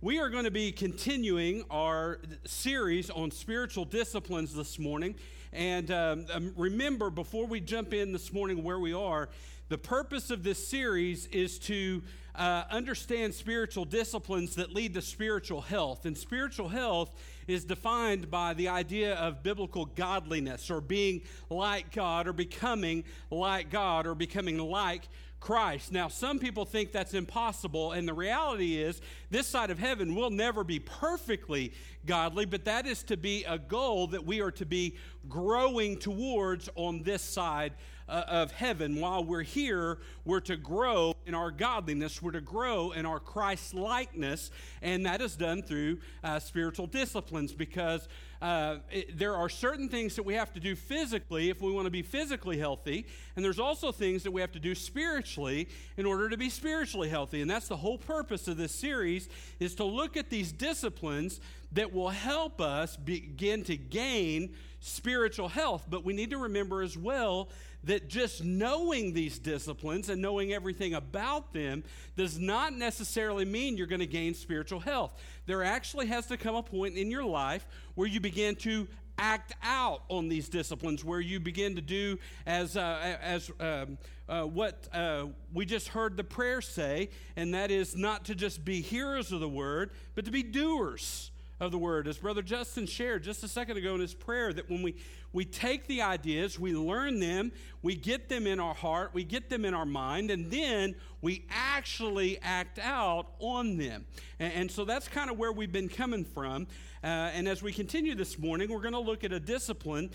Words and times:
we 0.00 0.20
are 0.20 0.28
going 0.28 0.44
to 0.44 0.50
be 0.52 0.70
continuing 0.70 1.64
our 1.72 2.20
series 2.46 3.10
on 3.10 3.32
spiritual 3.32 3.84
disciplines 3.84 4.54
this 4.54 4.78
morning. 4.78 5.16
And 5.52 5.90
um, 5.90 6.26
um, 6.32 6.52
remember, 6.56 7.10
before 7.10 7.46
we 7.46 7.58
jump 7.58 7.92
in 7.92 8.12
this 8.12 8.32
morning 8.32 8.62
where 8.62 8.78
we 8.78 8.92
are, 8.92 9.28
the 9.68 9.78
purpose 9.78 10.30
of 10.30 10.44
this 10.44 10.68
series 10.68 11.26
is 11.26 11.58
to 11.60 12.02
uh, 12.38 12.64
understand 12.70 13.34
spiritual 13.34 13.84
disciplines 13.84 14.54
that 14.54 14.72
lead 14.72 14.94
to 14.94 15.02
spiritual 15.02 15.60
health. 15.60 16.06
And 16.06 16.16
spiritual 16.16 16.68
health 16.68 17.10
is 17.48 17.64
defined 17.64 18.30
by 18.30 18.54
the 18.54 18.68
idea 18.68 19.14
of 19.16 19.42
biblical 19.42 19.86
godliness 19.86 20.70
or 20.70 20.80
being 20.80 21.22
like 21.50 21.92
God 21.92 22.28
or 22.28 22.32
becoming 22.32 23.04
like 23.30 23.70
God 23.70 24.06
or 24.06 24.14
becoming 24.14 24.58
like 24.58 25.08
Christ. 25.40 25.92
Now, 25.92 26.08
some 26.08 26.38
people 26.38 26.64
think 26.64 26.92
that's 26.92 27.14
impossible, 27.14 27.92
and 27.92 28.08
the 28.08 28.14
reality 28.14 28.76
is, 28.76 29.00
this 29.30 29.46
side 29.46 29.70
of 29.70 29.78
heaven 29.78 30.14
will 30.14 30.30
never 30.30 30.64
be 30.64 30.80
perfectly 30.80 31.72
godly, 32.06 32.44
but 32.44 32.64
that 32.64 32.86
is 32.86 33.04
to 33.04 33.16
be 33.16 33.44
a 33.44 33.58
goal 33.58 34.08
that 34.08 34.24
we 34.24 34.40
are 34.40 34.50
to 34.52 34.66
be 34.66 34.96
growing 35.28 35.96
towards 35.96 36.68
on 36.74 37.02
this 37.02 37.22
side 37.22 37.72
uh, 38.08 38.24
of 38.26 38.52
heaven. 38.52 39.00
While 39.00 39.24
we're 39.24 39.42
here, 39.42 39.98
we're 40.24 40.40
to 40.40 40.56
grow 40.56 41.14
in 41.26 41.34
our 41.34 41.50
godliness, 41.50 42.22
we're 42.22 42.32
to 42.32 42.40
grow 42.40 42.92
in 42.92 43.06
our 43.06 43.20
Christ 43.20 43.74
likeness, 43.74 44.50
and 44.80 45.04
that 45.06 45.20
is 45.20 45.36
done 45.36 45.62
through 45.62 45.98
uh, 46.24 46.38
spiritual 46.38 46.86
disciplines 46.86 47.52
because 47.52 48.08
uh, 48.40 48.76
it, 48.90 49.18
there 49.18 49.34
are 49.34 49.48
certain 49.48 49.88
things 49.88 50.14
that 50.16 50.22
we 50.22 50.34
have 50.34 50.52
to 50.54 50.60
do 50.60 50.76
physically 50.76 51.50
if 51.50 51.60
we 51.60 51.72
want 51.72 51.86
to 51.86 51.90
be 51.90 52.02
physically 52.02 52.58
healthy, 52.58 53.06
and 53.36 53.44
there's 53.44 53.58
also 53.58 53.92
things 53.92 54.22
that 54.22 54.30
we 54.30 54.40
have 54.40 54.52
to 54.52 54.60
do 54.60 54.74
spiritually 54.74 55.68
in 55.96 56.06
order 56.06 56.28
to 56.28 56.36
be 56.36 56.48
spiritually 56.48 57.08
healthy. 57.08 57.42
And 57.42 57.50
that's 57.50 57.68
the 57.68 57.76
whole 57.76 57.98
purpose 57.98 58.48
of 58.48 58.56
this 58.56 58.72
series 58.72 59.28
is 59.60 59.74
to 59.76 59.84
look 59.84 60.16
at 60.16 60.30
these 60.30 60.52
disciplines 60.52 61.40
that 61.72 61.92
will 61.92 62.08
help 62.08 62.60
us 62.60 62.96
begin 62.96 63.64
to 63.64 63.76
gain 63.76 64.54
spiritual 64.80 65.48
health. 65.48 65.84
But 65.88 66.04
we 66.04 66.12
need 66.12 66.30
to 66.30 66.38
remember 66.38 66.82
as 66.82 66.96
well 66.96 67.48
that 67.84 68.08
just 68.08 68.44
knowing 68.44 69.12
these 69.12 69.38
disciplines 69.38 70.08
and 70.08 70.20
knowing 70.20 70.52
everything 70.52 70.94
about 70.94 71.52
them 71.52 71.84
does 72.16 72.38
not 72.38 72.74
necessarily 72.74 73.44
mean 73.44 73.76
you're 73.76 73.86
going 73.86 74.00
to 74.00 74.06
gain 74.06 74.34
spiritual 74.34 74.80
health. 74.80 75.14
There 75.46 75.62
actually 75.62 76.06
has 76.06 76.26
to 76.26 76.36
come 76.36 76.56
a 76.56 76.62
point 76.62 76.96
in 76.96 77.10
your 77.10 77.24
life 77.24 77.66
where 77.94 78.08
you 78.08 78.20
begin 78.20 78.56
to 78.56 78.88
act 79.18 79.54
out 79.62 80.02
on 80.08 80.28
these 80.28 80.48
disciplines 80.48 81.04
where 81.04 81.20
you 81.20 81.40
begin 81.40 81.74
to 81.76 81.82
do 81.82 82.18
as, 82.46 82.76
uh, 82.76 83.16
as 83.20 83.50
um, 83.58 83.98
uh, 84.28 84.42
what 84.42 84.88
uh, 84.92 85.26
we 85.52 85.64
just 85.64 85.88
heard 85.88 86.16
the 86.16 86.24
prayer 86.24 86.60
say, 86.60 87.10
and 87.36 87.54
that 87.54 87.70
is 87.70 87.96
not 87.96 88.24
to 88.26 88.34
just 88.34 88.64
be 88.64 88.80
hearers 88.80 89.32
of 89.32 89.40
the 89.40 89.48
word, 89.48 89.90
but 90.14 90.24
to 90.24 90.30
be 90.30 90.42
doers 90.42 91.30
of 91.60 91.72
the 91.72 91.78
word. 91.78 92.06
As 92.06 92.18
Brother 92.18 92.42
Justin 92.42 92.86
shared 92.86 93.22
just 93.22 93.42
a 93.42 93.48
second 93.48 93.76
ago 93.76 93.94
in 93.94 94.00
his 94.00 94.14
prayer, 94.14 94.52
that 94.52 94.70
when 94.70 94.82
we, 94.82 94.94
we 95.32 95.44
take 95.44 95.86
the 95.86 96.02
ideas, 96.02 96.58
we 96.58 96.72
learn 96.72 97.18
them, 97.18 97.50
we 97.82 97.96
get 97.96 98.28
them 98.28 98.46
in 98.46 98.60
our 98.60 98.74
heart, 98.74 99.10
we 99.12 99.24
get 99.24 99.50
them 99.50 99.64
in 99.64 99.74
our 99.74 99.86
mind, 99.86 100.30
and 100.30 100.50
then 100.50 100.94
we 101.20 101.44
actually 101.50 102.38
act 102.42 102.78
out 102.78 103.26
on 103.40 103.76
them. 103.76 104.06
And, 104.38 104.52
and 104.52 104.70
so 104.70 104.84
that's 104.84 105.08
kind 105.08 105.30
of 105.30 105.38
where 105.38 105.52
we've 105.52 105.72
been 105.72 105.88
coming 105.88 106.24
from. 106.24 106.68
Uh, 107.02 107.06
and 107.06 107.48
as 107.48 107.62
we 107.62 107.72
continue 107.72 108.14
this 108.14 108.38
morning, 108.38 108.70
we're 108.70 108.80
going 108.80 108.92
to 108.92 109.00
look 109.00 109.24
at 109.24 109.32
a 109.32 109.40
discipline 109.40 110.10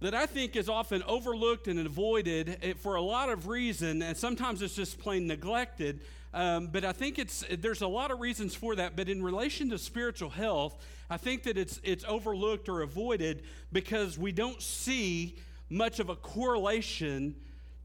that 0.00 0.14
I 0.14 0.26
think 0.26 0.56
is 0.56 0.68
often 0.68 1.02
overlooked 1.04 1.68
and 1.68 1.78
avoided 1.78 2.58
eh, 2.62 2.74
for 2.76 2.96
a 2.96 3.02
lot 3.02 3.30
of 3.30 3.48
reason, 3.48 4.02
and 4.02 4.16
sometimes 4.16 4.60
it's 4.60 4.74
just 4.74 4.98
plain 4.98 5.26
neglected. 5.26 6.00
Um, 6.34 6.68
but 6.68 6.84
I 6.84 6.92
think 6.92 7.18
it's 7.18 7.44
there's 7.50 7.82
a 7.82 7.86
lot 7.86 8.10
of 8.10 8.20
reasons 8.20 8.54
for 8.54 8.76
that. 8.76 8.96
But 8.96 9.08
in 9.08 9.22
relation 9.22 9.70
to 9.70 9.78
spiritual 9.78 10.30
health, 10.30 10.76
I 11.08 11.16
think 11.16 11.44
that 11.44 11.56
it's 11.56 11.80
it's 11.82 12.04
overlooked 12.04 12.68
or 12.68 12.82
avoided 12.82 13.42
because 13.72 14.18
we 14.18 14.32
don't 14.32 14.60
see 14.60 15.36
much 15.70 15.98
of 15.98 16.08
a 16.08 16.16
correlation 16.16 17.34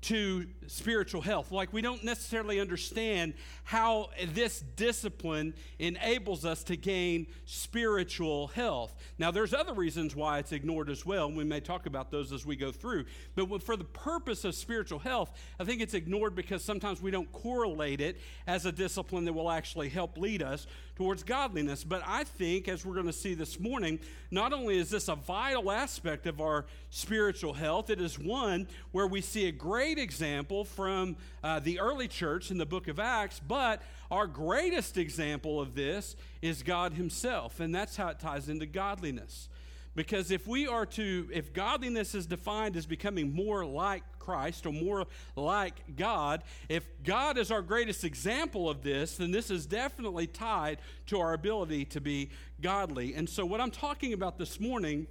to 0.01 0.47
spiritual 0.67 1.21
health. 1.21 1.51
Like 1.51 1.71
we 1.71 1.81
don't 1.81 2.03
necessarily 2.03 2.59
understand 2.59 3.33
how 3.63 4.09
this 4.33 4.61
discipline 4.75 5.53
enables 5.79 6.45
us 6.45 6.63
to 6.65 6.75
gain 6.75 7.27
spiritual 7.45 8.47
health. 8.47 8.95
Now, 9.17 9.31
there's 9.31 9.53
other 9.53 9.73
reasons 9.73 10.15
why 10.15 10.39
it's 10.39 10.51
ignored 10.51 10.89
as 10.89 11.05
well, 11.05 11.31
we 11.31 11.43
may 11.43 11.59
talk 11.59 11.85
about 11.85 12.11
those 12.11 12.31
as 12.31 12.45
we 12.45 12.55
go 12.55 12.71
through. 12.71 13.05
But 13.35 13.63
for 13.63 13.77
the 13.77 13.83
purpose 13.83 14.43
of 14.43 14.55
spiritual 14.55 14.99
health, 14.99 15.31
I 15.59 15.63
think 15.63 15.81
it's 15.81 15.93
ignored 15.93 16.35
because 16.35 16.63
sometimes 16.63 17.01
we 17.01 17.11
don't 17.11 17.31
correlate 17.31 18.01
it 18.01 18.17
as 18.47 18.65
a 18.65 18.71
discipline 18.71 19.25
that 19.25 19.33
will 19.33 19.51
actually 19.51 19.89
help 19.89 20.17
lead 20.17 20.41
us 20.41 20.67
towards 20.95 21.23
godliness. 21.23 21.83
But 21.83 22.03
I 22.05 22.25
think, 22.25 22.67
as 22.67 22.85
we're 22.85 22.93
going 22.93 23.07
to 23.07 23.13
see 23.13 23.33
this 23.33 23.59
morning, 23.59 23.99
not 24.29 24.53
only 24.53 24.77
is 24.77 24.89
this 24.89 25.07
a 25.07 25.15
vital 25.15 25.71
aspect 25.71 26.27
of 26.27 26.41
our 26.41 26.65
spiritual 26.89 27.53
health, 27.53 27.89
it 27.89 28.01
is 28.01 28.19
one 28.19 28.67
where 28.91 29.07
we 29.07 29.21
see 29.21 29.47
a 29.47 29.51
great 29.51 29.97
example 29.97 30.65
from 30.65 31.15
uh, 31.43 31.59
the 31.59 31.79
early 31.79 32.07
church 32.07 32.51
in 32.51 32.57
the 32.57 32.65
book 32.65 32.87
of 32.87 32.99
Acts, 32.99 33.39
but 33.39 33.60
our 34.09 34.27
greatest 34.27 34.97
example 34.97 35.59
of 35.61 35.75
this 35.75 36.15
is 36.41 36.63
God 36.63 36.93
Himself. 36.93 37.59
And 37.59 37.73
that's 37.73 37.95
how 37.95 38.09
it 38.09 38.19
ties 38.19 38.49
into 38.49 38.65
godliness. 38.65 39.47
Because 39.93 40.31
if 40.31 40.47
we 40.47 40.67
are 40.67 40.85
to, 40.85 41.29
if 41.33 41.53
godliness 41.53 42.15
is 42.15 42.25
defined 42.25 42.77
as 42.77 42.85
becoming 42.85 43.33
more 43.35 43.65
like 43.65 44.03
Christ 44.19 44.65
or 44.65 44.71
more 44.71 45.05
like 45.35 45.97
God, 45.97 46.43
if 46.69 46.85
God 47.03 47.37
is 47.37 47.51
our 47.51 47.61
greatest 47.61 48.05
example 48.05 48.69
of 48.69 48.83
this, 48.83 49.17
then 49.17 49.31
this 49.31 49.51
is 49.51 49.65
definitely 49.65 50.27
tied 50.27 50.77
to 51.07 51.19
our 51.19 51.33
ability 51.33 51.85
to 51.85 51.99
be 51.99 52.29
godly. 52.61 53.15
And 53.15 53.29
so, 53.29 53.45
what 53.45 53.59
I'm 53.59 53.71
talking 53.71 54.13
about 54.13 54.37
this 54.37 54.61
morning 54.61 55.07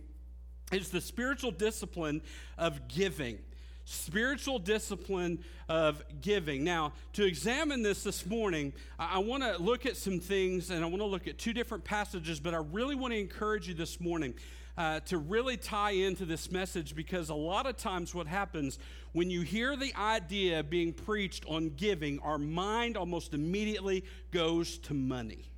is 0.72 0.88
the 0.88 1.00
spiritual 1.00 1.50
discipline 1.50 2.22
of 2.56 2.88
giving 2.88 3.38
spiritual 3.84 4.58
discipline 4.58 5.44
of 5.68 6.02
giving. 6.20 6.64
Now, 6.64 6.92
to 7.14 7.24
examine 7.24 7.82
this 7.82 8.02
this 8.02 8.26
morning, 8.26 8.72
I, 8.98 9.16
I 9.16 9.18
want 9.18 9.42
to 9.42 9.56
look 9.62 9.86
at 9.86 9.96
some 9.96 10.20
things 10.20 10.70
and 10.70 10.84
I 10.84 10.86
want 10.86 11.00
to 11.00 11.06
look 11.06 11.26
at 11.26 11.38
two 11.38 11.52
different 11.52 11.84
passages, 11.84 12.40
but 12.40 12.54
I 12.54 12.62
really 12.72 12.94
want 12.94 13.12
to 13.12 13.18
encourage 13.18 13.68
you 13.68 13.74
this 13.74 14.00
morning. 14.00 14.34
Uh, 14.78 15.00
to 15.00 15.18
really 15.18 15.58
tie 15.58 15.90
into 15.90 16.24
this 16.24 16.50
message 16.50 16.94
because 16.94 17.28
a 17.28 17.34
lot 17.34 17.66
of 17.66 17.76
times 17.76 18.14
what 18.14 18.26
happens 18.26 18.78
when 19.12 19.28
you 19.28 19.42
hear 19.42 19.76
the 19.76 19.92
idea 19.94 20.62
being 20.62 20.92
preached 20.92 21.44
on 21.46 21.70
giving, 21.70 22.18
our 22.20 22.38
mind 22.38 22.96
almost 22.96 23.34
immediately 23.34 24.04
goes 24.30 24.78
to 24.78 24.94
money. 24.94 25.49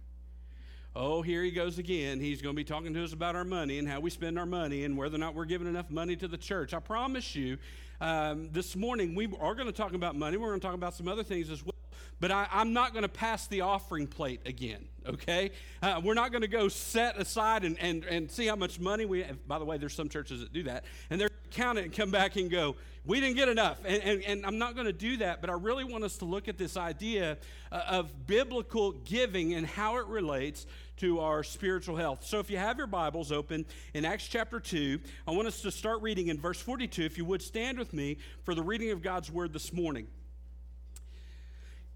Oh, 0.95 1.23
here 1.23 1.43
he 1.43 1.51
goes 1.51 1.79
again. 1.79 2.21
He's 2.21 2.43
going 2.43 2.55
to 2.55 2.57
be 2.57 2.65
talking 2.65 2.93
to 2.93 3.03
us 3.03 3.15
about 3.15 3.35
our 3.35 3.45
money 3.45 3.79
and 3.79 3.89
how 3.89 4.01
we 4.01 4.11
spend 4.11 4.39
our 4.39 4.45
money 4.45 4.85
and 4.85 4.95
whether 4.95 5.15
or 5.15 5.19
not 5.19 5.35
we're 5.35 5.47
giving 5.47 5.67
enough 5.67 5.91
money 5.91 6.17
to 6.17 6.29
the 6.29 6.37
church. 6.37 6.75
I 6.75 6.81
promise 6.81 7.35
you, 7.35 7.57
um, 8.03 8.51
this 8.53 8.77
morning 8.77 9.15
we 9.15 9.27
are 9.41 9.55
going 9.55 9.69
to 9.69 9.73
talk 9.73 9.95
about 9.95 10.17
money. 10.17 10.37
We're 10.37 10.49
going 10.49 10.61
to 10.61 10.67
talk 10.67 10.75
about 10.75 10.93
some 10.93 11.09
other 11.09 11.23
things 11.23 11.49
as 11.49 11.65
well. 11.65 11.73
But 12.21 12.31
I, 12.31 12.47
am 12.53 12.75
not 12.75 12.93
going 12.93 13.05
to 13.05 13.09
pass 13.09 13.47
the 13.47 13.63
offering 13.63 14.07
plate 14.07 14.43
again, 14.45 14.85
okay? 15.07 15.53
Uh, 15.83 16.01
we're 16.05 16.15
not 16.15 16.31
going 16.31 16.43
to 16.43 16.49
go 16.49 16.69
set 16.69 17.17
aside 17.17 17.65
and, 17.65 17.79
and, 17.81 18.05
and 18.05 18.31
see 18.31 18.47
how 18.47 18.57
much 18.57 18.79
money 18.79 19.07
we 19.07 19.23
have. 19.23 19.49
By 19.49 19.59
the 19.59 19.65
way, 19.65 19.79
there's 19.79 19.95
some 19.95 20.11
churches 20.11 20.41
that 20.41 20.53
do 20.53 20.65
that. 20.65 20.85
And 21.09 21.19
they're 21.19 21.31
count 21.53 21.79
it 21.79 21.85
and 21.85 21.93
come 21.93 22.11
back 22.11 22.37
and 22.37 22.51
go, 22.51 22.77
we 23.05 23.21
didn't 23.21 23.37
get 23.37 23.49
enough. 23.49 23.79
And, 23.85 24.03
and, 24.03 24.23
and 24.23 24.47
I'm 24.47 24.59
not 24.59 24.75
going 24.75 24.87
to 24.87 24.93
do 24.93 25.19
that, 25.19 25.41
but 25.41 25.51
I 25.51 25.55
really 25.55 25.85
want 25.85 26.05
us 26.05 26.19
to 26.19 26.25
look 26.25 26.49
at 26.49 26.57
this 26.57 26.77
idea 26.77 27.37
uh, 27.71 27.83
of 27.89 28.27
biblical 28.27 28.93
giving 28.93 29.55
and 29.55 29.67
how 29.67 29.97
it 29.99 30.07
relates 30.07 30.67
to 30.99 31.21
our 31.21 31.43
spiritual 31.43 31.97
health. 31.97 32.25
So 32.25 32.39
if 32.39 32.51
you 32.51 32.59
have 32.59 32.79
your 32.79 32.87
Bibles 32.87 33.33
open 33.33 33.65
in 33.95 34.05
Acts 34.05 34.29
chapter 34.29 34.61
2, 34.61 34.99
I 35.27 35.31
want 35.33 35.49
us 35.49 35.63
to 35.63 35.71
start 35.71 36.03
reading 36.03 36.29
in 36.29 36.39
verse 36.39 36.61
42. 36.61 37.03
If 37.03 37.19
you 37.19 37.25
would 37.25 37.43
stand 37.43 37.79
with 37.79 37.93
me 37.93 38.19
for 38.45 38.55
the 38.55 38.63
reading 38.63 38.91
of 38.91 39.03
God's 39.03 39.31
word 39.31 39.53
this 39.53 39.73
morning. 39.73 40.07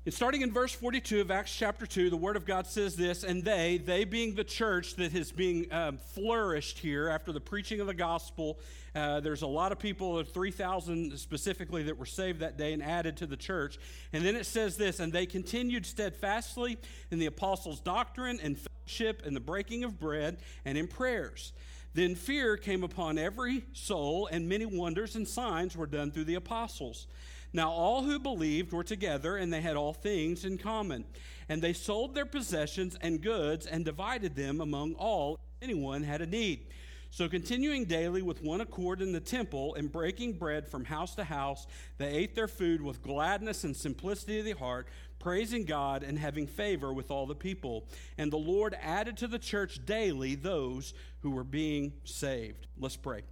Starting 0.08 0.42
in 0.42 0.52
verse 0.52 0.72
42 0.72 1.20
of 1.20 1.32
Acts 1.32 1.52
chapter 1.52 1.84
2, 1.84 2.10
the 2.10 2.16
Word 2.16 2.36
of 2.36 2.44
God 2.46 2.68
says 2.68 2.94
this, 2.94 3.24
and 3.24 3.42
they, 3.42 3.78
they 3.78 4.04
being 4.04 4.36
the 4.36 4.44
church 4.44 4.94
that 4.94 5.12
is 5.12 5.32
being 5.32 5.66
um, 5.72 5.98
flourished 5.98 6.78
here 6.78 7.08
after 7.08 7.32
the 7.32 7.40
preaching 7.40 7.80
of 7.80 7.88
the 7.88 7.94
gospel, 7.94 8.60
uh, 8.94 9.18
there's 9.18 9.42
a 9.42 9.48
lot 9.48 9.72
of 9.72 9.80
people, 9.80 10.22
3,000 10.22 11.18
specifically, 11.18 11.82
that 11.82 11.98
were 11.98 12.06
saved 12.06 12.38
that 12.38 12.56
day 12.56 12.72
and 12.72 12.84
added 12.84 13.16
to 13.16 13.26
the 13.26 13.36
church. 13.36 13.80
And 14.12 14.24
then 14.24 14.36
it 14.36 14.46
says 14.46 14.76
this, 14.76 15.00
and 15.00 15.12
they 15.12 15.26
continued 15.26 15.84
steadfastly 15.84 16.78
in 17.10 17.18
the 17.18 17.26
apostles' 17.26 17.80
doctrine 17.80 18.38
and 18.40 18.56
fellowship 18.56 19.22
and 19.26 19.34
the 19.34 19.40
breaking 19.40 19.82
of 19.82 19.98
bread 19.98 20.38
and 20.64 20.78
in 20.78 20.86
prayers. 20.86 21.52
Then 21.94 22.14
fear 22.14 22.56
came 22.56 22.84
upon 22.84 23.18
every 23.18 23.64
soul, 23.72 24.28
and 24.30 24.48
many 24.48 24.66
wonders 24.66 25.16
and 25.16 25.26
signs 25.26 25.76
were 25.76 25.86
done 25.86 26.12
through 26.12 26.26
the 26.26 26.36
apostles. 26.36 27.08
Now 27.52 27.70
all 27.70 28.02
who 28.02 28.18
believed 28.18 28.72
were 28.72 28.84
together, 28.84 29.36
and 29.36 29.52
they 29.52 29.60
had 29.60 29.76
all 29.76 29.92
things 29.92 30.44
in 30.44 30.58
common. 30.58 31.04
And 31.48 31.62
they 31.62 31.72
sold 31.72 32.14
their 32.14 32.26
possessions 32.26 32.96
and 33.00 33.22
goods 33.22 33.66
and 33.66 33.84
divided 33.84 34.34
them 34.34 34.60
among 34.60 34.94
all 34.94 35.38
anyone 35.62 36.02
had 36.02 36.20
a 36.20 36.26
need. 36.26 36.66
So, 37.10 37.28
continuing 37.28 37.84
daily 37.84 38.20
with 38.20 38.42
one 38.42 38.60
accord 38.60 39.00
in 39.00 39.12
the 39.12 39.20
temple 39.20 39.74
and 39.76 39.90
breaking 39.90 40.34
bread 40.34 40.68
from 40.68 40.84
house 40.84 41.14
to 41.14 41.24
house, 41.24 41.66
they 41.96 42.08
ate 42.08 42.34
their 42.34 42.48
food 42.48 42.82
with 42.82 43.02
gladness 43.02 43.64
and 43.64 43.74
simplicity 43.74 44.40
of 44.40 44.44
the 44.44 44.52
heart, 44.52 44.88
praising 45.18 45.64
God 45.64 46.02
and 46.02 46.18
having 46.18 46.46
favor 46.46 46.92
with 46.92 47.10
all 47.10 47.26
the 47.26 47.34
people. 47.34 47.86
And 48.18 48.30
the 48.30 48.36
Lord 48.36 48.76
added 48.82 49.16
to 49.18 49.28
the 49.28 49.38
church 49.38 49.86
daily 49.86 50.34
those 50.34 50.92
who 51.20 51.30
were 51.30 51.44
being 51.44 51.94
saved. 52.04 52.66
Let's 52.78 52.96
pray. 52.96 53.22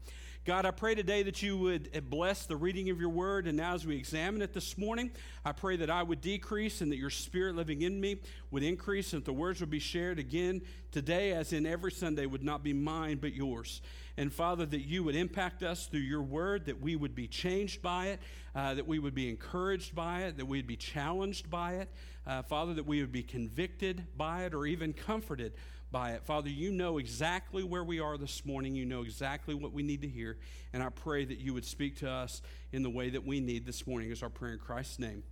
God, 0.44 0.66
I 0.66 0.72
pray 0.72 0.94
today 0.94 1.22
that 1.22 1.40
you 1.40 1.56
would 1.56 2.10
bless 2.10 2.44
the 2.44 2.54
reading 2.54 2.90
of 2.90 3.00
your 3.00 3.08
word. 3.08 3.46
And 3.46 3.56
now, 3.56 3.72
as 3.72 3.86
we 3.86 3.96
examine 3.96 4.42
it 4.42 4.52
this 4.52 4.76
morning, 4.76 5.10
I 5.42 5.52
pray 5.52 5.76
that 5.76 5.88
I 5.88 6.02
would 6.02 6.20
decrease 6.20 6.82
and 6.82 6.92
that 6.92 6.98
your 6.98 7.08
spirit 7.08 7.56
living 7.56 7.80
in 7.80 7.98
me 7.98 8.18
would 8.50 8.62
increase 8.62 9.14
and 9.14 9.22
that 9.22 9.24
the 9.24 9.32
words 9.32 9.60
would 9.60 9.70
be 9.70 9.78
shared 9.78 10.18
again 10.18 10.60
today, 10.92 11.32
as 11.32 11.54
in 11.54 11.64
every 11.64 11.90
Sunday, 11.90 12.26
would 12.26 12.44
not 12.44 12.62
be 12.62 12.74
mine 12.74 13.16
but 13.22 13.32
yours. 13.32 13.80
And 14.18 14.30
Father, 14.30 14.66
that 14.66 14.82
you 14.82 15.02
would 15.02 15.16
impact 15.16 15.62
us 15.62 15.86
through 15.86 16.00
your 16.00 16.22
word, 16.22 16.66
that 16.66 16.78
we 16.78 16.94
would 16.94 17.14
be 17.14 17.26
changed 17.26 17.80
by 17.80 18.08
it, 18.08 18.20
uh, 18.54 18.74
that 18.74 18.86
we 18.86 18.98
would 18.98 19.14
be 19.14 19.30
encouraged 19.30 19.94
by 19.94 20.24
it, 20.24 20.36
that 20.36 20.44
we'd 20.44 20.66
be 20.66 20.76
challenged 20.76 21.48
by 21.48 21.76
it. 21.76 21.88
Uh, 22.26 22.42
Father, 22.42 22.74
that 22.74 22.84
we 22.84 23.00
would 23.00 23.12
be 23.12 23.22
convicted 23.22 24.04
by 24.14 24.44
it 24.44 24.52
or 24.52 24.66
even 24.66 24.92
comforted 24.92 25.54
by 25.94 26.10
it. 26.10 26.24
Father, 26.24 26.50
you 26.50 26.72
know 26.72 26.98
exactly 26.98 27.62
where 27.62 27.84
we 27.84 28.00
are 28.00 28.18
this 28.18 28.44
morning. 28.44 28.74
You 28.74 28.84
know 28.84 29.02
exactly 29.02 29.54
what 29.54 29.72
we 29.72 29.84
need 29.84 30.02
to 30.02 30.08
hear. 30.08 30.38
And 30.72 30.82
I 30.82 30.88
pray 30.88 31.24
that 31.24 31.38
you 31.38 31.54
would 31.54 31.64
speak 31.64 32.00
to 32.00 32.10
us 32.10 32.42
in 32.72 32.82
the 32.82 32.90
way 32.90 33.10
that 33.10 33.24
we 33.24 33.38
need 33.38 33.64
this 33.64 33.86
morning, 33.86 34.10
is 34.10 34.20
our 34.20 34.28
prayer 34.28 34.54
in 34.54 34.58
Christ's 34.58 34.98
name. 34.98 35.22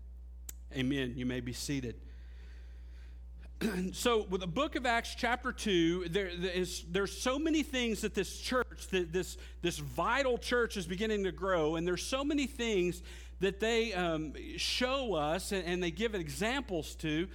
Amen. 0.73 1.15
You 1.17 1.27
may 1.27 1.41
be 1.41 1.53
seated. 1.53 1.97
so, 3.93 4.25
with 4.31 4.41
the 4.41 4.47
book 4.47 4.77
of 4.77 4.87
Acts, 4.87 5.17
chapter 5.17 5.51
2, 5.51 6.11
there 6.11 6.29
is, 6.29 6.85
there's 6.89 7.21
so 7.21 7.41
many 7.41 7.65
things 7.65 8.03
that 8.03 8.15
this 8.15 8.39
church, 8.39 8.87
that 8.93 9.13
this, 9.13 9.39
this 9.63 9.79
vital 9.79 10.39
church 10.39 10.77
is 10.77 10.87
beginning 10.87 11.25
to 11.25 11.33
grow, 11.33 11.75
and 11.75 11.85
there's 11.85 12.07
so 12.07 12.23
many 12.23 12.47
things 12.47 13.03
that 13.41 13.59
they 13.59 13.93
um, 13.95 14.33
show 14.59 15.15
us 15.15 15.51
and, 15.51 15.67
and 15.67 15.83
they 15.83 15.91
give 15.91 16.15
examples 16.15 16.95
to 16.95 17.27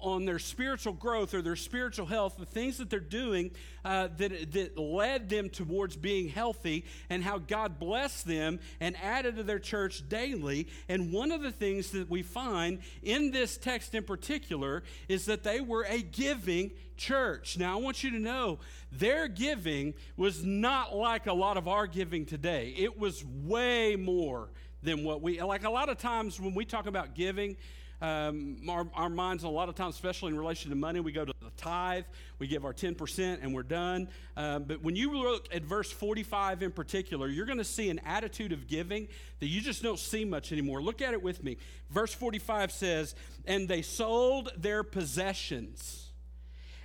on 0.00 0.24
their 0.24 0.38
spiritual 0.38 0.92
growth 0.92 1.34
or 1.34 1.42
their 1.42 1.56
spiritual 1.56 2.06
health, 2.06 2.36
the 2.38 2.46
things 2.46 2.78
that 2.78 2.90
they're 2.90 3.00
doing 3.00 3.50
uh, 3.84 4.08
that, 4.16 4.52
that 4.52 4.78
led 4.78 5.28
them 5.28 5.48
towards 5.48 5.96
being 5.96 6.28
healthy, 6.28 6.84
and 7.08 7.22
how 7.22 7.38
God 7.38 7.78
blessed 7.78 8.26
them 8.26 8.60
and 8.80 8.96
added 9.02 9.36
to 9.36 9.42
their 9.42 9.58
church 9.58 10.08
daily. 10.08 10.68
And 10.88 11.12
one 11.12 11.32
of 11.32 11.42
the 11.42 11.52
things 11.52 11.90
that 11.90 12.10
we 12.10 12.22
find 12.22 12.80
in 13.02 13.30
this 13.30 13.56
text 13.56 13.94
in 13.94 14.04
particular 14.04 14.82
is 15.08 15.26
that 15.26 15.42
they 15.42 15.60
were 15.60 15.84
a 15.88 16.02
giving 16.02 16.72
church. 16.96 17.58
Now, 17.58 17.78
I 17.78 17.80
want 17.80 18.04
you 18.04 18.10
to 18.10 18.18
know 18.18 18.58
their 18.92 19.26
giving 19.26 19.94
was 20.16 20.44
not 20.44 20.94
like 20.94 21.26
a 21.26 21.32
lot 21.32 21.56
of 21.56 21.66
our 21.66 21.86
giving 21.86 22.26
today, 22.26 22.74
it 22.76 22.98
was 22.98 23.24
way 23.24 23.96
more 23.96 24.50
than 24.82 25.04
what 25.04 25.20
we 25.22 25.40
like. 25.42 25.64
A 25.64 25.70
lot 25.70 25.88
of 25.88 25.98
times 25.98 26.40
when 26.40 26.54
we 26.54 26.64
talk 26.64 26.86
about 26.86 27.14
giving, 27.14 27.56
um, 28.00 28.56
our, 28.68 28.86
our 28.94 29.08
minds, 29.10 29.44
a 29.44 29.48
lot 29.48 29.68
of 29.68 29.74
times, 29.74 29.94
especially 29.94 30.32
in 30.32 30.38
relation 30.38 30.70
to 30.70 30.76
money, 30.76 31.00
we 31.00 31.12
go 31.12 31.24
to 31.24 31.32
the 31.40 31.50
tithe, 31.56 32.04
we 32.38 32.46
give 32.46 32.64
our 32.64 32.72
10%, 32.72 33.38
and 33.42 33.54
we're 33.54 33.62
done. 33.62 34.08
Um, 34.36 34.64
but 34.64 34.82
when 34.82 34.96
you 34.96 35.16
look 35.16 35.48
at 35.54 35.62
verse 35.62 35.90
45 35.90 36.62
in 36.62 36.70
particular, 36.70 37.28
you're 37.28 37.46
going 37.46 37.58
to 37.58 37.64
see 37.64 37.90
an 37.90 38.00
attitude 38.00 38.52
of 38.52 38.66
giving 38.66 39.08
that 39.40 39.46
you 39.46 39.60
just 39.60 39.82
don't 39.82 39.98
see 39.98 40.24
much 40.24 40.52
anymore. 40.52 40.80
Look 40.82 41.02
at 41.02 41.12
it 41.12 41.22
with 41.22 41.44
me. 41.44 41.58
Verse 41.90 42.14
45 42.14 42.72
says, 42.72 43.14
And 43.44 43.68
they 43.68 43.82
sold 43.82 44.50
their 44.56 44.82
possessions 44.82 46.08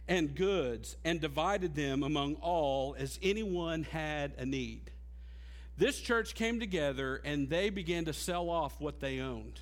and 0.07 0.35
goods 0.35 0.97
and 1.03 1.19
divided 1.19 1.75
them 1.75 2.03
among 2.03 2.35
all 2.35 2.95
as 3.00 3.19
anyone 3.23 3.83
had 3.83 4.33
a 4.38 4.45
need. 4.45 4.91
This 5.77 6.00
church 6.00 6.35
came 6.35 6.59
together 6.59 7.21
and 7.25 7.50
they 7.50 7.69
began 7.69 8.06
to 8.06 8.13
sell 8.13 8.50
off 8.50 8.79
what 8.79 9.00
they 9.00 9.19
owned. 9.19 9.59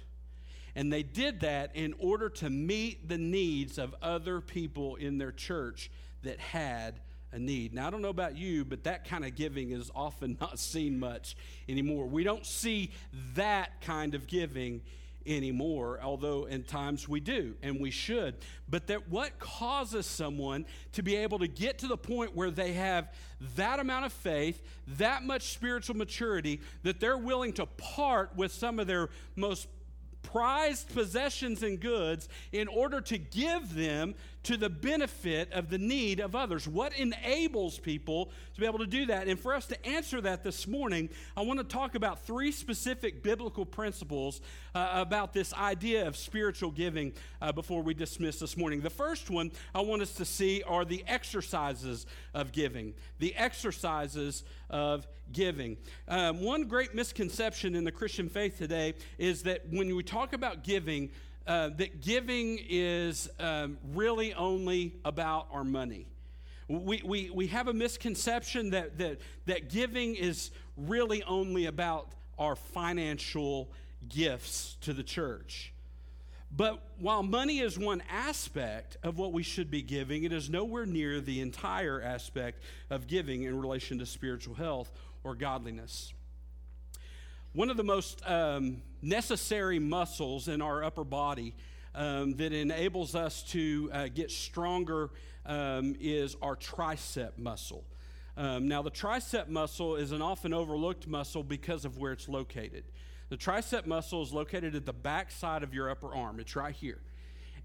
And 0.75 0.92
they 0.92 1.04
did 1.04 1.42
that 1.42 1.75
in 1.75 1.94
order 2.00 2.30
to 2.30 2.50
meet 2.50 3.08
the 3.08 3.18
needs 3.18 3.78
of 3.78 3.94
other 4.02 4.42
people 4.42 4.96
in 4.96 5.18
their 5.18 5.31
church 5.31 5.92
that 6.24 6.40
had 6.40 7.00
a 7.31 7.40
need. 7.40 7.74
Now, 7.74 7.88
I 7.88 7.90
don't 7.90 8.02
know 8.02 8.10
about 8.10 8.38
you, 8.38 8.64
but 8.64 8.84
that 8.84 9.06
kind 9.06 9.25
of 9.25 9.36
giving 9.36 9.72
is 9.72 9.92
often 9.96 10.38
not 10.42 10.60
seen 10.60 11.00
much 11.00 11.36
anymore. 11.68 12.06
We 12.06 12.24
don't 12.24 12.46
see 12.46 12.92
that 13.36 13.81
kind 13.81 14.16
of 14.16 14.28
giving 14.28 14.81
anymore, 15.25 16.00
although 16.02 16.46
in 16.46 16.64
times 16.64 17.08
we 17.08 17.20
do 17.20 17.56
and 17.62 17.80
we 17.80 17.92
should. 17.92 18.36
But 18.70 18.88
that 18.88 19.10
what 19.10 19.40
causes 19.40 20.06
someone 20.06 20.66
to 20.94 21.04
be 21.04 21.16
able 21.16 21.40
to 21.40 21.48
get 21.48 21.80
to 21.80 21.88
the 21.88 21.98
point 21.98 22.36
where 22.36 22.52
they 22.52 22.74
have 22.74 23.12
that 23.56 23.80
amount 23.80 24.06
of 24.06 24.14
faith, 24.14 24.62
that 24.98 25.24
much 25.24 25.54
spiritual 25.54 25.96
maturity, 25.96 26.62
that 26.84 27.00
they're 27.00 27.18
willing 27.18 27.54
to 27.54 27.66
part 27.66 28.36
with 28.36 28.52
some 28.52 28.80
of 28.80 28.88
their 28.88 29.10
most 29.36 29.68
prized 30.24 30.94
possessions 30.94 31.62
and 31.64 31.80
goods 31.80 32.28
in 32.52 32.68
order 32.68 33.00
to 33.02 33.18
give 33.18 33.75
them 33.75 34.16
to 34.44 34.57
the 34.57 34.69
benefit 34.69 35.51
of 35.54 35.69
the 35.69 35.78
need 35.78 36.19
of 36.19 36.36
others. 36.36 36.68
What 36.68 36.94
enables 36.98 37.80
people 37.80 38.31
to 38.54 38.60
be 38.60 38.66
able 38.66 38.80
to 38.80 38.88
do 38.88 39.06
that? 39.07 39.28
And 39.28 39.40
for 39.40 39.54
us 39.54 39.66
to 39.68 39.86
answer 39.86 40.19
that 40.22 40.44
this 40.44 40.68
morning, 40.68 41.10
I 41.36 41.42
want 41.42 41.60
to 41.60 41.63
talk 41.63 41.95
about 41.95 42.25
three 42.25 42.51
specific 42.51 43.24
biblical 43.24 43.66
principles 43.66 44.42
uh, 44.75 44.90
about 44.94 45.34
this 45.34 45.54
idea 45.54 46.06
of 46.07 46.18
spiritual 46.18 46.72
giving 46.72 47.13
uh, 47.42 47.51
before 47.51 47.81
we 47.81 47.94
dismiss 47.94 48.40
this 48.40 48.57
morning. 48.57 48.81
The 48.81 48.90
first 48.90 49.30
one 49.30 49.51
I 49.74 49.81
want 49.81 50.01
us 50.01 50.13
to 50.16 50.25
see 50.25 50.62
are 50.63 50.84
the 50.84 51.04
exercises 51.07 52.06
of 52.34 52.51
giving. 52.51 52.94
The 53.19 53.36
exercises 53.36 54.44
of 54.69 55.07
giving. 55.31 55.78
Um, 56.07 56.42
one 56.42 56.66
great 56.66 56.94
misconception 56.94 57.75
in 57.75 57.84
the 57.84 57.92
Christian 57.92 58.28
faith 58.28 58.57
today 58.57 58.96
is 59.18 59.44
that 59.44 59.62
when 59.69 59.96
we 59.96 60.04
talk 60.04 60.34
about 60.34 60.63
giving, 60.63 61.12
uh, 61.45 61.69
that 61.78 62.01
giving 62.01 62.60
is 62.69 63.30
um, 63.40 63.78
really 63.94 64.34
only 64.34 64.95
about 65.04 65.48
our 65.51 65.63
money. 65.63 66.07
We, 66.68 67.01
we, 67.04 67.30
we 67.30 67.48
have 67.48 67.68
a 67.68 67.74
misconception 67.74 68.72
that, 68.72 68.98
that, 68.98 69.19
that 69.45 69.69
giving 69.69 70.16
is 70.16 70.51
really 70.78 71.22
only 71.24 71.66
about 71.66 72.10
our 72.40 72.56
financial 72.56 73.69
gifts 74.07 74.78
to 74.81 74.94
the 74.94 75.04
church. 75.04 75.74
But 76.56 76.81
while 77.00 77.24
money 77.24 77.60
is 77.60 77.80
one 77.80 78.04
aspect 78.10 78.98
of 79.04 79.18
what 79.18 79.34
we 79.34 79.44
should 79.44 79.72
be 79.72 79.81
giving, 79.81 80.24
it 80.24 80.31
is 80.31 80.50
nowhere 80.50 80.86
near 80.86 81.19
the 81.19 81.42
entire 81.42 82.01
aspect 82.01 82.62
of 82.89 83.07
giving 83.07 83.44
in 83.44 83.60
relation 83.60 84.00
to 84.00 84.06
spiritual 84.06 84.56
health 84.56 84.92
or 85.24 85.36
godliness. 85.36 86.13
One 87.53 87.69
of 87.69 87.77
the 87.77 87.83
most 87.83 88.19
um, 88.27 88.81
necessary 89.03 89.77
muscles 89.77 90.47
in 90.47 90.59
our 90.59 90.83
upper 90.83 91.03
body 91.03 91.53
um, 91.94 92.33
that 92.38 92.51
enables 92.51 93.13
us 93.13 93.44
to 93.51 93.91
uh, 93.94 94.07
get 94.07 94.31
stronger 94.31 95.11
um, 95.45 95.95
is 96.00 96.35
our 96.41 96.55
tricep 96.55 97.38
muscle. 97.38 97.83
Um, 98.38 98.67
now, 98.67 98.81
the 98.81 98.89
tricep 98.89 99.50
muscle 99.50 99.98
is 99.98 100.12
an 100.12 100.19
often 100.24 100.51
overlooked 100.51 101.05
muscle 101.05 101.43
because 101.43 101.86
of 101.86 102.00
where 102.00 102.12
it's 102.12 102.27
located. 102.27 102.86
The 103.29 103.38
tricep 103.38 103.86
muscle 103.86 104.24
is 104.24 104.33
located 104.33 104.74
at 104.75 104.88
the 104.88 104.93
back 104.93 105.29
side 105.29 105.62
of 105.62 105.75
your 105.75 105.91
upper 105.91 106.12
arm, 106.15 106.39
it's 106.39 106.55
right 106.55 106.74
here. 106.74 107.01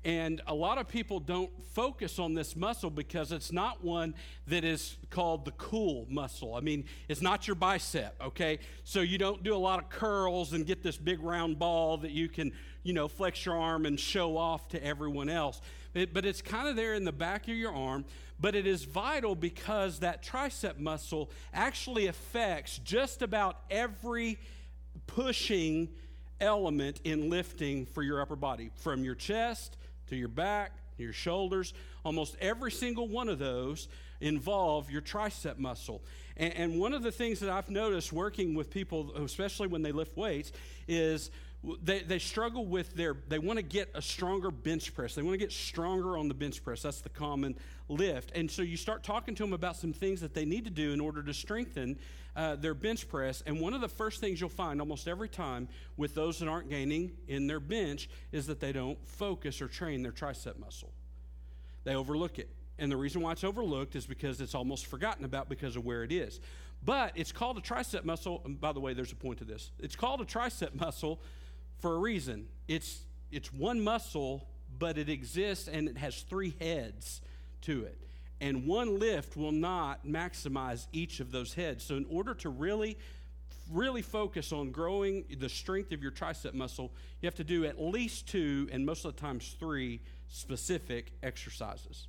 And 0.05 0.41
a 0.47 0.55
lot 0.55 0.79
of 0.79 0.87
people 0.87 1.19
don't 1.19 1.51
focus 1.73 2.19
on 2.19 2.35
this 2.35 2.55
muscle 2.55 2.89
because 2.89 3.33
it's 3.33 3.51
not 3.51 3.85
one 3.85 4.15
that 4.47 4.65
is 4.65 4.97
called 5.11 5.45
the 5.45 5.51
cool 5.53 6.07
muscle. 6.09 6.55
I 6.55 6.61
mean, 6.61 6.85
it's 7.09 7.21
not 7.21 7.49
your 7.49 7.57
bicep, 7.57 8.15
okay? 8.23 8.61
So 8.85 9.01
you 9.01 9.19
don't 9.19 9.43
do 9.43 9.55
a 9.55 9.59
lot 9.59 9.81
of 9.81 9.91
curls 9.91 10.53
and 10.53 10.65
get 10.65 10.83
this 10.83 10.97
big 10.97 11.21
round 11.21 11.59
ball 11.59 11.97
that 11.99 12.13
you 12.13 12.29
can, 12.29 12.53
you 12.85 12.93
know, 12.93 13.09
flex 13.09 13.45
your 13.45 13.57
arm 13.57 13.87
and 13.87 13.99
show 13.99 14.37
off 14.37 14.69
to 14.69 14.85
everyone 14.85 15.29
else. 15.29 15.61
It, 15.95 16.15
but 16.15 16.25
it's 16.25 16.43
kind 16.43 16.69
of 16.69 16.77
there 16.77 16.95
in 16.95 17.05
the 17.05 17.13
back 17.13 17.49
of 17.49 17.55
your 17.55 17.75
arm. 17.75 18.05
But 18.41 18.55
it 18.55 18.69
is 18.69 18.85
vital 18.85 19.35
because 19.35 19.99
that 19.99 20.23
tricep 20.23 20.79
muscle 20.79 21.29
actually 21.53 22.07
affects 22.07 22.79
just 22.79 23.21
about 23.21 23.59
every 23.69 24.39
pushing 25.09 25.89
element 26.41 27.01
in 27.03 27.31
lifting 27.31 27.85
for 27.85 28.05
your 28.05 28.23
upper 28.23 28.37
body 28.37 28.71
from 28.77 29.03
your 29.03 29.17
chest 29.17 29.77
to 30.09 30.17
your 30.17 30.29
back, 30.29 30.73
your 30.97 31.13
shoulders. 31.13 31.75
Almost 32.05 32.37
every 32.41 32.71
single 32.71 33.09
one 33.09 33.29
of 33.29 33.39
those 33.39 33.89
involve 34.21 34.91
your 34.91 35.03
tricep 35.03 35.59
muscle. 35.59 36.03
And, 36.37 36.55
and, 36.55 36.81
one 36.81 36.93
of 36.93 37.03
the 37.03 37.13
things 37.13 37.41
that 37.41 37.51
I've 37.51 37.69
noticed 37.69 38.13
working 38.13 38.55
with 38.55 38.71
people, 38.71 39.13
especially 39.17 39.69
when 39.69 39.83
they 39.83 39.93
lift 39.93 40.17
weights, 40.17 40.53
is 40.87 41.31
they, 41.83 42.01
they 42.01 42.19
struggle 42.19 42.67
with 42.67 42.95
their, 42.95 43.17
they 43.29 43.39
want 43.39 43.59
to 43.59 43.65
get 43.65 43.91
a 43.95 44.03
stronger 44.03 44.51
bench 44.51 44.95
press. 44.95 45.15
They 45.15 45.23
want 45.23 45.35
to 45.35 45.39
get 45.39 45.53
stronger 45.53 46.17
on 46.17 46.29
the 46.29 46.35
bench 46.35 46.63
press. 46.63 46.83
That's 46.83 47.01
the 47.01 47.09
common 47.09 47.57
lift. 47.89 48.31
And 48.35 48.51
so 48.51 48.63
you 48.63 48.77
start 48.77 49.03
talking 49.03 49.35
to 49.35 49.43
them 49.43 49.53
about 49.53 49.77
some 49.77 49.93
things 49.93 50.21
that 50.21 50.35
they 50.35 50.45
need 50.45 50.65
to 50.65 50.71
do 50.71 50.93
in 50.93 51.01
order 51.01 51.23
to 51.23 51.35
strengthen 51.35 51.99
uh, 52.37 52.55
their 52.55 52.75
bench 52.75 53.09
press. 53.09 53.43
And 53.45 53.61
one 53.61 53.75
of 53.75 53.81
the 53.81 53.89
first 53.89 54.21
things 54.21 54.41
you'll 54.41 54.51
find 54.51 54.81
almost 54.81 55.09
every 55.09 55.29
time 55.29 55.69
with 55.97 56.15
those 56.15 56.39
that 56.39 56.49
aren't 56.49 56.71
gaining 56.71 57.13
in 57.27 57.49
their 57.49 57.61
bench 57.61 58.09
is 58.31 58.47
that 58.47 58.61
they 58.61 58.71
don't 58.71 58.99
focus 59.07 59.61
or 59.61 59.67
train 59.67 60.03
their 60.03 60.13
tricep 60.13 60.59
muscle. 60.59 60.93
They 61.83 61.97
overlook 61.97 62.39
it. 62.39 62.51
And 62.79 62.93
the 62.93 62.97
reason 62.97 63.21
why 63.21 63.33
it's 63.33 63.43
overlooked 63.43 63.97
is 63.97 64.07
because 64.07 64.41
it's 64.41 64.55
almost 64.55 64.87
forgotten 64.87 65.25
about 65.25 65.49
because 65.49 65.75
of 65.75 65.85
where 65.85 66.05
it 66.05 66.13
is. 66.13 66.39
But 66.85 67.13
it's 67.17 67.33
called 67.33 67.59
a 67.59 67.61
tricep 67.61 68.05
muscle. 68.05 68.43
And 68.45 68.61
by 68.61 68.73
the 68.73 68.79
way, 68.79 68.95
there's 68.95 69.11
a 69.11 69.17
point 69.17 69.39
to 69.39 69.45
this. 69.45 69.73
It's 69.81 69.97
called 69.97 70.21
a 70.21 70.25
tricep 70.25 70.75
muscle 70.79 71.21
for 71.79 71.95
a 71.95 71.99
reason. 71.99 72.47
It's, 72.67 73.01
it's 73.31 73.53
one 73.53 73.81
muscle, 73.81 74.49
but 74.79 74.99
it 74.99 75.09
exists 75.09 75.69
and 75.69 75.89
it 75.89 75.97
has 75.99 76.23
three 76.23 76.55
heads 76.61 77.21
to 77.63 77.85
it. 77.85 77.99
And 78.41 78.67
one 78.67 78.99
lift 78.99 79.37
will 79.37 79.53
not 79.53 80.07
maximize 80.07 80.87
each 80.93 81.21
of 81.21 81.33
those 81.33 81.55
heads. 81.55 81.85
So, 81.85 81.97
in 81.97 82.07
order 82.09 82.35
to 82.35 82.51
really, 82.51 82.97
really 83.71 84.03
focus 84.03 84.53
on 84.53 84.71
growing 84.71 85.25
the 85.39 85.49
strength 85.49 85.91
of 85.91 86.03
your 86.03 86.13
tricep 86.13 86.55
muscle, 86.55 86.93
you 87.21 87.27
have 87.27 87.35
to 87.37 87.45
do 87.45 87.65
at 87.65 87.81
least 87.81 88.29
two, 88.29 88.69
and 88.71 88.87
most 88.87 89.05
of 89.05 89.17
the 89.17 89.21
times 89.21 89.57
three, 89.59 90.01
specific 90.29 91.13
exercises. 91.23 92.07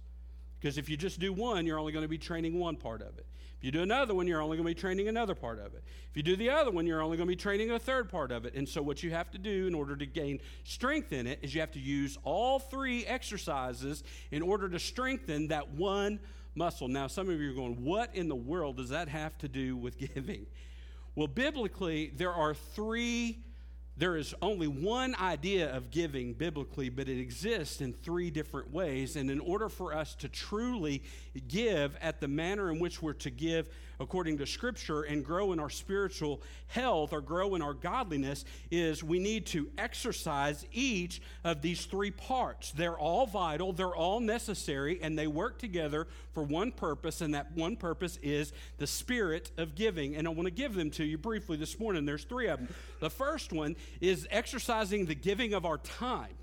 Because 0.60 0.78
if 0.78 0.90
you 0.90 0.98
just 0.98 1.20
do 1.20 1.32
one, 1.32 1.66
you're 1.66 1.80
only 1.80 1.92
going 1.92 2.04
to 2.04 2.10
be 2.10 2.18
training 2.18 2.60
one 2.60 2.76
part 2.76 3.02
of 3.02 3.18
it. 3.18 3.26
If 3.58 3.66
you 3.66 3.72
do 3.72 3.82
another 3.82 4.14
one, 4.14 4.26
you're 4.26 4.42
only 4.42 4.56
going 4.56 4.68
to 4.68 4.74
be 4.74 4.80
training 4.80 5.10
another 5.10 5.36
part 5.36 5.60
of 5.60 5.74
it. 5.74 5.84
If 6.10 6.16
you 6.16 6.24
do 6.24 6.36
the 6.38 6.50
other 6.50 6.72
one, 6.72 6.86
you're 6.86 7.02
only 7.02 7.18
going 7.18 7.28
to 7.28 7.32
be 7.32 7.42
training 7.42 7.72
a 7.72 7.80
third 7.80 8.10
part 8.10 8.32
of 8.32 8.46
it. 8.46 8.56
And 8.56 8.68
so, 8.68 8.82
what 8.82 9.04
you 9.04 9.12
have 9.12 9.30
to 9.32 9.38
do 9.38 9.68
in 9.68 9.76
order 9.76 9.98
to 9.98 10.06
gain 10.06 10.40
strength 10.64 11.12
in 11.12 11.28
it 11.28 11.40
is 11.42 11.54
you 11.54 11.60
have 11.60 11.72
to 11.74 11.80
use 11.80 12.18
all 12.24 12.60
three 12.60 13.06
exercises 13.06 14.04
in 14.32 14.42
order 14.42 14.70
to 14.70 14.80
strengthen 14.80 15.50
that 15.50 15.72
one 15.72 16.20
muscle. 16.56 16.88
Now, 16.88 17.08
some 17.08 17.30
of 17.30 17.40
you 17.40 17.52
are 17.52 17.54
going, 17.54 17.84
What 17.84 18.16
in 18.16 18.30
the 18.30 18.36
world 18.36 18.78
does 18.78 18.90
that 18.90 19.10
have 19.10 19.38
to 19.40 19.50
do 19.50 19.76
with 19.76 19.98
giving? 20.14 20.46
Well, 21.16 21.28
biblically, 21.28 22.14
there 22.16 22.34
are 22.34 22.54
three 22.54 23.44
there 24.00 24.16
is 24.16 24.34
only 24.42 24.68
one 24.68 25.14
idea 25.16 25.76
of 25.76 25.92
giving 25.92 26.32
biblically, 26.32 26.88
but 26.88 27.10
it 27.10 27.20
exists 27.20 27.82
in 27.82 27.92
three 27.92 28.32
different 28.32 28.72
ways. 28.72 29.18
And 29.18 29.30
in 29.30 29.42
order 29.42 29.68
for 29.68 29.94
us 29.94 30.16
to 30.16 30.30
truly 30.30 31.04
give 31.50 31.98
at 32.02 32.22
the 32.22 32.28
manner 32.30 32.72
in 32.72 32.80
which 32.80 33.02
we're 33.02 33.12
to 33.14 33.30
give 33.30 33.68
according 34.00 34.38
to 34.38 34.46
Scripture 34.46 35.02
and 35.02 35.26
grow 35.26 35.52
in 35.52 35.60
our 35.60 35.70
spiritual 35.70 36.42
health 36.68 37.12
or 37.12 37.20
grow 37.20 37.56
in 37.56 37.62
our 37.62 37.74
godliness 37.74 38.46
is 38.72 39.04
we 39.04 39.20
need 39.20 39.46
to 39.48 39.70
exercise 39.78 40.66
each 40.72 41.22
of 41.44 41.62
these 41.62 41.86
three 41.86 42.12
parts. 42.12 42.72
They're 42.72 42.98
all 42.98 43.26
vital, 43.26 43.74
they're 43.74 43.96
all 43.96 44.22
necessary, 44.22 45.00
and 45.02 45.20
they 45.20 45.28
work 45.28 45.60
together 45.60 46.08
for 46.32 46.44
one 46.44 46.72
purpose, 46.72 47.20
and 47.20 47.34
that 47.34 47.52
one 47.52 47.76
purpose 47.76 48.18
is 48.24 48.54
the 48.78 48.88
spirit 48.88 49.52
of 49.58 49.76
giving. 49.76 50.16
And 50.16 50.26
I 50.26 50.32
want 50.32 50.46
to 50.46 50.52
give 50.52 50.74
them 50.74 50.90
to 50.92 51.04
you 51.04 51.18
briefly 51.18 51.58
this 51.58 51.78
morning. 51.78 52.06
There's 52.06 52.24
three 52.24 52.48
of 52.48 52.60
them. 52.60 52.70
The 53.00 53.10
first 53.10 53.54
one 53.54 53.76
is 54.02 54.28
exercising 54.30 55.06
the 55.06 55.16
giving 55.16 55.54
of 55.54 55.66
our 55.66 55.78
time. 55.78 56.36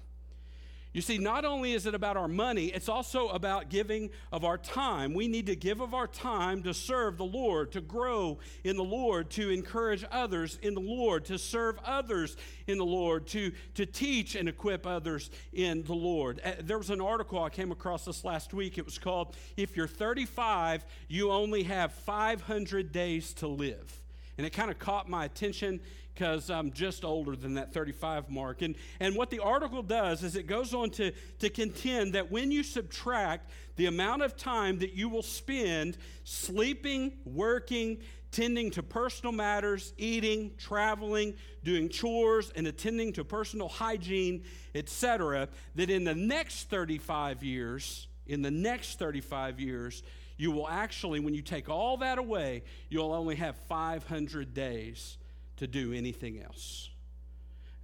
You 0.97 1.03
see, 1.03 1.19
not 1.19 1.45
only 1.45 1.75
is 1.75 1.85
it 1.85 1.95
about 1.95 2.17
our 2.17 2.27
money, 2.27 2.69
it's 2.69 2.89
also 2.89 3.29
about 3.29 3.69
giving 3.69 4.09
of 4.33 4.47
our 4.47 4.57
time. 4.57 5.13
We 5.13 5.29
need 5.29 5.45
to 5.49 5.55
give 5.55 5.83
of 5.83 5.93
our 5.93 6.07
time 6.07 6.63
to 6.63 6.73
serve 6.73 7.19
the 7.19 7.25
Lord, 7.27 7.73
to 7.73 7.83
grow 7.83 8.39
in 8.65 8.79
the 8.79 8.83
Lord, 8.83 9.29
to 9.33 9.51
encourage 9.51 10.07
others 10.11 10.59
in 10.63 10.73
the 10.73 10.81
Lord, 10.81 11.27
to 11.27 11.39
serve 11.39 11.79
others 11.85 12.39
in 12.67 12.79
the 12.79 12.87
Lord, 12.87 13.27
to, 13.27 13.53
to 13.75 13.85
teach 13.85 14.37
and 14.37 14.49
equip 14.49 14.87
others 14.87 15.29
in 15.53 15.83
the 15.83 15.93
Lord. 15.93 16.41
Uh, 16.43 16.53
there 16.61 16.79
was 16.79 16.89
an 16.89 17.03
article 17.03 17.45
I 17.45 17.51
came 17.51 17.73
across 17.73 18.07
this 18.07 18.25
last 18.25 18.55
week. 18.55 18.79
It 18.79 18.87
was 18.87 18.97
called, 18.97 19.37
If 19.59 19.77
You're 19.77 19.87
35, 19.87 20.83
You 21.09 21.31
Only 21.31 21.65
Have 21.65 21.93
500 21.93 22.91
Days 22.91 23.35
to 23.35 23.49
Live. 23.49 24.01
And 24.39 24.47
it 24.47 24.55
kind 24.55 24.71
of 24.71 24.79
caught 24.79 25.11
my 25.11 25.27
attention 25.27 25.81
because 26.17 26.49
I'm 26.49 26.73
just 26.73 27.05
older 27.05 27.37
than 27.37 27.55
that 27.55 27.75
35 27.75 28.31
mark. 28.31 28.63
And, 28.63 28.75
and 29.01 29.15
what 29.15 29.29
the 29.29 29.41
article 29.41 29.83
does 29.83 30.23
is 30.23 30.35
it 30.35 30.47
goes 30.47 30.73
on 30.73 30.89
to, 30.93 31.13
to 31.41 31.51
contend 31.51 32.15
that 32.15 32.33
when 32.33 32.51
you 32.51 32.63
subtract 32.63 33.51
the 33.77 33.85
amount 33.85 34.23
of 34.23 34.35
time 34.35 34.79
that 34.79 34.95
you 34.95 35.11
will 35.11 35.23
spend 35.23 35.99
sleeping, 36.25 37.13
working, 37.27 37.99
tending 38.33 38.71
to 38.71 38.83
personal 38.83 39.31
matters, 39.31 39.93
eating, 39.99 40.53
traveling, 40.57 41.35
doing 41.63 41.91
chores, 41.91 42.51
and 42.57 42.67
attending 42.67 43.13
to 43.13 43.23
personal 43.23 43.69
hygiene, 43.69 44.43
etc., 44.75 45.49
that 45.75 45.91
in 45.91 46.05
the 46.05 46.15
next 46.15 46.71
35 46.71 47.43
years, 47.43 48.09
in 48.27 48.41
the 48.41 48.51
next 48.51 48.99
35 48.99 49.61
years, 49.61 50.03
you 50.39 50.51
will 50.51 50.69
actually, 50.69 51.21
when 51.21 51.35
you 51.35 51.43
take 51.43 51.69
all 51.69 51.99
that 51.99 52.17
away, 52.17 52.63
you'll 52.89 53.13
only 53.13 53.37
have 53.37 53.55
500 53.69 54.55
days 54.55 55.19
to 55.57 55.67
do 55.67 55.93
anything 55.93 56.41
else. 56.43 56.91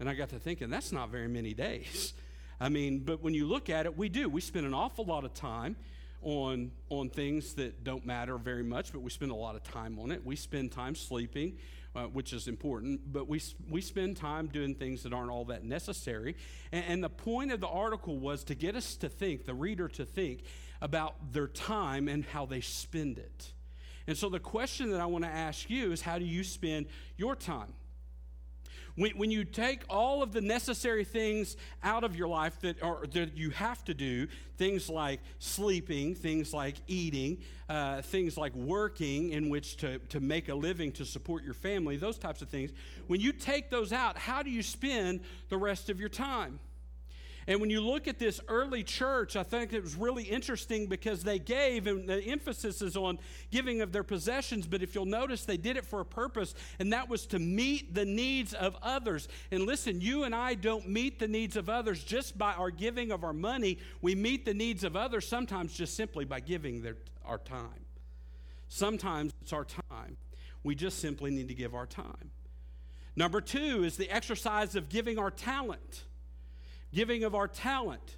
And 0.00 0.09
I 0.09 0.14
got 0.14 0.31
to 0.31 0.38
thinking, 0.38 0.71
that's 0.71 0.93
not 0.93 1.11
very 1.11 1.29
many 1.29 1.55
days. 1.69 2.14
I 2.61 2.69
mean, 2.69 3.00
but 3.00 3.23
when 3.23 3.35
you 3.35 3.47
look 3.47 3.71
at 3.71 3.87
it, 3.87 3.97
we 3.97 4.09
do. 4.09 4.29
We 4.29 4.41
spend 4.41 4.67
an 4.67 4.75
awful 4.75 5.05
lot 5.05 5.25
of 5.25 5.35
time 5.35 5.76
on, 6.23 6.71
on 6.88 7.11
things 7.11 7.55
that 7.55 7.85
don't 7.85 8.07
matter 8.07 8.38
very 8.38 8.62
much, 8.62 8.93
but 8.93 9.00
we 9.00 9.11
spend 9.11 9.33
a 9.33 9.37
lot 9.37 9.57
of 9.57 9.62
time 9.64 9.99
on 9.99 10.11
it. 10.11 10.25
We 10.25 10.37
spend 10.37 10.71
time 10.71 10.95
sleeping, 10.95 11.59
uh, 11.95 12.05
which 12.05 12.33
is 12.33 12.49
important, 12.49 13.12
but 13.12 13.29
we, 13.29 13.41
we 13.69 13.81
spend 13.81 14.17
time 14.17 14.47
doing 14.47 14.75
things 14.75 15.02
that 15.02 15.12
aren't 15.12 15.31
all 15.31 15.45
that 15.47 15.64
necessary. 15.64 16.37
And, 16.71 16.85
and 16.87 17.05
the 17.05 17.11
point 17.11 17.50
of 17.50 17.61
the 17.61 17.69
article 17.69 18.19
was 18.19 18.45
to 18.45 18.55
get 18.55 18.76
us 18.76 18.95
to 18.97 19.09
think, 19.09 19.45
the 19.45 19.55
reader 19.55 19.88
to 19.88 20.05
think, 20.05 20.45
about 20.81 21.33
their 21.33 21.49
time 21.49 22.09
and 22.09 22.25
how 22.25 22.47
they 22.47 22.61
spend 22.61 23.19
it. 23.19 23.52
And 24.12 24.19
so 24.19 24.28
the 24.28 24.38
question 24.38 24.90
that 24.90 25.00
I 25.00 25.07
want 25.07 25.25
to 25.25 25.31
ask 25.31 25.71
you 25.71 25.90
is 25.90 26.02
how 26.02 26.19
do 26.19 26.26
you 26.26 26.45
spend 26.45 26.85
your 27.16 27.35
time? 27.35 27.73
When, 28.95 29.12
when 29.12 29.31
you 29.31 29.42
take 29.42 29.85
all 29.88 30.23
of 30.23 30.35
the 30.35 30.42
necessary 30.42 31.02
things 31.02 31.57
out 31.83 32.04
of 32.04 32.14
your 32.14 32.28
life 32.28 32.61
that, 32.61 32.83
are, 32.83 33.07
that 33.07 33.38
you 33.38 33.49
have 33.52 33.83
to 33.87 33.95
do, 33.95 34.26
things 34.59 34.90
like 34.90 35.21
sleeping, 35.38 36.14
things 36.14 36.52
like 36.52 36.76
eating, 36.87 37.38
uh, 37.71 38.02
things 38.02 38.37
like 38.37 38.54
working 38.54 39.31
in 39.31 39.49
which 39.49 39.78
to, 39.78 39.99
to 40.11 40.21
make 40.21 40.50
a 40.50 40.54
living 40.54 40.92
to 40.92 41.07
support 41.07 41.42
your 41.42 41.54
family, 41.54 41.97
those 41.97 42.19
types 42.19 42.42
of 42.42 42.50
things, 42.50 42.71
when 43.07 43.19
you 43.19 43.33
take 43.33 43.71
those 43.71 43.95
out, 43.95 44.19
how 44.19 44.42
do 44.42 44.50
you 44.50 44.62
spend 44.62 45.21
the 45.49 45.57
rest 45.57 45.88
of 45.88 45.99
your 45.99 46.11
time? 46.11 46.59
And 47.46 47.61
when 47.61 47.70
you 47.70 47.80
look 47.80 48.06
at 48.06 48.18
this 48.18 48.40
early 48.49 48.84
church, 48.84 49.34
I 49.34 49.42
think 49.42 49.72
it 49.72 49.82
was 49.82 49.96
really 49.96 50.22
interesting 50.22 50.87
because 50.87 51.25
they 51.25 51.38
gave, 51.38 51.87
and 51.87 52.08
the 52.08 52.22
emphasis 52.22 52.82
is 52.82 52.96
on 52.96 53.18
giving 53.50 53.80
of 53.80 53.90
their 53.90 54.04
possessions, 54.04 54.66
but 54.66 54.82
if 54.82 54.94
you'll 54.94 55.06
notice, 55.06 55.44
they 55.44 55.56
did 55.56 55.76
it 55.76 55.84
for 55.84 56.00
a 56.00 56.04
purpose, 56.04 56.54
and 56.78 56.92
that 56.92 57.08
was 57.08 57.26
to 57.26 57.38
meet 57.38 57.94
the 57.94 58.04
needs 58.04 58.54
of 58.54 58.76
others. 58.82 59.28
And 59.50 59.66
listen, 59.66 60.00
you 60.00 60.22
and 60.25 60.34
I 60.34 60.54
don't 60.54 60.88
meet 60.88 61.18
the 61.18 61.28
needs 61.28 61.56
of 61.56 61.68
others 61.68 62.04
just 62.04 62.38
by 62.38 62.52
our 62.52 62.70
giving 62.70 63.11
of 63.11 63.25
our 63.25 63.32
money. 63.32 63.78
We 64.00 64.14
meet 64.14 64.44
the 64.44 64.54
needs 64.54 64.84
of 64.84 64.96
others 64.96 65.26
sometimes 65.26 65.72
just 65.72 65.96
simply 65.96 66.25
by 66.25 66.40
giving 66.40 66.82
their, 66.82 66.96
our 67.25 67.38
time. 67.38 67.87
Sometimes 68.68 69.32
it's 69.42 69.52
our 69.52 69.64
time. 69.64 70.16
We 70.62 70.75
just 70.76 71.00
simply 71.00 71.32
need 71.32 71.49
to 71.49 71.54
give 71.54 71.75
our 71.75 71.87
time. 71.87 72.30
Number 73.16 73.40
two 73.40 73.84
is 73.84 73.96
the 73.96 74.11
exercise 74.11 74.76
of 74.76 74.88
giving 74.88 75.18
our 75.18 75.30
talent 75.30 76.04
giving 76.92 77.25
of 77.25 77.34
our 77.34 77.49
talent. 77.49 78.16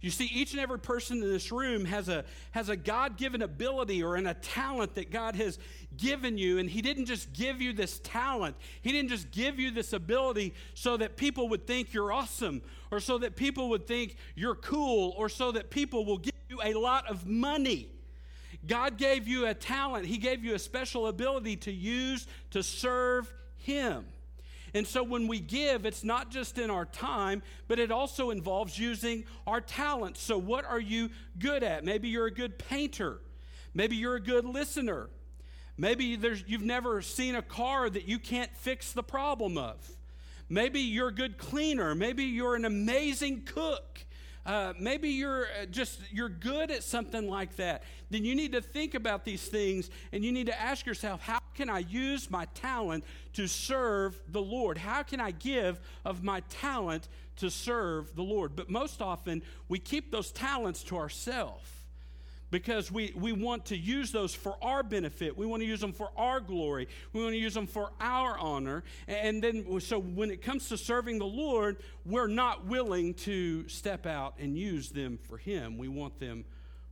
You 0.00 0.10
see, 0.10 0.26
each 0.26 0.52
and 0.52 0.60
every 0.60 0.78
person 0.78 1.20
in 1.22 1.28
this 1.28 1.50
room 1.50 1.84
has 1.84 2.08
a, 2.08 2.24
has 2.52 2.68
a 2.68 2.76
God 2.76 3.16
given 3.16 3.42
ability 3.42 4.02
or 4.04 4.14
an, 4.14 4.28
a 4.28 4.34
talent 4.34 4.94
that 4.94 5.10
God 5.10 5.34
has 5.34 5.58
given 5.96 6.38
you. 6.38 6.58
And 6.58 6.70
He 6.70 6.82
didn't 6.82 7.06
just 7.06 7.32
give 7.32 7.60
you 7.60 7.72
this 7.72 7.98
talent, 8.04 8.54
He 8.82 8.92
didn't 8.92 9.08
just 9.10 9.32
give 9.32 9.58
you 9.58 9.72
this 9.72 9.92
ability 9.92 10.54
so 10.74 10.96
that 10.98 11.16
people 11.16 11.48
would 11.48 11.66
think 11.66 11.92
you're 11.92 12.12
awesome, 12.12 12.62
or 12.92 13.00
so 13.00 13.18
that 13.18 13.34
people 13.34 13.70
would 13.70 13.88
think 13.88 14.16
you're 14.36 14.54
cool, 14.54 15.14
or 15.16 15.28
so 15.28 15.50
that 15.52 15.68
people 15.68 16.04
will 16.04 16.18
give 16.18 16.34
you 16.48 16.60
a 16.62 16.74
lot 16.74 17.08
of 17.08 17.26
money. 17.26 17.88
God 18.66 18.98
gave 18.98 19.26
you 19.26 19.46
a 19.46 19.54
talent, 19.54 20.06
He 20.06 20.18
gave 20.18 20.44
you 20.44 20.54
a 20.54 20.60
special 20.60 21.08
ability 21.08 21.56
to 21.56 21.72
use 21.72 22.28
to 22.52 22.62
serve 22.62 23.32
Him. 23.56 24.06
And 24.78 24.86
so 24.86 25.02
when 25.02 25.26
we 25.26 25.40
give, 25.40 25.84
it's 25.84 26.04
not 26.04 26.30
just 26.30 26.56
in 26.56 26.70
our 26.70 26.84
time, 26.84 27.42
but 27.66 27.80
it 27.80 27.90
also 27.90 28.30
involves 28.30 28.78
using 28.78 29.24
our 29.44 29.60
talents. 29.60 30.22
So, 30.22 30.38
what 30.38 30.64
are 30.64 30.78
you 30.78 31.10
good 31.38 31.64
at? 31.64 31.84
Maybe 31.84 32.08
you're 32.08 32.26
a 32.26 32.32
good 32.32 32.58
painter, 32.58 33.18
maybe 33.74 33.96
you're 33.96 34.14
a 34.14 34.22
good 34.22 34.44
listener. 34.44 35.10
Maybe 35.80 36.18
you've 36.48 36.64
never 36.64 37.02
seen 37.02 37.36
a 37.36 37.42
car 37.42 37.88
that 37.88 38.08
you 38.08 38.18
can't 38.18 38.50
fix 38.56 38.90
the 38.90 39.02
problem 39.04 39.56
of. 39.56 39.76
Maybe 40.48 40.80
you're 40.80 41.08
a 41.08 41.14
good 41.14 41.38
cleaner. 41.38 41.94
Maybe 41.94 42.24
you're 42.24 42.56
an 42.56 42.64
amazing 42.64 43.42
cook. 43.42 44.04
Uh, 44.48 44.72
maybe 44.80 45.10
you're 45.10 45.44
uh, 45.44 45.66
just 45.66 46.00
you're 46.10 46.30
good 46.30 46.70
at 46.70 46.82
something 46.82 47.28
like 47.28 47.54
that. 47.56 47.82
Then 48.08 48.24
you 48.24 48.34
need 48.34 48.52
to 48.52 48.62
think 48.62 48.94
about 48.94 49.26
these 49.26 49.46
things 49.46 49.90
and 50.10 50.24
you 50.24 50.32
need 50.32 50.46
to 50.46 50.58
ask 50.58 50.86
yourself 50.86 51.20
how 51.20 51.40
can 51.54 51.68
i 51.68 51.80
use 51.80 52.30
my 52.30 52.46
talent 52.54 53.04
to 53.34 53.46
serve 53.46 54.18
the 54.28 54.40
lord? 54.40 54.78
How 54.78 55.02
can 55.02 55.20
i 55.20 55.32
give 55.32 55.78
of 56.02 56.24
my 56.24 56.40
talent 56.48 57.08
to 57.36 57.50
serve 57.50 58.16
the 58.16 58.22
lord? 58.22 58.56
But 58.56 58.70
most 58.70 59.02
often 59.02 59.42
we 59.68 59.78
keep 59.78 60.10
those 60.10 60.32
talents 60.32 60.82
to 60.84 60.96
ourselves 60.96 61.68
because 62.50 62.90
we, 62.90 63.12
we 63.14 63.32
want 63.32 63.66
to 63.66 63.76
use 63.76 64.10
those 64.10 64.34
for 64.34 64.56
our 64.62 64.82
benefit. 64.82 65.36
We 65.36 65.46
want 65.46 65.62
to 65.62 65.66
use 65.66 65.80
them 65.80 65.92
for 65.92 66.10
our 66.16 66.40
glory. 66.40 66.88
We 67.12 67.22
want 67.22 67.34
to 67.34 67.38
use 67.38 67.54
them 67.54 67.66
for 67.66 67.90
our 68.00 68.38
honor. 68.38 68.84
And 69.06 69.42
then, 69.42 69.80
so 69.80 69.98
when 69.98 70.30
it 70.30 70.42
comes 70.42 70.68
to 70.70 70.78
serving 70.78 71.18
the 71.18 71.26
Lord, 71.26 71.78
we're 72.06 72.26
not 72.26 72.66
willing 72.66 73.14
to 73.14 73.68
step 73.68 74.06
out 74.06 74.34
and 74.38 74.56
use 74.56 74.90
them 74.90 75.18
for 75.28 75.36
Him. 75.36 75.76
We 75.76 75.88
want 75.88 76.18
them 76.18 76.44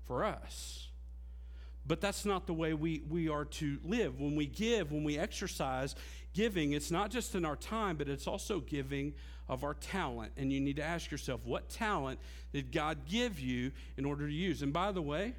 for 0.04 0.24
us. 0.24 0.88
But 1.86 2.00
that's 2.00 2.24
not 2.24 2.46
the 2.46 2.52
way 2.52 2.74
we, 2.74 3.02
we 3.08 3.28
are 3.28 3.44
to 3.44 3.78
live. 3.84 4.20
When 4.20 4.34
we 4.34 4.46
give, 4.46 4.90
when 4.90 5.04
we 5.04 5.18
exercise 5.18 5.94
giving, 6.34 6.72
it's 6.72 6.90
not 6.90 7.10
just 7.10 7.34
in 7.34 7.44
our 7.44 7.56
time, 7.56 7.96
but 7.96 8.08
it's 8.08 8.26
also 8.26 8.60
giving 8.60 9.14
of 9.48 9.62
our 9.62 9.74
talent. 9.74 10.32
And 10.36 10.52
you 10.52 10.60
need 10.60 10.76
to 10.76 10.82
ask 10.82 11.10
yourself, 11.10 11.40
what 11.44 11.68
talent 11.68 12.18
did 12.52 12.72
God 12.72 13.06
give 13.08 13.38
you 13.38 13.70
in 13.96 14.04
order 14.04 14.26
to 14.26 14.32
use? 14.32 14.62
And 14.62 14.72
by 14.72 14.90
the 14.90 15.02
way, 15.02 15.34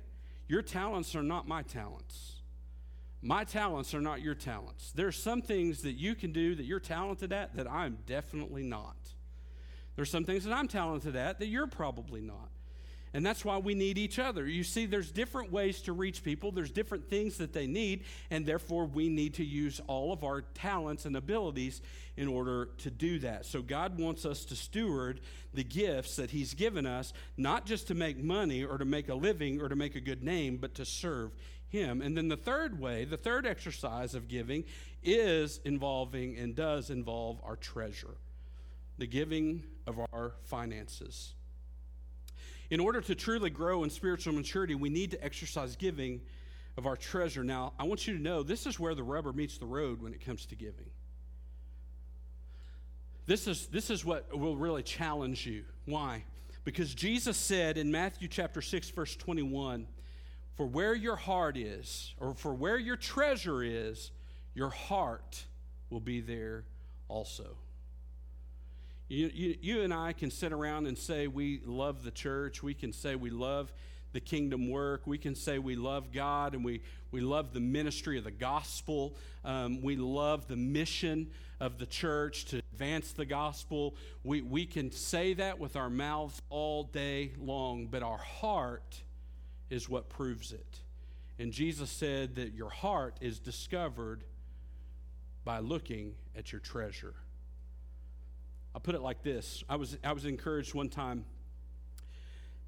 your 0.47 0.61
talents 0.61 1.15
are 1.15 1.23
not 1.23 1.47
my 1.47 1.61
talents. 1.61 2.41
My 3.21 3.43
talents 3.43 3.93
are 3.93 4.01
not 4.01 4.21
your 4.21 4.35
talents. 4.35 4.91
There 4.91 5.07
are 5.07 5.11
some 5.11 5.41
things 5.41 5.81
that 5.81 5.93
you 5.93 6.15
can 6.15 6.31
do 6.31 6.55
that 6.55 6.65
you're 6.65 6.79
talented 6.79 7.33
at 7.33 7.55
that 7.55 7.69
I'm 7.69 7.97
definitely 8.05 8.63
not. 8.63 8.95
There's 9.95 10.11
some 10.11 10.23
things 10.23 10.43
that 10.43 10.53
I'm 10.53 10.67
talented 10.67 11.15
at 11.15 11.39
that 11.39 11.47
you're 11.47 11.67
probably 11.67 12.21
not. 12.21 12.51
And 13.17 13.25
that's 13.25 13.43
why 13.43 13.57
we 13.57 13.73
need 13.73 13.97
each 13.97 14.19
other. 14.19 14.45
You 14.45 14.63
see, 14.63 14.85
there's 14.85 15.09
different 15.09 15.51
ways 15.51 15.81
to 15.81 15.91
reach 15.91 16.23
people, 16.23 16.51
there's 16.51 16.69
different 16.69 17.09
things 17.09 17.39
that 17.39 17.51
they 17.51 17.65
need, 17.65 18.03
and 18.29 18.45
therefore 18.45 18.85
we 18.85 19.09
need 19.09 19.33
to 19.33 19.43
use 19.43 19.81
all 19.87 20.13
of 20.13 20.23
our 20.23 20.41
talents 20.41 21.05
and 21.05 21.17
abilities 21.17 21.81
in 22.15 22.27
order 22.27 22.69
to 22.77 22.91
do 22.91 23.17
that. 23.17 23.47
So 23.47 23.63
God 23.63 23.97
wants 23.97 24.23
us 24.23 24.45
to 24.45 24.55
steward 24.55 25.19
the 25.55 25.63
gifts 25.63 26.17
that 26.17 26.29
He's 26.29 26.53
given 26.53 26.85
us, 26.85 27.11
not 27.37 27.65
just 27.65 27.87
to 27.87 27.95
make 27.95 28.23
money 28.23 28.63
or 28.63 28.77
to 28.77 28.85
make 28.85 29.09
a 29.09 29.15
living 29.15 29.63
or 29.63 29.67
to 29.67 29.75
make 29.75 29.95
a 29.95 29.99
good 29.99 30.21
name, 30.21 30.57
but 30.57 30.75
to 30.75 30.85
serve 30.85 31.31
Him. 31.69 32.03
And 32.03 32.15
then 32.15 32.27
the 32.27 32.37
third 32.37 32.79
way, 32.79 33.03
the 33.03 33.17
third 33.17 33.47
exercise 33.47 34.13
of 34.13 34.27
giving 34.27 34.63
is 35.01 35.59
involving 35.65 36.37
and 36.37 36.55
does 36.55 36.91
involve 36.91 37.39
our 37.43 37.55
treasure, 37.55 38.13
the 38.99 39.07
giving 39.07 39.63
of 39.87 39.97
our 40.13 40.33
finances. 40.43 41.33
In 42.69 42.79
order 42.79 43.01
to 43.01 43.15
truly 43.15 43.49
grow 43.49 43.83
in 43.83 43.89
spiritual 43.89 44.33
maturity, 44.33 44.75
we 44.75 44.89
need 44.89 45.11
to 45.11 45.23
exercise 45.23 45.75
giving 45.75 46.21
of 46.77 46.85
our 46.85 46.95
treasure. 46.95 47.43
Now, 47.43 47.73
I 47.79 47.85
want 47.85 48.07
you 48.07 48.15
to 48.15 48.21
know 48.21 48.43
this 48.43 48.65
is 48.65 48.79
where 48.79 48.93
the 48.93 49.03
rubber 49.03 49.33
meets 49.33 49.57
the 49.57 49.65
road 49.65 50.01
when 50.01 50.13
it 50.13 50.23
comes 50.23 50.45
to 50.47 50.55
giving. 50.55 50.89
This 53.25 53.47
is, 53.47 53.67
this 53.67 53.89
is 53.89 54.05
what 54.05 54.37
will 54.37 54.55
really 54.55 54.83
challenge 54.83 55.45
you. 55.45 55.63
Why? 55.85 56.23
Because 56.63 56.93
Jesus 56.93 57.37
said 57.37 57.77
in 57.77 57.91
Matthew 57.91 58.27
chapter 58.27 58.61
6, 58.61 58.89
verse 58.91 59.15
21, 59.15 59.87
For 60.55 60.65
where 60.65 60.93
your 60.93 61.15
heart 61.15 61.57
is, 61.57 62.13
or 62.19 62.33
for 62.33 62.53
where 62.53 62.77
your 62.77 62.95
treasure 62.95 63.63
is, 63.63 64.11
your 64.53 64.69
heart 64.69 65.45
will 65.89 65.99
be 65.99 66.21
there 66.21 66.65
also. 67.07 67.57
You, 69.09 69.31
you, 69.33 69.57
you, 69.61 69.81
and 69.83 69.93
I 69.93 70.11
can 70.13 70.29
sit 70.31 70.51
around 70.51 70.87
and 70.87 70.97
say 70.97 71.27
we 71.27 71.61
love 71.65 72.03
the 72.03 72.11
church. 72.11 72.61
We 72.61 72.73
can 72.73 72.91
say 72.91 73.15
we 73.15 73.29
love 73.29 73.71
the 74.11 74.19
kingdom 74.19 74.69
work. 74.69 75.05
We 75.05 75.17
can 75.17 75.35
say 75.35 75.59
we 75.59 75.75
love 75.75 76.11
God 76.11 76.53
and 76.53 76.65
we, 76.65 76.81
we 77.11 77.21
love 77.21 77.53
the 77.53 77.59
ministry 77.59 78.17
of 78.17 78.23
the 78.25 78.31
gospel. 78.31 79.15
Um, 79.45 79.81
we 79.81 79.95
love 79.95 80.47
the 80.47 80.55
mission 80.55 81.29
of 81.59 81.77
the 81.77 81.85
church 81.85 82.45
to 82.45 82.57
advance 82.73 83.13
the 83.13 83.25
gospel. 83.25 83.95
We, 84.23 84.41
we 84.41 84.65
can 84.65 84.91
say 84.91 85.33
that 85.35 85.59
with 85.59 85.75
our 85.75 85.89
mouths 85.89 86.41
all 86.49 86.83
day 86.83 87.31
long, 87.39 87.87
but 87.87 88.03
our 88.03 88.17
heart 88.17 89.01
is 89.69 89.87
what 89.87 90.09
proves 90.09 90.51
it. 90.51 90.79
And 91.39 91.51
Jesus 91.51 91.89
said 91.89 92.35
that 92.35 92.53
your 92.53 92.69
heart 92.69 93.17
is 93.21 93.39
discovered 93.39 94.23
by 95.45 95.59
looking 95.59 96.15
at 96.35 96.51
your 96.51 96.59
treasure. 96.59 97.13
I'll 98.77 98.81
put 98.81 98.93
it 98.93 99.01
like 99.01 99.23
this 99.23 99.63
I 99.67 99.75
was, 99.75 99.97
I 100.03 100.13
was 100.13 100.25
encouraged 100.25 100.75
one 100.75 100.89
time. 100.89 101.25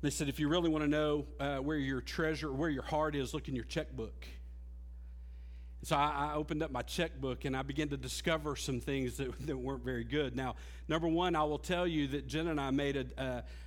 They 0.02 0.10
said, 0.10 0.28
if 0.28 0.40
you 0.40 0.48
really 0.48 0.68
want 0.68 0.84
to 0.84 0.90
know 0.90 1.28
uh, 1.40 1.58
where 1.58 1.78
your 1.78 2.02
treasure, 2.02 2.52
where 2.52 2.72
your 2.72 2.82
heart 2.82 3.16
is, 3.16 3.32
look 3.32 3.48
in 3.48 3.56
your 3.56 3.66
checkbook. 3.66 4.26
So 5.84 5.96
I, 5.96 6.32
I, 6.32 6.34
opened 6.34 6.64
up 6.64 6.72
my 6.72 6.82
checkbook 6.82 7.46
and 7.46 7.56
I 7.56 7.62
began 7.62 7.90
to 7.90 7.98
discover 7.98 8.56
some 8.56 8.80
things 8.80 9.18
that, 9.18 9.40
that 9.46 9.56
weren't 9.56 9.86
very 9.86 10.04
good. 10.04 10.36
Now, 10.36 10.56
number 10.88 11.08
one, 11.08 11.36
I 11.36 11.44
will 11.44 11.60
tell 11.60 11.86
you 11.86 12.08
that 12.08 12.26
Jen 12.26 12.48
and 12.48 12.60
I 12.60 12.72
made 12.72 12.98
a 12.98 13.24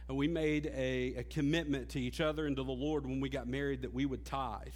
uh, 0.08 0.12
we 0.12 0.26
made 0.26 0.66
a, 0.74 1.14
a 1.18 1.22
commitment 1.22 1.90
to 1.90 2.00
each 2.00 2.20
other 2.20 2.48
and 2.48 2.56
to 2.56 2.64
the 2.64 2.72
Lord 2.72 3.06
when 3.06 3.20
we 3.20 3.28
got 3.28 3.46
married 3.46 3.82
that 3.82 3.94
we 3.94 4.04
would 4.04 4.24
tithe. 4.24 4.66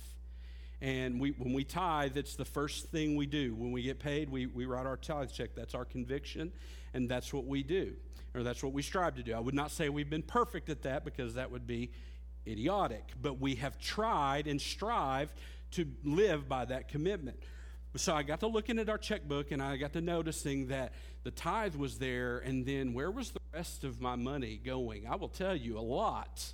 And 0.80 1.18
we, 1.20 1.30
when 1.30 1.52
we 1.52 1.64
tithe, 1.64 2.16
it's 2.16 2.37
the 2.37 2.44
first 2.44 2.90
thing 2.90 3.16
we 3.16 3.26
do. 3.26 3.55
When 3.55 3.72
we 3.72 3.83
get 3.83 3.98
paid, 3.98 4.29
we, 4.29 4.46
we 4.46 4.66
write 4.66 4.87
our 4.87 4.96
tithe 4.96 5.33
check. 5.33 5.50
That's 5.57 5.74
our 5.74 5.85
conviction, 5.87 6.52
and 6.96 7.09
that's 7.11 7.32
what 7.32 7.44
we 7.44 7.62
do, 7.62 7.92
or 8.35 8.42
that's 8.42 8.62
what 8.62 8.72
we 8.72 8.82
strive 8.82 9.14
to 9.16 9.22
do. 9.22 9.35
I 9.35 9.38
would 9.38 9.54
not 9.54 9.70
say 9.70 9.90
we've 9.90 10.09
been 10.09 10.22
perfect 10.22 10.70
at 10.70 10.82
that 10.82 11.04
because 11.04 11.35
that 11.35 11.50
would 11.50 11.66
be 11.66 11.90
idiotic, 12.46 13.12
but 13.20 13.38
we 13.38 13.56
have 13.56 13.78
tried 13.78 14.46
and 14.46 14.59
strive 14.59 15.32
to 15.72 15.87
live 16.02 16.48
by 16.48 16.64
that 16.64 16.88
commitment. 16.88 17.38
So 17.96 18.14
I 18.14 18.22
got 18.22 18.40
to 18.40 18.46
looking 18.46 18.78
at 18.78 18.88
our 18.88 18.98
checkbook 18.98 19.52
and 19.52 19.62
I 19.62 19.76
got 19.76 19.92
to 19.92 20.00
noticing 20.00 20.68
that 20.68 20.92
the 21.22 21.30
tithe 21.30 21.74
was 21.74 21.98
there, 21.98 22.38
and 22.38 22.64
then 22.64 22.94
where 22.94 23.11
was 23.11 23.30
the 23.30 23.40
rest 23.52 23.85
of 23.85 24.00
my 24.00 24.16
money 24.16 24.59
going? 24.64 25.06
I 25.06 25.16
will 25.16 25.28
tell 25.28 25.54
you 25.54 25.78
a 25.78 25.80
lot 25.80 26.52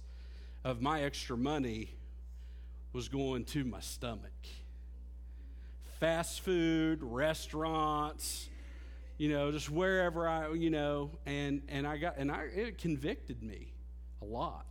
of 0.64 0.80
my 0.80 1.02
extra 1.02 1.36
money 1.36 1.94
was 2.92 3.08
going 3.08 3.44
to 3.44 3.64
my 3.64 3.80
stomach. 3.80 4.32
Fast 6.00 6.40
food, 6.40 7.00
restaurants, 7.02 8.48
you 9.22 9.28
know, 9.28 9.52
just 9.52 9.70
wherever 9.70 10.26
I, 10.26 10.52
you 10.52 10.68
know, 10.68 11.12
and 11.26 11.62
and 11.68 11.86
I 11.86 11.96
got 11.96 12.16
and 12.16 12.28
I 12.28 12.42
it 12.52 12.78
convicted 12.78 13.40
me 13.40 13.72
a 14.20 14.24
lot. 14.24 14.66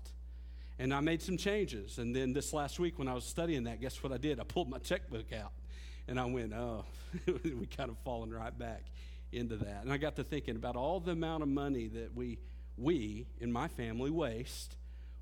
And 0.78 0.94
I 0.94 1.00
made 1.00 1.22
some 1.22 1.38
changes. 1.38 2.00
And 2.00 2.14
then 2.14 2.34
this 2.34 2.52
last 2.52 2.78
week 2.78 3.00
when 3.00 3.08
I 3.08 3.14
was 3.14 3.24
studying 3.24 3.64
that, 3.64 3.80
guess 3.80 4.04
what 4.04 4.12
I 4.12 4.18
did? 4.18 4.42
I 4.42 4.44
pulled 4.44 4.70
my 4.70 4.80
checkbook 4.80 5.32
out. 5.32 5.54
And 6.06 6.20
I 6.20 6.26
went, 6.26 6.52
oh, 6.52 6.84
we 7.46 7.66
kind 7.66 7.90
of 7.90 7.98
fallen 8.00 8.30
right 8.30 8.58
back 8.60 8.84
into 9.32 9.56
that. 9.56 9.84
And 9.84 9.94
I 9.94 9.96
got 9.96 10.18
to 10.18 10.24
thinking 10.26 10.58
about 10.58 10.76
all 10.76 11.00
the 11.00 11.12
amount 11.12 11.44
of 11.44 11.50
money 11.50 11.88
that 11.88 12.14
we 12.14 12.38
we 12.76 13.28
in 13.40 13.54
my 13.54 13.70
family 13.70 14.12
waste 14.12 14.76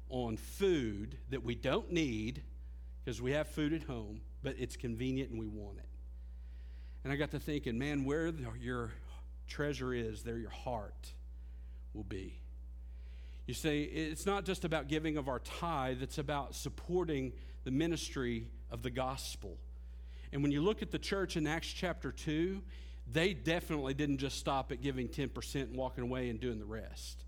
on 0.09 0.37
food 0.37 1.19
that 1.29 1.43
we 1.43 1.53
don't 1.53 1.91
need 1.91 2.41
because 3.05 3.21
we 3.21 3.33
have 3.33 3.47
food 3.47 3.73
at 3.73 3.83
home, 3.83 4.21
but 4.41 4.55
it's 4.57 4.75
convenient 4.75 5.29
and 5.29 5.39
we 5.39 5.45
want 5.45 5.77
it. 5.77 5.85
And 7.03 7.13
I 7.13 7.15
got 7.15 7.29
to 7.31 7.39
thinking, 7.39 7.77
man, 7.77 8.05
where 8.05 8.25
are 8.25 8.57
your 8.59 8.91
treasure 9.49 9.93
is, 9.93 10.23
there 10.23 10.37
your 10.37 10.49
heart 10.49 11.13
will 11.93 12.03
be. 12.03 12.39
You 13.47 13.53
see, 13.53 13.83
it's 13.83 14.25
not 14.25 14.45
just 14.45 14.63
about 14.63 14.87
giving 14.87 15.17
of 15.17 15.27
our 15.27 15.39
tithe, 15.39 16.01
it's 16.01 16.19
about 16.19 16.55
supporting 16.55 17.33
the 17.63 17.71
ministry 17.71 18.47
of 18.69 18.83
the 18.83 18.91
gospel. 18.91 19.57
And 20.31 20.43
when 20.43 20.51
you 20.51 20.61
look 20.61 20.81
at 20.81 20.91
the 20.91 20.99
church 20.99 21.35
in 21.35 21.47
Acts 21.47 21.67
chapter 21.67 22.11
2, 22.11 22.61
they 23.11 23.33
definitely 23.33 23.95
didn't 23.95 24.19
just 24.19 24.37
stop 24.37 24.71
at 24.71 24.81
giving 24.81 25.07
10% 25.07 25.55
and 25.55 25.75
walking 25.75 26.03
away 26.03 26.29
and 26.29 26.39
doing 26.39 26.59
the 26.59 26.65
rest, 26.65 27.23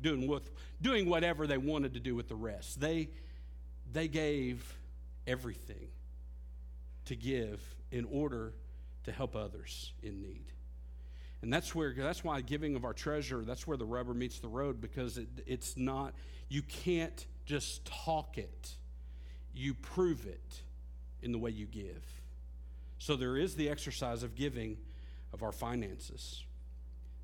doing, 0.00 0.26
with, 0.26 0.50
doing 0.80 1.08
whatever 1.08 1.46
they 1.46 1.58
wanted 1.58 1.92
to 1.92 2.00
do 2.00 2.14
with 2.14 2.28
the 2.28 2.34
rest. 2.34 2.80
They, 2.80 3.10
they 3.92 4.08
gave 4.08 4.78
everything 5.26 5.88
to 7.04 7.16
give 7.16 7.60
in 7.90 8.06
order 8.06 8.54
to 9.04 9.12
help 9.12 9.36
others 9.36 9.92
in 10.02 10.22
need. 10.22 10.46
And 11.42 11.52
that's 11.52 11.74
where 11.74 11.94
that's 11.96 12.22
why 12.22 12.40
giving 12.42 12.76
of 12.76 12.84
our 12.84 12.92
treasure, 12.92 13.42
that's 13.44 13.66
where 13.66 13.76
the 13.76 13.86
rubber 13.86 14.12
meets 14.12 14.40
the 14.40 14.48
road 14.48 14.80
because 14.80 15.16
it, 15.18 15.28
it's 15.46 15.76
not 15.76 16.14
you 16.48 16.62
can't 16.62 17.26
just 17.46 17.84
talk 17.86 18.36
it. 18.36 18.76
You 19.54 19.74
prove 19.74 20.26
it 20.26 20.62
in 21.22 21.32
the 21.32 21.38
way 21.38 21.50
you 21.50 21.66
give. 21.66 22.02
So 22.98 23.16
there 23.16 23.36
is 23.36 23.54
the 23.54 23.70
exercise 23.70 24.22
of 24.22 24.34
giving 24.34 24.76
of 25.32 25.42
our 25.42 25.52
finances. 25.52 26.44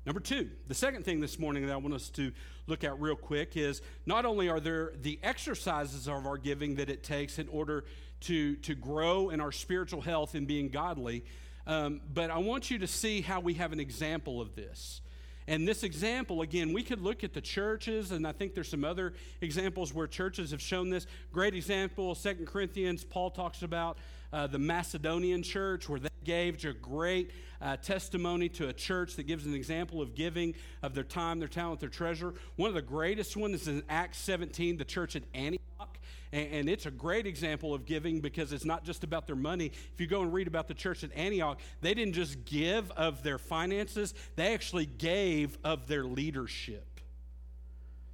Number 0.05 0.21
two, 0.21 0.49
the 0.67 0.73
second 0.73 1.03
thing 1.03 1.19
this 1.19 1.37
morning 1.37 1.67
that 1.67 1.73
I 1.73 1.75
want 1.75 1.93
us 1.93 2.09
to 2.11 2.31
look 2.65 2.85
at 2.85 2.99
real 2.99 3.17
quick 3.17 3.57
is 3.57 3.81
not 4.05 4.25
only 4.25 4.47
are 4.47 4.61
there 4.61 4.93
the 5.01 5.19
exercises 5.21 6.07
of 6.07 6.25
our 6.25 6.37
giving 6.37 6.75
that 6.75 6.89
it 6.89 7.03
takes 7.03 7.39
in 7.39 7.49
order 7.49 7.83
to, 8.21 8.55
to 8.55 8.73
grow 8.73 9.29
in 9.29 9.41
our 9.41 9.51
spiritual 9.51 9.99
health 9.99 10.33
and 10.33 10.47
being 10.47 10.69
godly, 10.69 11.25
um, 11.67 12.01
but 12.13 12.31
I 12.31 12.37
want 12.37 12.71
you 12.71 12.79
to 12.79 12.87
see 12.87 13.21
how 13.21 13.41
we 13.41 13.55
have 13.55 13.73
an 13.73 13.79
example 13.79 14.41
of 14.41 14.55
this. 14.55 15.01
And 15.49 15.67
this 15.67 15.83
example, 15.83 16.41
again, 16.41 16.73
we 16.73 16.81
could 16.81 17.01
look 17.01 17.23
at 17.23 17.33
the 17.33 17.41
churches, 17.41 18.11
and 18.11 18.27
I 18.27 18.31
think 18.31 18.53
there's 18.53 18.69
some 18.69 18.83
other 18.83 19.13
examples 19.39 19.93
where 19.93 20.07
churches 20.07 20.51
have 20.51 20.61
shown 20.61 20.89
this. 20.89 21.07
Great 21.31 21.53
example, 21.53 22.15
Second 22.15 22.47
Corinthians, 22.47 23.03
Paul 23.03 23.31
talks 23.31 23.61
about 23.61 23.97
uh, 24.33 24.47
the 24.47 24.59
Macedonian 24.59 25.43
church, 25.43 25.87
where 25.87 25.99
they 25.99 26.09
gave 26.25 26.63
a 26.65 26.73
great 26.73 27.31
uh, 27.61 27.77
testimony 27.77 28.49
to 28.49 28.67
a 28.67 28.73
church 28.73 29.15
that 29.15 29.23
gives 29.23 29.45
an 29.45 29.53
example 29.53 30.01
of 30.01 30.15
giving 30.15 30.53
of 30.83 30.93
their 30.93 31.05
time, 31.05 31.39
their 31.39 31.47
talent, 31.47 31.79
their 31.79 31.89
treasure. 31.89 32.33
One 32.57 32.67
of 32.67 32.75
the 32.75 32.81
greatest 32.81 33.37
ones 33.37 33.61
is 33.61 33.67
in 33.69 33.83
Acts 33.87 34.19
17, 34.19 34.77
the 34.77 34.85
church 34.85 35.15
at 35.15 35.23
Antioch. 35.33 35.97
And, 36.31 36.51
and, 36.51 36.69
it's 36.69 36.85
a 36.85 36.91
great 36.91 37.25
example 37.25 37.73
of 37.73 37.85
giving 37.85 38.19
because 38.19 38.51
it's 38.51 38.65
not 38.65 38.83
just 38.83 39.03
about 39.03 39.27
their 39.27 39.35
money. 39.35 39.71
If 39.93 40.01
you 40.01 40.07
go 40.07 40.21
and 40.21 40.33
read 40.33 40.47
about 40.47 40.67
the 40.67 40.73
church 40.73 41.03
at 41.03 41.11
Antioch, 41.15 41.59
they 41.81 41.93
didn't 41.93 42.13
just 42.13 42.43
give 42.45 42.91
of 42.91 43.23
their 43.23 43.37
finances, 43.37 44.13
they 44.35 44.53
actually 44.53 44.85
gave 44.85 45.57
of 45.63 45.87
their 45.87 46.03
leadership. 46.03 46.99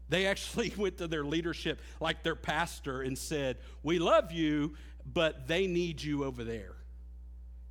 They 0.10 0.28
actually 0.28 0.72
went 0.78 0.98
to 1.00 1.08
their 1.08 1.24
leadership, 1.24 1.80
like 2.00 2.24
their 2.24 2.36
pastor, 2.36 3.02
and 3.02 3.18
said, 3.18 3.58
We 3.82 4.00
love 4.00 4.32
you, 4.32 4.76
but 5.12 5.48
they 5.48 5.68
need 5.68 6.02
you 6.02 6.24
over 6.24 6.44
there. 6.44 6.76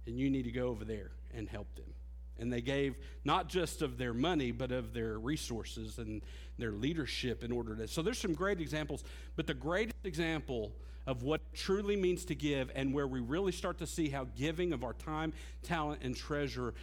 And 0.06 0.18
you 0.18 0.28
need 0.30 0.44
to 0.44 0.50
go 0.50 0.68
over 0.68 0.84
there 0.84 1.12
and 1.32 1.48
help 1.48 1.72
them. 1.76 1.92
And 2.38 2.52
they 2.52 2.60
gave 2.60 2.96
not 3.24 3.48
just 3.48 3.82
of 3.82 3.98
their 3.98 4.14
money, 4.14 4.50
but 4.50 4.72
of 4.72 4.92
their 4.94 5.18
resources 5.18 5.98
and 5.98 6.22
their 6.58 6.72
leadership 6.72 7.44
in 7.44 7.52
order 7.52 7.76
to. 7.76 7.88
So 7.88 8.02
there's 8.02 8.18
some 8.18 8.34
great 8.34 8.60
examples, 8.60 9.04
but 9.36 9.46
the 9.46 9.54
greatest 9.54 10.04
example 10.04 10.72
of 11.06 11.22
what 11.22 11.40
truly 11.52 11.96
means 11.96 12.24
to 12.26 12.34
give 12.34 12.70
and 12.74 12.94
where 12.94 13.06
we 13.06 13.20
really 13.20 13.52
start 13.52 13.78
to 13.78 13.86
see 13.86 14.08
how 14.08 14.26
giving 14.36 14.72
of 14.72 14.84
our 14.84 14.92
time, 14.92 15.32
talent, 15.62 16.00
and 16.02 16.16
treasure 16.16 16.74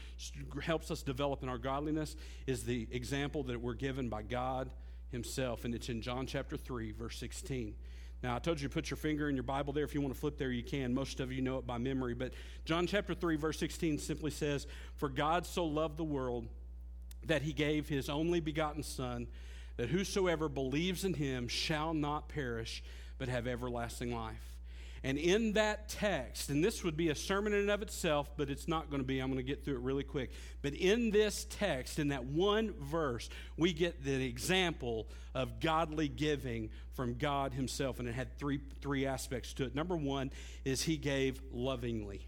helps 0.62 0.92
us 0.92 1.02
develop 1.02 1.42
in 1.42 1.50
our 1.50 1.58
godliness 1.58 2.16
is 2.46 2.64
the 2.64 2.88
example 2.92 3.44
that 3.44 3.62
we're 3.62 3.74
given 3.74 4.10
by 4.10 4.22
God 4.22 4.70
Himself. 5.12 5.64
And 5.64 5.74
it's 5.74 5.90
in 5.90 6.02
John 6.02 6.26
chapter 6.26 6.58
3, 6.58 6.92
verse 6.92 7.18
16. 7.18 7.76
Now, 8.22 8.36
I 8.36 8.40
told 8.40 8.60
you 8.60 8.68
to 8.68 8.74
put 8.74 8.90
your 8.90 8.98
finger 8.98 9.30
in 9.30 9.36
your 9.36 9.44
Bible 9.44 9.72
there. 9.72 9.86
If 9.86 9.94
you 9.94 10.02
want 10.02 10.14
to 10.14 10.20
flip 10.20 10.38
there, 10.38 10.52
you 10.52 10.64
can. 10.64 10.94
Most 10.94 11.22
of 11.22 11.32
you 11.32 11.42
know 11.42 11.58
it 11.58 11.66
by 11.66 11.78
memory. 11.78 12.14
But 12.14 12.34
John 12.66 12.86
chapter 12.86 13.14
3, 13.14 13.38
verse 13.38 13.58
16 13.60 13.98
simply 13.98 14.32
says, 14.32 14.68
For 14.96 15.08
God 15.08 15.46
so 15.46 15.66
loved 15.66 15.98
the 15.98 16.04
world 16.04 16.48
that 17.26 17.42
he 17.42 17.54
gave 17.54 17.88
his 17.88 18.10
only 18.10 18.42
begotten 18.42 18.84
Son, 18.84 19.28
that 19.78 19.90
whosoever 19.90 20.50
believes 20.50 21.06
in 21.06 21.14
him 21.14 21.48
shall 21.48 21.94
not 21.94 22.28
perish, 22.28 22.84
but 23.18 23.30
have 23.30 23.48
everlasting 23.48 24.14
life. 24.14 24.59
And 25.04 25.18
in 25.18 25.54
that 25.54 25.88
text, 25.88 26.50
and 26.50 26.64
this 26.64 26.84
would 26.84 26.98
be 26.98 27.10
a 27.10 27.16
sermon 27.16 27.54
in 27.54 27.60
and 27.60 27.72
of 27.72 27.82
itself, 27.82 28.30
but 28.36 28.50
it's 28.50 28.68
not 28.68 28.90
going 28.90 29.02
to 29.02 29.08
be. 29.08 29.20
I'm 29.20 29.28
going 29.28 29.38
to 29.38 29.44
get 29.44 29.64
through 29.64 29.76
it 29.76 29.82
really 29.82 30.04
quick. 30.04 30.32
But 30.62 30.74
in 30.74 31.12
this 31.12 31.46
text, 31.50 32.00
in 32.00 32.10
that 32.10 32.26
one 32.26 32.74
verse, 32.82 33.30
we 33.56 33.72
get 33.72 34.04
the 34.04 34.26
example 34.26 35.08
of 35.34 35.62
godly 35.62 36.10
giving 36.10 36.70
from 36.94 37.14
God 37.14 37.54
Himself. 37.54 38.00
And 38.00 38.10
it 38.10 38.14
had 38.14 38.38
three, 38.38 38.60
three 38.82 39.06
aspects 39.06 39.54
to 39.54 39.64
it. 39.64 39.74
Number 39.74 39.96
one 39.96 40.32
is 40.66 40.82
He 40.82 40.98
gave 40.98 41.42
lovingly. 41.52 42.28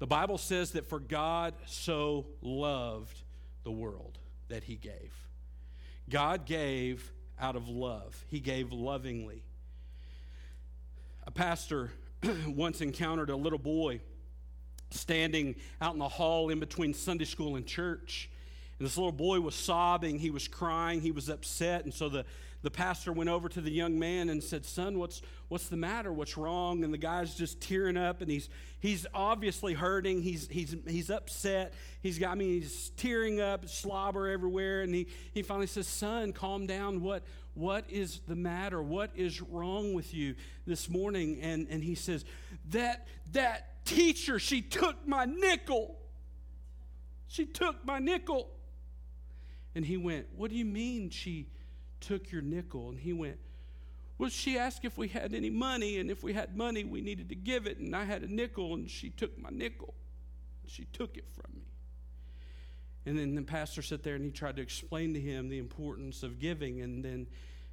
The 0.00 0.06
Bible 0.06 0.38
says 0.38 0.72
that 0.72 0.88
for 0.88 0.98
God 0.98 1.54
so 1.66 2.26
loved 2.42 3.22
the 3.62 3.70
world 3.70 4.18
that 4.48 4.64
He 4.64 4.74
gave. 4.74 5.14
God 6.08 6.46
gave 6.46 7.12
out 7.38 7.54
of 7.54 7.68
love, 7.68 8.24
He 8.28 8.40
gave 8.40 8.72
lovingly. 8.72 9.44
A 11.26 11.30
pastor 11.30 11.90
once 12.46 12.80
encountered 12.80 13.30
a 13.30 13.36
little 13.36 13.58
boy 13.58 14.00
standing 14.90 15.54
out 15.80 15.92
in 15.92 15.98
the 15.98 16.08
hall 16.08 16.48
in 16.48 16.60
between 16.60 16.94
Sunday 16.94 17.24
school 17.24 17.56
and 17.56 17.66
church. 17.66 18.30
And 18.78 18.86
this 18.86 18.96
little 18.96 19.12
boy 19.12 19.40
was 19.40 19.54
sobbing, 19.54 20.18
he 20.18 20.30
was 20.30 20.48
crying, 20.48 21.02
he 21.02 21.10
was 21.10 21.28
upset. 21.28 21.84
And 21.84 21.92
so 21.92 22.08
the, 22.08 22.24
the 22.62 22.70
pastor 22.70 23.12
went 23.12 23.28
over 23.28 23.48
to 23.50 23.60
the 23.60 23.70
young 23.70 23.98
man 23.98 24.30
and 24.30 24.42
said, 24.42 24.64
Son, 24.64 24.98
what's, 24.98 25.20
what's 25.48 25.68
the 25.68 25.76
matter? 25.76 26.12
What's 26.12 26.36
wrong? 26.38 26.82
And 26.82 26.92
the 26.92 26.98
guy's 26.98 27.34
just 27.34 27.60
tearing 27.60 27.98
up 27.98 28.22
and 28.22 28.30
he's, 28.30 28.48
he's 28.80 29.06
obviously 29.12 29.74
hurting. 29.74 30.22
He's, 30.22 30.48
he's, 30.48 30.74
he's 30.86 31.10
upset. 31.10 31.74
He's 32.02 32.18
got, 32.18 32.32
I 32.32 32.34
mean, 32.36 32.60
he's 32.60 32.90
tearing 32.96 33.40
up, 33.40 33.68
slobber 33.68 34.28
everywhere. 34.28 34.80
And 34.80 34.94
he, 34.94 35.08
he 35.32 35.42
finally 35.42 35.66
says, 35.66 35.86
Son, 35.86 36.32
calm 36.32 36.66
down. 36.66 37.02
What, 37.02 37.22
what 37.54 37.84
is 37.88 38.20
the 38.28 38.36
matter? 38.36 38.82
What 38.82 39.10
is 39.14 39.40
wrong 39.40 39.92
with 39.92 40.14
you 40.14 40.34
this 40.66 40.88
morning? 40.88 41.40
And, 41.42 41.66
and 41.68 41.82
he 41.82 41.94
says, 41.94 42.24
That, 42.70 43.06
that 43.32 43.84
teacher, 43.84 44.38
she 44.38 44.62
took 44.62 45.06
my 45.06 45.24
nickel. 45.24 45.96
She 47.28 47.46
took 47.46 47.84
my 47.84 47.98
nickel. 47.98 48.48
And 49.74 49.84
he 49.84 49.96
went, 49.96 50.26
What 50.36 50.50
do 50.50 50.56
you 50.56 50.64
mean 50.64 51.10
she 51.10 51.48
took 52.00 52.30
your 52.30 52.42
nickel? 52.42 52.90
And 52.90 52.98
he 52.98 53.12
went, 53.12 53.38
Well, 54.18 54.30
she 54.30 54.58
asked 54.58 54.84
if 54.84 54.96
we 54.96 55.08
had 55.08 55.34
any 55.34 55.50
money, 55.50 55.98
and 55.98 56.10
if 56.10 56.22
we 56.22 56.32
had 56.32 56.56
money, 56.56 56.84
we 56.84 57.00
needed 57.00 57.28
to 57.30 57.34
give 57.34 57.66
it. 57.66 57.78
And 57.78 57.94
I 57.94 58.04
had 58.04 58.22
a 58.22 58.32
nickel, 58.32 58.74
and 58.74 58.88
she 58.88 59.10
took 59.10 59.36
my 59.38 59.50
nickel. 59.50 59.94
She 60.66 60.84
took 60.92 61.16
it 61.16 61.24
from 61.32 61.52
me. 61.56 61.69
And 63.06 63.18
then 63.18 63.34
the 63.34 63.42
pastor 63.42 63.82
sat 63.82 64.02
there 64.02 64.14
and 64.14 64.24
he 64.24 64.30
tried 64.30 64.56
to 64.56 64.62
explain 64.62 65.14
to 65.14 65.20
him 65.20 65.48
the 65.48 65.58
importance 65.58 66.22
of 66.22 66.38
giving. 66.38 66.80
And 66.80 67.04
then 67.04 67.26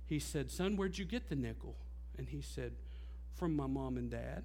he 0.06 0.20
said, 0.20 0.50
Son, 0.50 0.78
where'd 0.78 0.98
you 0.98 1.06
get 1.06 1.30
the 1.30 1.36
nickel? 1.36 1.76
And 2.18 2.30
he 2.30 2.42
said, 2.42 2.74
From 3.36 3.56
my 3.56 3.68
mom 3.68 3.98
and 3.98 4.10
dad. 4.10 4.44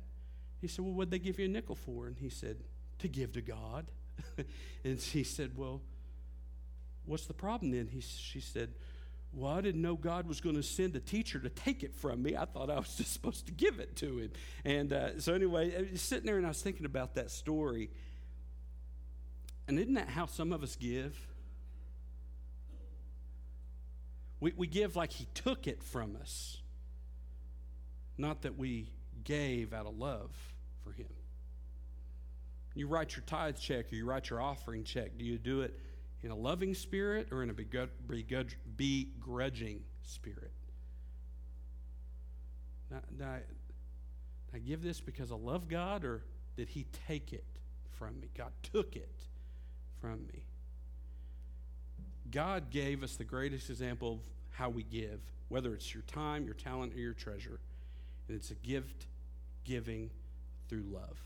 He 0.60 0.68
said, 0.68 0.84
Well, 0.84 0.94
what'd 0.94 1.10
they 1.10 1.18
give 1.18 1.38
you 1.38 1.44
a 1.46 1.48
nickel 1.48 1.76
for? 1.76 2.06
And 2.06 2.18
he 2.18 2.28
said, 2.28 2.58
To 2.98 3.08
give 3.08 3.32
to 3.32 3.42
God. 3.42 3.86
and 4.84 4.98
he 4.98 5.22
said, 5.22 5.56
Well, 5.56 5.80
what's 7.06 7.26
the 7.26 7.34
problem 7.34 7.70
then? 7.70 7.86
He, 7.86 8.00
she 8.00 8.40
said, 8.40 8.70
Well, 9.32 9.52
I 9.52 9.60
didn't 9.60 9.82
know 9.82 9.94
God 9.94 10.26
was 10.26 10.40
going 10.40 10.56
to 10.56 10.64
send 10.64 10.96
a 10.96 11.00
teacher 11.00 11.38
to 11.38 11.48
take 11.48 11.84
it 11.84 11.94
from 11.94 12.24
me. 12.24 12.36
I 12.36 12.44
thought 12.44 12.70
I 12.70 12.76
was 12.76 12.96
just 12.96 13.12
supposed 13.12 13.46
to 13.46 13.52
give 13.52 13.78
it 13.78 13.94
to 13.96 14.18
him. 14.18 14.30
And 14.64 14.92
uh, 14.92 15.20
so, 15.20 15.32
anyway, 15.32 15.90
was 15.92 16.02
sitting 16.02 16.26
there 16.26 16.38
and 16.38 16.46
I 16.46 16.50
was 16.50 16.60
thinking 16.60 16.86
about 16.86 17.14
that 17.14 17.30
story. 17.30 17.90
And 19.68 19.78
isn't 19.78 19.94
that 19.94 20.08
how 20.08 20.26
some 20.26 20.52
of 20.52 20.62
us 20.62 20.76
give? 20.76 21.16
We, 24.40 24.52
we 24.56 24.66
give 24.66 24.96
like 24.96 25.12
He 25.12 25.26
took 25.34 25.66
it 25.66 25.82
from 25.82 26.16
us, 26.20 26.60
not 28.18 28.42
that 28.42 28.58
we 28.58 28.90
gave 29.24 29.72
out 29.72 29.86
of 29.86 29.96
love 29.96 30.30
for 30.82 30.90
Him. 30.92 31.06
You 32.74 32.88
write 32.88 33.14
your 33.14 33.22
tithe 33.26 33.56
check 33.58 33.92
or 33.92 33.94
you 33.94 34.04
write 34.04 34.30
your 34.30 34.40
offering 34.40 34.82
check. 34.82 35.16
Do 35.16 35.24
you 35.24 35.38
do 35.38 35.60
it 35.60 35.78
in 36.22 36.30
a 36.30 36.36
loving 36.36 36.74
spirit 36.74 37.28
or 37.30 37.42
in 37.42 37.50
a 37.50 37.54
begrudging 38.76 39.82
spirit? 40.02 40.50
I, 42.92 42.96
did 43.16 43.26
I 44.54 44.58
give 44.58 44.82
this 44.82 45.00
because 45.00 45.30
I 45.30 45.36
love 45.36 45.68
God 45.68 46.04
or 46.04 46.24
did 46.56 46.68
He 46.68 46.86
take 47.06 47.32
it 47.32 47.44
from 47.92 48.20
me? 48.20 48.28
God 48.36 48.52
took 48.62 48.96
it 48.96 49.26
from 50.02 50.26
me. 50.26 50.42
God 52.30 52.70
gave 52.70 53.04
us 53.04 53.14
the 53.14 53.24
greatest 53.24 53.70
example 53.70 54.14
of 54.14 54.20
how 54.50 54.68
we 54.68 54.82
give, 54.82 55.20
whether 55.48 55.74
it's 55.74 55.94
your 55.94 56.02
time, 56.02 56.44
your 56.44 56.54
talent, 56.54 56.92
or 56.94 56.98
your 56.98 57.14
treasure. 57.14 57.60
And 58.26 58.36
it's 58.36 58.50
a 58.50 58.54
gift 58.54 59.06
giving 59.64 60.10
through 60.68 60.84
love. 60.90 61.22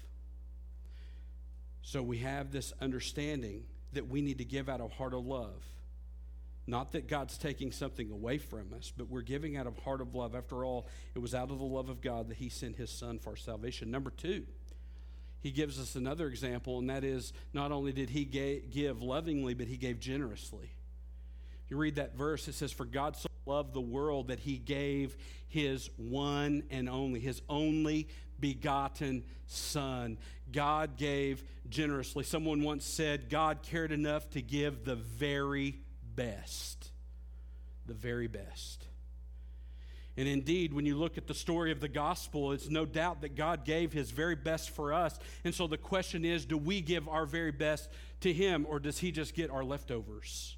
So 1.83 2.03
we 2.03 2.19
have 2.19 2.53
this 2.53 2.73
understanding 2.81 3.65
that 3.93 4.09
we 4.09 4.21
need 4.21 4.39
to 4.39 4.45
give 4.45 4.69
out 4.69 4.81
of 4.81 4.93
heart 4.93 5.15
of 5.15 5.25
love. 5.25 5.65
Not 6.67 6.93
that 6.93 7.07
God's 7.07 7.39
taking 7.39 7.71
something 7.71 8.11
away 8.11 8.39
from 8.39 8.75
us, 8.77 8.93
but 8.95 9.09
we're 9.09 9.23
giving 9.23 9.57
out 9.57 9.69
of 9.69 9.79
heart 9.79 10.01
of 10.01 10.15
love. 10.15 10.35
After 10.35 10.65
all, 10.65 10.89
it 11.15 11.21
was 11.21 11.35
out 11.35 11.51
of 11.51 11.59
the 11.59 11.65
love 11.65 11.89
of 11.89 12.01
God 12.01 12.29
that 12.29 12.37
He 12.37 12.49
sent 12.49 12.77
His 12.77 12.91
Son 12.91 13.21
for 13.21 13.31
our 13.31 13.37
salvation. 13.37 13.91
Number 13.91 14.11
two, 14.11 14.45
he 15.41 15.51
gives 15.51 15.81
us 15.81 15.95
another 15.95 16.27
example, 16.27 16.79
and 16.79 16.91
that 16.91 17.05
is 17.05 17.33
not 17.53 17.73
only 17.73 17.93
did 17.93 18.11
he 18.11 18.25
give 18.25 19.03
lovingly, 19.03 19.55
but 19.55 19.67
he 19.69 19.77
gave 19.77 20.01
generously. 20.01 20.71
You 21.69 21.77
read 21.77 21.97
that 21.97 22.17
verse, 22.17 22.49
it 22.49 22.55
says, 22.55 22.73
For 22.73 22.85
God 22.85 23.17
so 23.17 23.29
loved 23.45 23.75
the 23.75 23.81
world 23.81 24.29
that 24.29 24.41
he 24.41 24.57
gave 24.57 25.17
his 25.49 25.89
one 25.97 26.65
and 26.71 26.89
only, 26.89 27.21
his 27.21 27.43
only 27.49 28.09
begotten 28.41 29.25
Son. 29.47 30.19
God 30.53 30.97
gave 30.97 31.43
generously. 31.69 32.25
Someone 32.25 32.63
once 32.63 32.85
said, 32.85 33.31
God 33.31 33.63
cared 33.63 33.93
enough 33.93 34.29
to 34.31 34.43
give 34.43 34.85
the 34.85 34.97
very 34.97 35.79
best. 36.15 36.91
The 37.87 37.95
very 37.95 38.27
best. 38.27 38.86
And 40.17 40.27
indeed, 40.27 40.73
when 40.73 40.87
you 40.87 40.97
look 40.97 41.19
at 41.19 41.27
the 41.27 41.35
story 41.35 41.71
of 41.71 41.81
the 41.81 41.89
gospel, 41.89 42.53
it's 42.53 42.71
no 42.71 42.87
doubt 42.87 43.21
that 43.21 43.37
God 43.37 43.65
gave 43.65 43.93
his 43.93 44.11
very 44.11 44.35
best 44.35 44.71
for 44.71 44.95
us. 44.95 45.19
And 45.45 45.55
so 45.55 45.67
the 45.67 45.77
question 45.77 46.25
is 46.25 46.47
do 46.47 46.57
we 46.57 46.81
give 46.81 47.09
our 47.09 47.27
very 47.27 47.53
best 47.53 47.91
to 48.21 48.33
him, 48.33 48.67
or 48.69 48.79
does 48.79 48.99
he 48.99 49.13
just 49.13 49.35
get 49.35 49.51
our 49.51 49.63
leftovers? 49.63 50.57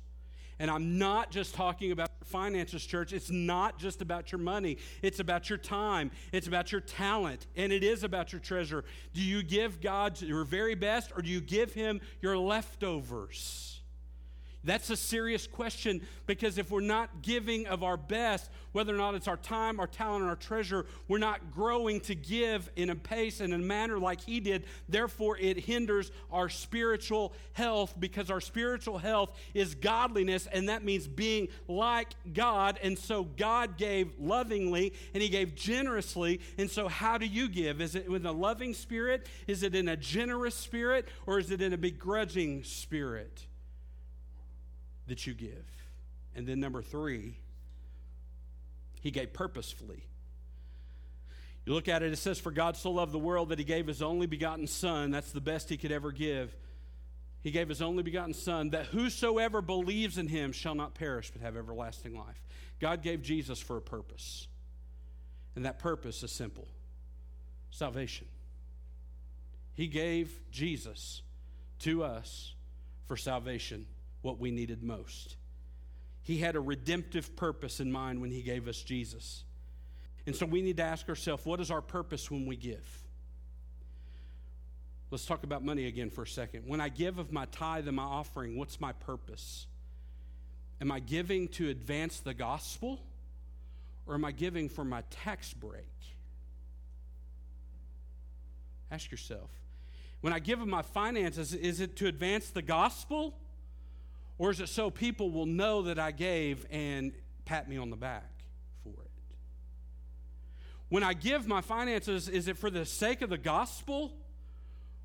And 0.60 0.70
I'm 0.70 0.98
not 0.98 1.30
just 1.30 1.54
talking 1.54 1.92
about 1.92 2.10
finances, 2.24 2.84
church. 2.84 3.12
It's 3.12 3.30
not 3.30 3.78
just 3.78 4.02
about 4.02 4.32
your 4.32 4.40
money. 4.40 4.78
It's 5.02 5.20
about 5.20 5.48
your 5.48 5.58
time. 5.58 6.10
It's 6.32 6.48
about 6.48 6.72
your 6.72 6.80
talent. 6.80 7.46
And 7.56 7.72
it 7.72 7.84
is 7.84 8.02
about 8.02 8.32
your 8.32 8.40
treasure. 8.40 8.84
Do 9.14 9.22
you 9.22 9.42
give 9.42 9.80
God 9.80 10.20
your 10.20 10.44
very 10.44 10.74
best, 10.74 11.12
or 11.14 11.22
do 11.22 11.30
you 11.30 11.40
give 11.40 11.74
him 11.74 12.00
your 12.20 12.36
leftovers? 12.36 13.80
That's 14.64 14.90
a 14.90 14.96
serious 14.96 15.46
question 15.46 16.00
because 16.26 16.58
if 16.58 16.70
we're 16.70 16.80
not 16.80 17.22
giving 17.22 17.68
of 17.68 17.84
our 17.84 17.96
best, 17.96 18.50
whether 18.72 18.92
or 18.92 18.98
not 18.98 19.14
it's 19.14 19.28
our 19.28 19.36
time, 19.36 19.78
our 19.78 19.86
talent, 19.86 20.24
our 20.24 20.36
treasure, 20.36 20.84
we're 21.06 21.18
not 21.18 21.52
growing 21.52 22.00
to 22.02 22.14
give 22.14 22.68
in 22.74 22.90
a 22.90 22.96
pace 22.96 23.40
and 23.40 23.54
a 23.54 23.58
manner 23.58 23.98
like 23.98 24.20
He 24.20 24.40
did. 24.40 24.64
Therefore, 24.88 25.38
it 25.38 25.58
hinders 25.58 26.10
our 26.30 26.48
spiritual 26.48 27.32
health 27.52 27.94
because 27.98 28.30
our 28.30 28.40
spiritual 28.40 28.98
health 28.98 29.30
is 29.54 29.74
godliness, 29.76 30.48
and 30.52 30.68
that 30.68 30.84
means 30.84 31.06
being 31.06 31.48
like 31.68 32.08
God. 32.32 32.78
And 32.82 32.98
so, 32.98 33.24
God 33.24 33.78
gave 33.78 34.12
lovingly 34.18 34.92
and 35.14 35.22
He 35.22 35.28
gave 35.28 35.54
generously. 35.54 36.40
And 36.58 36.68
so, 36.70 36.88
how 36.88 37.16
do 37.16 37.26
you 37.26 37.48
give? 37.48 37.80
Is 37.80 37.94
it 37.94 38.10
with 38.10 38.26
a 38.26 38.32
loving 38.32 38.74
spirit? 38.74 39.28
Is 39.46 39.62
it 39.62 39.74
in 39.74 39.88
a 39.88 39.96
generous 39.96 40.56
spirit? 40.56 41.08
Or 41.26 41.38
is 41.38 41.50
it 41.50 41.62
in 41.62 41.72
a 41.72 41.78
begrudging 41.78 42.64
spirit? 42.64 43.47
That 45.08 45.26
you 45.26 45.34
give. 45.34 45.64
And 46.34 46.46
then 46.46 46.60
number 46.60 46.82
three, 46.82 47.36
He 49.00 49.10
gave 49.10 49.32
purposefully. 49.32 50.04
You 51.68 51.74
look 51.74 51.88
at 51.88 52.02
it, 52.02 52.12
it 52.12 52.16
says, 52.16 52.40
For 52.40 52.50
God 52.50 52.78
so 52.78 52.90
loved 52.90 53.12
the 53.12 53.18
world 53.18 53.50
that 53.50 53.58
he 53.58 53.64
gave 53.64 53.86
his 53.86 54.00
only 54.00 54.26
begotten 54.26 54.66
Son. 54.66 55.10
That's 55.10 55.32
the 55.32 55.40
best 55.42 55.68
he 55.68 55.76
could 55.76 55.92
ever 55.92 56.12
give. 56.12 56.56
He 57.42 57.50
gave 57.50 57.68
his 57.68 57.82
only 57.82 58.02
begotten 58.02 58.32
Son, 58.32 58.70
that 58.70 58.86
whosoever 58.86 59.60
believes 59.60 60.16
in 60.16 60.28
him 60.28 60.50
shall 60.50 60.74
not 60.74 60.94
perish 60.94 61.30
but 61.30 61.42
have 61.42 61.58
everlasting 61.58 62.16
life. 62.16 62.42
God 62.80 63.02
gave 63.02 63.20
Jesus 63.20 63.60
for 63.60 63.76
a 63.76 63.82
purpose. 63.82 64.48
And 65.56 65.66
that 65.66 65.78
purpose 65.78 66.22
is 66.22 66.32
simple 66.32 66.68
salvation. 67.70 68.26
He 69.74 69.88
gave 69.88 70.40
Jesus 70.50 71.20
to 71.80 72.02
us 72.02 72.54
for 73.06 73.16
salvation, 73.16 73.84
what 74.22 74.38
we 74.38 74.50
needed 74.50 74.82
most. 74.82 75.36
He 76.22 76.38
had 76.38 76.56
a 76.56 76.60
redemptive 76.60 77.36
purpose 77.36 77.80
in 77.80 77.90
mind 77.90 78.20
when 78.20 78.30
He 78.30 78.42
gave 78.42 78.68
us 78.68 78.82
Jesus. 78.82 79.44
And 80.26 80.36
so 80.36 80.44
we 80.44 80.60
need 80.60 80.76
to 80.76 80.82
ask 80.82 81.08
ourselves 81.08 81.46
what 81.46 81.60
is 81.60 81.70
our 81.70 81.80
purpose 81.80 82.30
when 82.30 82.46
we 82.46 82.56
give? 82.56 82.86
Let's 85.10 85.24
talk 85.24 85.42
about 85.42 85.64
money 85.64 85.86
again 85.86 86.10
for 86.10 86.22
a 86.22 86.26
second. 86.26 86.64
When 86.66 86.82
I 86.82 86.90
give 86.90 87.18
of 87.18 87.32
my 87.32 87.46
tithe 87.46 87.88
and 87.88 87.96
my 87.96 88.02
offering, 88.02 88.58
what's 88.58 88.78
my 88.78 88.92
purpose? 88.92 89.66
Am 90.80 90.92
I 90.92 91.00
giving 91.00 91.48
to 91.48 91.70
advance 91.70 92.20
the 92.20 92.34
gospel 92.34 93.00
or 94.06 94.14
am 94.14 94.24
I 94.24 94.32
giving 94.32 94.68
for 94.68 94.84
my 94.84 95.02
tax 95.10 95.54
break? 95.54 95.88
Ask 98.90 99.10
yourself. 99.10 99.50
When 100.20 100.32
I 100.32 100.40
give 100.40 100.60
of 100.60 100.68
my 100.68 100.82
finances, 100.82 101.54
is 101.54 101.80
it 101.80 101.96
to 101.96 102.06
advance 102.06 102.50
the 102.50 102.62
gospel? 102.62 103.34
Or 104.38 104.50
is 104.50 104.60
it 104.60 104.68
so 104.68 104.90
people 104.90 105.30
will 105.30 105.46
know 105.46 105.82
that 105.82 105.98
I 105.98 106.12
gave 106.12 106.64
and 106.70 107.12
pat 107.44 107.68
me 107.68 107.76
on 107.76 107.90
the 107.90 107.96
back 107.96 108.30
for 108.84 108.90
it? 108.90 109.10
When 110.88 111.02
I 111.02 111.12
give 111.12 111.46
my 111.46 111.60
finances, 111.60 112.28
is 112.28 112.48
it 112.48 112.56
for 112.56 112.70
the 112.70 112.86
sake 112.86 113.20
of 113.20 113.30
the 113.30 113.38
gospel? 113.38 114.12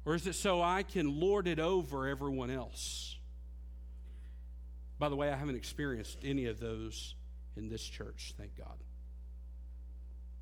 Or 0.05 0.15
is 0.15 0.27
it 0.27 0.35
so 0.35 0.61
I 0.61 0.83
can 0.83 1.19
lord 1.19 1.47
it 1.47 1.59
over 1.59 2.07
everyone 2.07 2.51
else? 2.51 3.17
By 4.99 5.09
the 5.09 5.15
way, 5.15 5.29
I 5.29 5.35
haven't 5.35 5.55
experienced 5.55 6.19
any 6.23 6.45
of 6.45 6.59
those 6.59 7.15
in 7.55 7.69
this 7.69 7.83
church, 7.83 8.33
thank 8.37 8.55
God. 8.57 8.77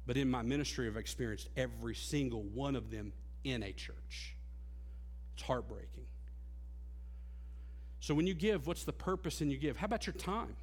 But 0.05 0.17
in 0.17 0.29
my 0.29 0.41
ministry, 0.41 0.87
I've 0.87 0.97
experienced 0.97 1.49
every 1.55 1.95
single 1.95 2.43
one 2.43 2.75
of 2.75 2.91
them 2.91 3.13
in 3.43 3.63
a 3.63 3.71
church. 3.71 4.35
It's 5.35 5.43
heartbreaking. 5.43 6.05
So 8.01 8.13
when 8.13 8.27
you 8.27 8.33
give, 8.33 8.67
what's 8.67 8.83
the 8.83 8.91
purpose 8.91 9.41
in 9.41 9.49
you 9.49 9.57
give? 9.57 9.77
How 9.77 9.85
about 9.85 10.07
your 10.07 10.15
time? 10.15 10.55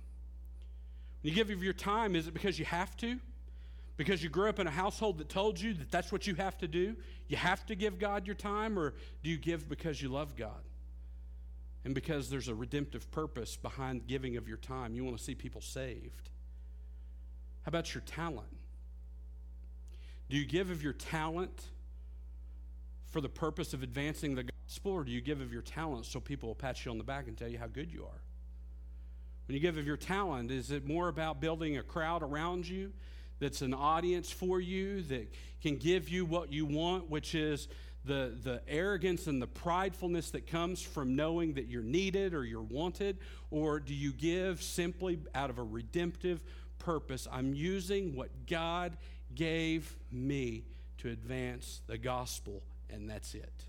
When 1.23 1.31
you 1.31 1.33
give 1.33 1.51
of 1.51 1.63
your 1.63 1.73
time, 1.73 2.15
is 2.15 2.27
it 2.27 2.35
because 2.35 2.59
you 2.59 2.65
have 2.65 2.97
to? 2.99 3.19
Because 3.97 4.23
you 4.23 4.29
grew 4.29 4.49
up 4.49 4.59
in 4.59 4.67
a 4.67 4.71
household 4.71 5.19
that 5.19 5.29
told 5.29 5.61
you 5.61 5.73
that 5.75 5.91
that's 5.91 6.13
what 6.13 6.27
you 6.27 6.35
have 6.35 6.59
to 6.59 6.69
do? 6.69 6.97
You 7.29 7.37
have 7.37 7.65
to 7.67 7.75
give 7.75 7.99
God 7.99 8.27
your 8.27 8.35
time, 8.35 8.79
or 8.79 8.95
do 9.23 9.31
you 9.31 9.39
give 9.39 9.69
because 9.69 10.03
you 10.03 10.09
love 10.09 10.37
God? 10.37 10.63
And 11.85 11.95
because 11.95 12.29
there's 12.29 12.49
a 12.49 12.55
redemptive 12.55 13.11
purpose 13.11 13.57
behind 13.57 14.07
giving 14.07 14.37
of 14.37 14.49
your 14.49 14.57
time, 14.57 14.95
you 14.95 15.05
want 15.05 15.17
to 15.17 15.23
see 15.23 15.35
people 15.35 15.61
saved. 15.61 16.31
How 17.63 17.71
about 17.71 17.95
your 17.95 18.03
talent? 18.03 18.49
Do 20.29 20.37
you 20.37 20.45
give 20.45 20.71
of 20.71 20.83
your 20.83 20.93
talent 20.93 21.63
for 23.07 23.21
the 23.21 23.29
purpose 23.29 23.75
of 23.75 23.83
advancing 23.83 24.35
the 24.35 24.43
gospel, 24.43 24.58
or 24.85 25.05
do 25.05 25.13
you 25.13 25.21
give 25.21 25.41
of 25.41 25.53
your 25.53 25.63
talent 25.63 26.07
so 26.07 26.21
people 26.21 26.49
will 26.49 26.55
pat 26.55 26.85
you 26.85 26.91
on 26.91 26.99
the 26.99 27.05
back 27.05 27.27
and 27.27 27.37
tell 27.37 27.49
you 27.49 27.59
how 27.59 27.67
good 27.67 27.91
you 27.93 28.05
are? 28.05 28.21
When 29.47 29.55
you 29.55 29.61
give 29.61 29.79
of 29.79 29.87
your 29.87 29.97
talent, 29.97 30.51
is 30.51 30.71
it 30.71 30.87
more 30.87 31.09
about 31.09 31.41
building 31.41 31.79
a 31.79 31.83
crowd 31.83 32.23
around 32.23 32.69
you 32.69 32.93
that's 33.39 33.63
an 33.63 33.73
audience 33.73 34.31
for 34.31 34.61
you 34.61 35.03
that 35.03 35.33
can 35.63 35.77
give 35.77 36.09
you 36.09 36.27
what 36.27 36.53
you 36.53 36.67
want, 36.67 37.09
which 37.09 37.35
is 37.35 37.69
the, 38.05 38.37
the 38.43 38.61
arrogance 38.69 39.27
and 39.27 39.41
the 39.41 39.47
pridefulness 39.47 40.33
that 40.33 40.47
comes 40.47 40.83
from 40.83 41.17
knowing 41.17 41.55
that 41.55 41.67
you're 41.67 41.83
needed 41.83 42.35
or 42.35 42.45
you're 42.45 42.61
wanted? 42.61 43.19
Or 43.51 43.81
do 43.81 43.95
you 43.95 44.13
give 44.13 44.63
simply 44.63 45.19
out 45.35 45.49
of 45.49 45.59
a 45.59 45.63
redemptive 45.63 46.43
purpose? 46.79 47.27
I'm 47.31 47.55
using 47.55 48.15
what 48.15 48.47
God 48.47 48.97
gave 49.35 49.97
me 50.11 50.65
to 50.99 51.09
advance 51.09 51.81
the 51.87 51.97
gospel 51.97 52.63
and 52.91 53.09
that's 53.09 53.35
it. 53.35 53.65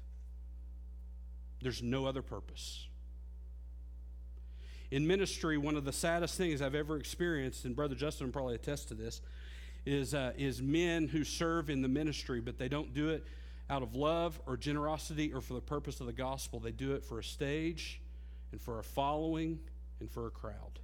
There's 1.61 1.83
no 1.83 2.05
other 2.05 2.21
purpose. 2.21 2.87
In 4.91 5.05
ministry, 5.05 5.57
one 5.57 5.75
of 5.75 5.85
the 5.85 5.93
saddest 5.93 6.35
things 6.35 6.61
I've 6.61 6.75
ever 6.75 6.97
experienced, 6.97 7.65
and 7.65 7.75
Brother 7.75 7.95
Justin 7.95 8.31
probably 8.31 8.55
attest 8.55 8.87
to 8.87 8.95
this, 8.95 9.21
is, 9.85 10.13
uh, 10.13 10.33
is 10.37 10.61
men 10.61 11.07
who 11.07 11.23
serve 11.23 11.69
in 11.69 11.81
the 11.81 11.87
ministry, 11.87 12.41
but 12.41 12.57
they 12.57 12.69
don't 12.69 12.93
do 12.93 13.09
it 13.09 13.25
out 13.69 13.83
of 13.83 13.95
love 13.95 14.39
or 14.47 14.57
generosity 14.57 15.31
or 15.31 15.41
for 15.41 15.53
the 15.53 15.61
purpose 15.61 15.99
of 15.99 16.07
the 16.07 16.13
gospel. 16.13 16.59
They 16.59 16.71
do 16.71 16.93
it 16.93 17.03
for 17.03 17.19
a 17.19 17.23
stage 17.23 18.01
and 18.51 18.59
for 18.59 18.79
a 18.79 18.83
following 18.83 19.59
and 19.99 20.09
for 20.09 20.25
a 20.27 20.31
crowd. 20.31 20.79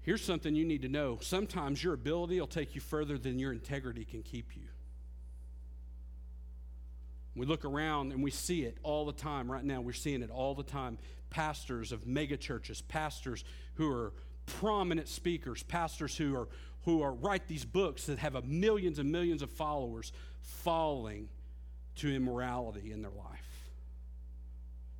Here's 0.00 0.24
something 0.24 0.54
you 0.54 0.64
need 0.64 0.80
to 0.82 0.88
know. 0.88 1.18
Sometimes 1.20 1.84
your 1.84 1.92
ability 1.92 2.40
will 2.40 2.46
take 2.46 2.74
you 2.74 2.80
further 2.80 3.18
than 3.18 3.38
your 3.38 3.52
integrity 3.52 4.06
can 4.06 4.22
keep 4.22 4.56
you. 4.56 4.67
We 7.38 7.46
look 7.46 7.64
around 7.64 8.12
and 8.12 8.22
we 8.22 8.30
see 8.30 8.62
it 8.62 8.78
all 8.82 9.06
the 9.06 9.12
time. 9.12 9.50
Right 9.50 9.64
now, 9.64 9.80
we're 9.80 9.92
seeing 9.92 10.22
it 10.22 10.30
all 10.30 10.54
the 10.54 10.62
time. 10.62 10.98
Pastors 11.30 11.92
of 11.92 12.04
megachurches, 12.04 12.82
pastors 12.86 13.44
who 13.74 13.90
are 13.90 14.12
prominent 14.46 15.08
speakers, 15.08 15.62
pastors 15.62 16.16
who 16.16 16.34
are 16.36 16.48
who 16.84 17.02
are 17.02 17.12
write 17.12 17.46
these 17.48 17.64
books 17.64 18.06
that 18.06 18.18
have 18.18 18.42
millions 18.44 18.98
and 18.98 19.12
millions 19.12 19.42
of 19.42 19.50
followers 19.50 20.12
falling 20.40 21.28
to 21.96 22.14
immorality 22.14 22.92
in 22.92 23.02
their 23.02 23.10
life. 23.10 23.70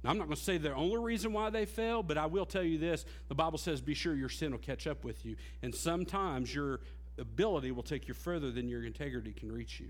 Now, 0.03 0.11
I'm 0.11 0.19
not 0.19 0.27
going 0.27 0.37
to 0.37 0.43
say 0.43 0.59
the 0.59 0.75
only 0.75 0.99
reason 0.99 1.33
why 1.33 1.51
they 1.51 1.65
fail, 1.65 2.03
but 2.03 2.19
I 2.19 2.27
will 2.27 2.47
tell 2.47 2.63
you 2.63 2.79
this. 2.79 3.05
The 3.29 3.35
Bible 3.35 3.59
says, 3.59 3.81
be 3.81 3.95
sure 3.95 4.15
your 4.15 4.29
sin 4.29 4.53
will 4.53 4.59
catch 4.59 4.87
up 4.87 5.03
with 5.03 5.25
you. 5.25 5.37
And 5.63 5.75
sometimes 5.75 6.55
your 6.55 6.81
ability 7.19 7.73
will 7.73 7.83
take 7.83 8.07
you 8.07 8.15
further 8.15 8.51
than 8.51 8.69
your 8.69 8.85
integrity 8.85 9.33
can 9.33 9.51
reach 9.51 9.81
you. 9.81 9.89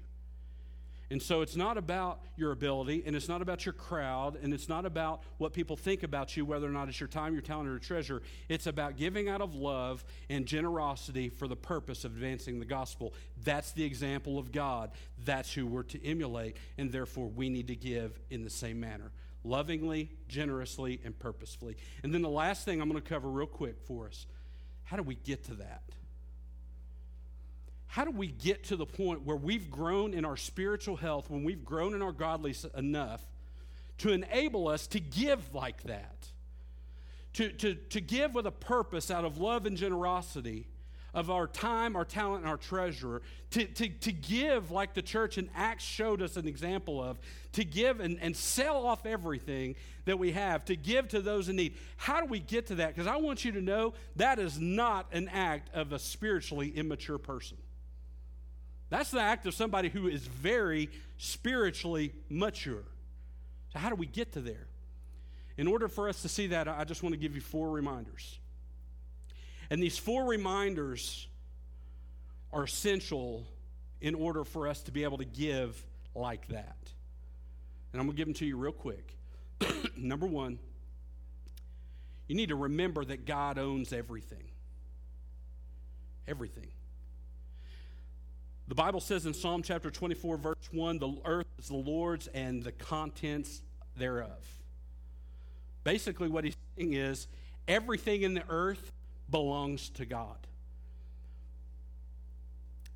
And 1.11 1.23
so 1.23 1.40
it's 1.40 1.57
not 1.57 1.79
about 1.79 2.21
your 2.37 2.53
ability, 2.53 3.03
and 3.07 3.16
it's 3.16 3.29
not 3.29 3.40
about 3.40 3.64
your 3.64 3.73
crowd, 3.73 4.37
and 4.42 4.53
it's 4.53 4.68
not 4.68 4.85
about 4.85 5.23
what 5.38 5.55
people 5.55 5.75
think 5.75 6.03
about 6.03 6.37
you, 6.37 6.44
whether 6.44 6.66
or 6.66 6.71
not 6.71 6.88
it's 6.88 7.01
your 7.01 7.09
time, 7.09 7.33
your 7.33 7.40
talent, 7.40 7.66
or 7.66 7.73
your 7.73 7.79
treasure. 7.79 8.21
It's 8.49 8.66
about 8.66 8.97
giving 8.97 9.29
out 9.29 9.40
of 9.40 9.55
love 9.55 10.05
and 10.29 10.44
generosity 10.44 11.31
for 11.31 11.49
the 11.49 11.57
purpose 11.57 12.05
of 12.05 12.12
advancing 12.12 12.59
the 12.59 12.66
gospel. 12.66 13.14
That's 13.42 13.73
the 13.73 13.85
example 13.85 14.38
of 14.38 14.53
God. 14.53 14.90
That's 15.25 15.53
who 15.53 15.66
we're 15.66 15.85
to 15.85 16.05
emulate, 16.05 16.59
and 16.77 16.92
therefore 16.92 17.29
we 17.29 17.49
need 17.49 17.68
to 17.68 17.77
give 17.77 18.21
in 18.31 18.44
the 18.44 18.51
same 18.51 18.81
manner 18.81 19.12
lovingly, 19.44 20.11
generously, 20.29 21.01
and 21.05 21.18
purposefully. 21.18 21.77
And 22.03 22.12
then 22.12 22.23
the 22.23 22.29
last 22.29 22.64
thing 22.64 22.83
I'm 22.83 22.90
going 22.90 23.01
to 23.01 23.09
cover 23.09 23.29
real 23.31 23.47
quick 23.47 23.77
for 23.87 24.09
us 24.09 24.27
how 24.83 24.97
do 24.97 25.03
we 25.03 25.16
get 25.16 25.44
to 25.44 25.55
that? 25.57 25.83
How 27.88 28.05
do 28.05 28.11
we 28.11 28.29
get 28.29 28.64
to 28.64 28.77
the 28.77 28.87
point 28.87 29.24
where 29.24 29.37
we've 29.37 29.70
grown 29.70 30.14
in 30.14 30.24
our 30.24 30.37
spiritual 30.37 30.96
health, 30.96 31.31
when 31.31 31.42
we've 31.42 31.64
grown 31.64 31.94
in 31.94 32.03
our 32.03 32.12
godliness 32.12 32.64
enough 32.77 33.22
to 33.98 34.12
enable 34.12 34.68
us 34.68 34.87
to 34.88 35.01
give 35.01 35.55
like 35.55 35.83
that? 35.85 36.29
To, 37.35 37.51
to, 37.51 37.74
to 37.74 38.01
give 38.01 38.35
with 38.35 38.46
a 38.46 38.53
purpose 38.53 39.11
out 39.11 39.24
of 39.24 39.38
love 39.38 39.64
and 39.64 39.77
generosity 39.77 40.66
of 41.14 41.31
our 41.31 41.46
time, 41.46 41.96
our 41.96 42.05
talent, 42.05 42.42
and 42.42 42.51
our 42.51 42.57
treasure, 42.59 43.22
to, 43.51 43.64
to, 43.64 43.88
to 43.88 44.12
give 44.12 44.70
like 44.70 44.92
the 44.92 45.03
church 45.03 45.38
in 45.38 45.48
Acts 45.55 45.85
showed 45.85 46.20
us 46.20 46.37
an 46.37 46.46
example 46.46 47.03
of, 47.03 47.18
to 47.53 47.64
give 47.64 48.01
and, 48.01 48.18
and 48.20 48.37
sell 48.37 48.87
off 48.87 49.07
everything 49.07 49.74
that 50.05 50.18
we 50.18 50.33
have, 50.33 50.64
to 50.66 50.77
give 50.77 51.09
to 51.09 51.20
those 51.20 51.48
in 51.48 51.57
need. 51.57 51.74
How 51.96 52.20
do 52.20 52.27
we 52.27 52.38
get 52.38 52.66
to 52.66 52.77
that? 52.77 52.94
Because 52.94 53.07
I 53.07 53.16
want 53.16 53.44
you 53.44 53.53
to 53.53 53.62
know 53.62 53.94
that 54.16 54.38
is 54.38 54.61
not 54.61 55.07
an 55.12 55.29
act 55.29 55.74
of 55.74 55.92
a 55.92 55.98
spiritually 55.98 56.68
immature 56.68 57.18
person. 57.18 57.57
That's 58.90 59.11
the 59.11 59.20
act 59.20 59.46
of 59.46 59.55
somebody 59.55 59.88
who 59.88 60.09
is 60.09 60.22
very 60.22 60.88
spiritually 61.18 62.12
mature. 62.31 62.85
So, 63.72 63.79
how 63.79 63.90
do 63.90 63.96
we 63.96 64.07
get 64.07 64.33
to 64.33 64.40
there? 64.40 64.66
In 65.59 65.66
order 65.66 65.88
for 65.88 66.09
us 66.09 66.22
to 66.22 66.29
see 66.29 66.48
that, 66.48 66.68
I 66.68 66.85
just 66.85 67.03
want 67.03 67.14
to 67.14 67.18
give 67.18 67.35
you 67.35 67.40
four 67.40 67.70
reminders. 67.70 68.38
And 69.70 69.83
these 69.83 69.98
four 69.98 70.24
reminders 70.24 71.27
are 72.53 72.64
essential 72.64 73.46
in 74.01 74.14
order 74.14 74.44
for 74.44 74.68
us 74.68 74.83
to 74.83 74.92
be 74.92 75.05
able 75.05 75.18
to 75.18 75.24
give 75.24 75.85
like 76.14 76.48
that. 76.48 76.77
And 77.92 78.01
I'm 78.01 78.07
going 78.07 78.16
to 78.16 78.16
give 78.16 78.27
them 78.27 78.35
to 78.35 78.46
you 78.46 78.57
real 78.57 78.72
quick. 78.72 79.16
Number 79.96 80.27
one, 80.27 80.59
you 82.29 82.37
need 82.37 82.51
to 82.51 82.57
remember 82.57 83.05
that 83.05 83.27
God 83.27 83.59
owns 83.59 83.92
everything. 83.92 84.44
Everything. 86.27 86.68
The 88.68 88.74
Bible 88.74 89.00
says 89.00 89.24
in 89.24 89.33
Psalm 89.33 89.62
chapter 89.62 89.90
24, 89.90 90.37
verse 90.37 90.57
1, 90.72 90.98
the 90.98 91.16
earth 91.24 91.46
is 91.59 91.68
the 91.68 91.76
Lord's 91.76 92.26
and 92.28 92.62
the 92.62 92.72
contents 92.72 93.62
thereof. 93.96 94.44
Basically, 95.85 96.28
what 96.28 96.44
he's 96.44 96.57
saying 96.76 96.92
is 96.92 97.28
everything 97.66 98.22
in 98.22 98.35
the 98.35 98.44
earth 98.50 98.92
belongs 99.31 99.88
to 99.90 100.04
God. 100.04 100.37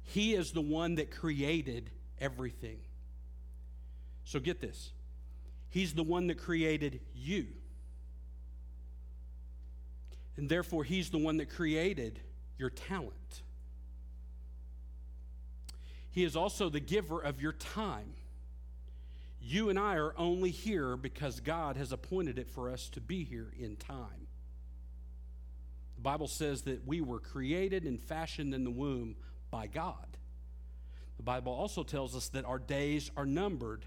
He 0.05 0.35
is 0.35 0.53
the 0.53 0.61
one 0.61 0.97
that 0.97 1.11
created 1.11 1.89
everything. 2.21 2.79
So 4.25 4.41
get 4.41 4.61
this 4.61 4.93
He's 5.71 5.95
the 5.95 6.03
one 6.03 6.27
that 6.27 6.37
created 6.37 7.01
you. 7.15 7.47
And 10.37 10.51
therefore, 10.51 10.85
He's 10.85 11.09
the 11.09 11.19
one 11.19 11.39
that 11.39 11.49
created 11.49 12.21
your 12.59 12.69
talent. 12.69 13.43
He 16.13 16.25
is 16.25 16.37
also 16.37 16.69
the 16.69 16.79
giver 16.79 17.21
of 17.21 17.41
your 17.41 17.53
time. 17.53 18.13
You 19.41 19.71
and 19.71 19.79
I 19.79 19.97
are 19.97 20.15
only 20.17 20.51
here 20.51 20.97
because 20.97 21.41
God 21.41 21.77
has 21.77 21.91
appointed 21.91 22.39
it 22.39 22.49
for 22.49 22.71
us 22.71 22.89
to 22.91 23.01
be 23.01 23.25
here 23.25 23.53
in 23.59 23.77
time. 23.77 24.29
The 25.97 26.03
Bible 26.03 26.29
says 26.29 26.63
that 26.63 26.87
we 26.87 27.01
were 27.01 27.19
created 27.19 27.85
and 27.85 28.01
fashioned 28.01 28.55
in 28.55 28.63
the 28.63 28.71
womb 28.71 29.17
by 29.51 29.67
God. 29.67 30.07
The 31.17 31.23
Bible 31.23 31.53
also 31.53 31.83
tells 31.83 32.15
us 32.15 32.29
that 32.29 32.45
our 32.45 32.59
days 32.59 33.11
are 33.17 33.27
numbered 33.27 33.85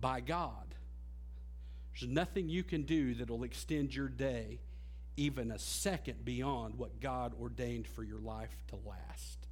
by 0.00 0.20
God. 0.20 0.74
There's 1.92 2.10
nothing 2.10 2.48
you 2.48 2.62
can 2.62 2.82
do 2.82 3.14
that 3.14 3.30
will 3.30 3.44
extend 3.44 3.94
your 3.94 4.08
day 4.08 4.60
even 5.16 5.50
a 5.50 5.58
second 5.58 6.24
beyond 6.24 6.76
what 6.76 7.00
God 7.00 7.32
ordained 7.40 7.86
for 7.86 8.02
your 8.04 8.18
life 8.18 8.54
to 8.68 8.76
last. 8.86 9.45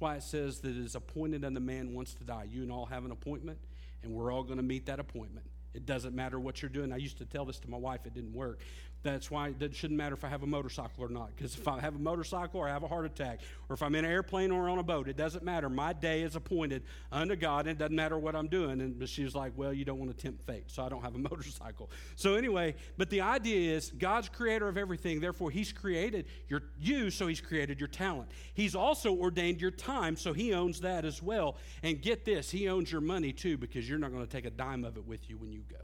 Why 0.00 0.16
it 0.16 0.22
says 0.22 0.60
that 0.60 0.70
it 0.70 0.78
is 0.78 0.94
appointed 0.94 1.44
unto 1.44 1.60
man 1.60 1.94
once 1.94 2.14
to 2.14 2.24
die. 2.24 2.46
You 2.50 2.62
and 2.62 2.72
all 2.72 2.86
have 2.86 3.04
an 3.04 3.10
appointment, 3.10 3.58
and 4.02 4.12
we're 4.12 4.32
all 4.32 4.42
going 4.42 4.56
to 4.56 4.62
meet 4.62 4.86
that 4.86 4.98
appointment. 4.98 5.46
It 5.74 5.86
doesn't 5.86 6.14
matter 6.16 6.40
what 6.40 6.62
you're 6.62 6.70
doing. 6.70 6.90
I 6.92 6.96
used 6.96 7.18
to 7.18 7.26
tell 7.26 7.44
this 7.44 7.60
to 7.60 7.70
my 7.70 7.76
wife, 7.76 8.00
it 8.06 8.14
didn't 8.14 8.32
work. 8.32 8.60
That's 9.02 9.30
why 9.30 9.54
it 9.58 9.74
shouldn't 9.74 9.96
matter 9.96 10.14
if 10.14 10.24
I 10.24 10.28
have 10.28 10.42
a 10.42 10.46
motorcycle 10.46 11.04
or 11.04 11.08
not. 11.08 11.34
Because 11.34 11.56
if 11.56 11.66
I 11.66 11.80
have 11.80 11.96
a 11.96 11.98
motorcycle 11.98 12.60
or 12.60 12.68
I 12.68 12.72
have 12.72 12.82
a 12.82 12.88
heart 12.88 13.06
attack, 13.06 13.40
or 13.68 13.74
if 13.74 13.82
I'm 13.82 13.94
in 13.94 14.04
an 14.04 14.10
airplane 14.10 14.50
or 14.50 14.68
on 14.68 14.78
a 14.78 14.82
boat, 14.82 15.08
it 15.08 15.16
doesn't 15.16 15.42
matter. 15.42 15.70
My 15.70 15.94
day 15.94 16.20
is 16.20 16.36
appointed 16.36 16.82
unto 17.10 17.34
God, 17.34 17.66
and 17.66 17.70
it 17.70 17.78
doesn't 17.78 17.96
matter 17.96 18.18
what 18.18 18.36
I'm 18.36 18.48
doing. 18.48 18.82
And 18.82 19.08
she 19.08 19.24
was 19.24 19.34
like, 19.34 19.52
Well, 19.56 19.72
you 19.72 19.86
don't 19.86 19.98
want 19.98 20.14
to 20.14 20.22
tempt 20.22 20.42
fate, 20.42 20.64
so 20.66 20.82
I 20.82 20.90
don't 20.90 21.02
have 21.02 21.14
a 21.14 21.18
motorcycle. 21.30 21.90
So, 22.16 22.34
anyway, 22.34 22.74
but 22.98 23.08
the 23.08 23.22
idea 23.22 23.74
is 23.74 23.90
God's 23.90 24.28
creator 24.28 24.68
of 24.68 24.76
everything, 24.76 25.20
therefore, 25.20 25.50
He's 25.50 25.72
created 25.72 26.26
your, 26.48 26.62
you, 26.78 27.10
so 27.10 27.26
He's 27.26 27.40
created 27.40 27.80
your 27.80 27.88
talent. 27.88 28.30
He's 28.52 28.74
also 28.74 29.14
ordained 29.14 29.62
your 29.62 29.70
time, 29.70 30.16
so 30.16 30.34
He 30.34 30.52
owns 30.52 30.80
that 30.80 31.06
as 31.06 31.22
well. 31.22 31.56
And 31.82 32.02
get 32.02 32.26
this, 32.26 32.50
He 32.50 32.68
owns 32.68 32.92
your 32.92 33.00
money 33.00 33.32
too, 33.32 33.56
because 33.56 33.88
you're 33.88 33.98
not 33.98 34.12
going 34.12 34.26
to 34.26 34.30
take 34.30 34.44
a 34.44 34.50
dime 34.50 34.84
of 34.84 34.98
it 34.98 35.06
with 35.06 35.30
you 35.30 35.38
when 35.38 35.52
you 35.52 35.62
go. 35.70 35.78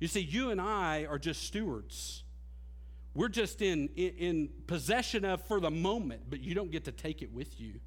You 0.00 0.08
see, 0.08 0.20
you 0.20 0.50
and 0.50 0.60
I 0.60 1.06
are 1.08 1.18
just 1.18 1.42
stewards. 1.42 2.24
We're 3.14 3.28
just 3.28 3.62
in, 3.62 3.88
in, 3.96 4.14
in, 4.16 4.48
possession 4.66 5.24
of 5.24 5.46
for 5.46 5.60
the 5.60 5.70
moment, 5.70 6.22
but 6.28 6.40
you 6.40 6.54
don't 6.54 6.70
get 6.70 6.84
to 6.86 6.92
take 6.92 7.22
it 7.22 7.32
with 7.32 7.60
you. 7.60 7.80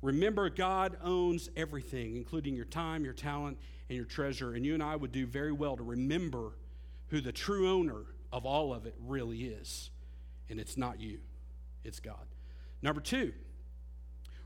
Remember, 0.00 0.48
God 0.48 0.96
owns 1.02 1.48
everything, 1.56 2.16
including 2.16 2.54
your 2.54 2.64
time, 2.64 3.04
your 3.04 3.14
talent, 3.14 3.58
and 3.88 3.96
your 3.96 4.04
treasure. 4.04 4.54
And 4.54 4.64
you 4.64 4.74
and 4.74 4.82
I 4.82 4.96
would 4.96 5.12
do 5.12 5.26
very 5.26 5.52
well 5.52 5.76
to 5.76 5.82
remember 5.82 6.52
who 7.08 7.20
the 7.20 7.32
true 7.32 7.70
owner 7.70 8.04
of 8.32 8.46
all 8.46 8.72
of 8.72 8.86
it 8.86 8.94
really 9.00 9.44
is. 9.44 9.90
And 10.48 10.58
it's 10.60 10.76
not 10.76 11.00
you, 11.00 11.18
it's 11.84 12.00
God. 12.00 12.26
Number 12.80 13.00
two, 13.00 13.32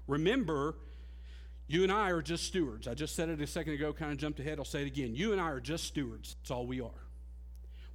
remember 0.07 0.77
you 1.69 1.83
and 1.83 1.91
I 1.91 2.11
are 2.11 2.23
just 2.23 2.45
stewards. 2.45 2.87
I 2.87 2.95
just 2.95 3.17
said 3.17 3.29
it 3.29 3.41
a 3.41 3.47
second 3.47 3.75
ago, 3.75 3.93
kind 3.93 4.13
of 4.13 4.19
jumped 4.19 4.39
ahead. 4.39 4.59
I'll 4.59 4.65
say 4.65 4.83
it 4.83 4.87
again. 4.87 5.15
You 5.15 5.33
and 5.33 5.41
I 5.41 5.51
are 5.51 5.61
just 5.61 5.85
stewards. 5.85 6.37
That's 6.41 6.51
all 6.51 6.67
we 6.67 6.81
are. 6.81 6.91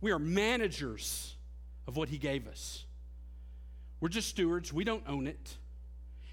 We 0.01 0.11
are 0.11 0.19
managers 0.19 1.35
of 1.87 1.95
what 1.95 2.09
He 2.09 2.17
gave 2.17 2.47
us. 2.47 2.85
We're 4.01 4.09
just 4.09 4.27
stewards. 4.27 4.73
We 4.73 4.83
don't 4.83 5.03
own 5.07 5.27
it. 5.27 5.57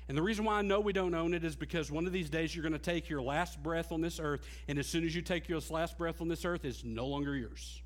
And 0.08 0.16
the 0.16 0.22
reason 0.22 0.46
why 0.46 0.54
I 0.54 0.62
know 0.62 0.80
we 0.80 0.94
don't 0.94 1.14
own 1.14 1.34
it 1.34 1.44
is 1.44 1.54
because 1.54 1.90
one 1.90 2.06
of 2.06 2.12
these 2.12 2.30
days 2.30 2.56
you're 2.56 2.62
going 2.62 2.72
to 2.72 2.78
take 2.78 3.10
your 3.10 3.20
last 3.20 3.62
breath 3.62 3.92
on 3.92 4.00
this 4.00 4.18
earth, 4.18 4.40
and 4.66 4.78
as 4.78 4.86
soon 4.86 5.04
as 5.04 5.14
you 5.14 5.20
take 5.20 5.48
your 5.48 5.60
last 5.68 5.98
breath 5.98 6.22
on 6.22 6.28
this 6.28 6.46
earth, 6.46 6.64
it's 6.64 6.82
no 6.82 7.06
longer 7.06 7.36
yours. 7.36 7.82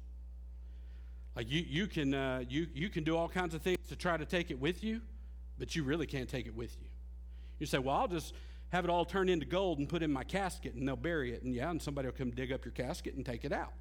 Like 1.35 1.51
you, 1.51 1.65
you 1.67 1.87
can, 1.89 2.15
uh, 2.15 2.45
you, 2.49 2.69
you 2.75 2.89
can 2.91 3.03
do 3.05 3.17
all 3.17 3.29
kinds 3.29 3.55
of 3.55 3.63
things 3.63 3.79
to 3.89 3.97
try 3.97 4.17
to 4.17 4.25
take 4.25 4.51
it 4.51 4.61
with 4.61 4.85
you, 4.85 5.01
but 5.59 5.75
you 5.75 5.83
really 5.83 6.07
can't 6.07 6.29
take 6.29 6.47
it 6.47 6.55
with 6.55 6.77
you. 6.81 6.87
You 7.59 7.67
say, 7.67 7.79
"Well, 7.79 7.97
I'll 7.97 8.09
just 8.09 8.35
have 8.73 8.85
it 8.85 8.91
all 8.91 9.05
turned 9.05 9.29
into 9.29 9.45
gold 9.45 9.79
and 9.79 9.89
put 9.89 10.03
in 10.03 10.11
my 10.11 10.25
casket 10.25 10.75
and 10.75 10.89
they'll 10.89 10.97
bury 10.97 11.33
it. 11.35 11.43
And 11.43 11.55
yeah, 11.55 11.71
and 11.71 11.81
somebody 11.81 12.09
will 12.09 12.15
come 12.15 12.31
dig 12.31 12.51
up 12.51 12.65
your 12.65 12.73
casket 12.73 13.15
and 13.15 13.25
take 13.25 13.45
it 13.45 13.53
out. 13.53 13.75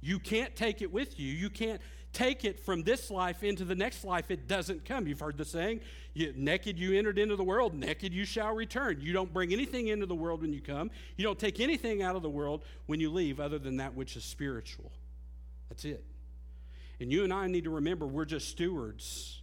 You 0.00 0.20
can't 0.20 0.54
take 0.54 0.80
it 0.80 0.92
with 0.92 1.18
you. 1.18 1.26
You 1.26 1.50
can't 1.50 1.80
take 2.12 2.44
it 2.44 2.60
from 2.60 2.84
this 2.84 3.10
life 3.10 3.42
into 3.42 3.64
the 3.64 3.74
next 3.74 4.04
life. 4.04 4.30
It 4.30 4.46
doesn't 4.46 4.84
come. 4.84 5.08
You've 5.08 5.18
heard 5.18 5.36
the 5.36 5.44
saying, 5.44 5.80
you, 6.14 6.32
naked 6.36 6.78
you 6.78 6.96
entered 6.96 7.18
into 7.18 7.34
the 7.34 7.44
world, 7.44 7.74
naked 7.74 8.14
you 8.14 8.24
shall 8.24 8.54
return. 8.54 9.00
You 9.00 9.12
don't 9.12 9.32
bring 9.32 9.52
anything 9.52 9.88
into 9.88 10.06
the 10.06 10.14
world 10.14 10.42
when 10.42 10.52
you 10.52 10.60
come. 10.60 10.92
You 11.16 11.24
don't 11.24 11.38
take 11.38 11.58
anything 11.58 12.00
out 12.00 12.14
of 12.14 12.22
the 12.22 12.30
world 12.30 12.64
when 12.86 13.00
you 13.00 13.10
leave 13.10 13.40
other 13.40 13.58
than 13.58 13.78
that 13.78 13.94
which 13.94 14.16
is 14.16 14.24
spiritual. 14.24 14.92
That's 15.68 15.84
it. 15.84 16.04
And 17.00 17.10
you 17.10 17.24
and 17.24 17.32
I 17.32 17.48
need 17.48 17.64
to 17.64 17.70
remember 17.70 18.06
we're 18.06 18.24
just 18.24 18.48
stewards 18.48 19.39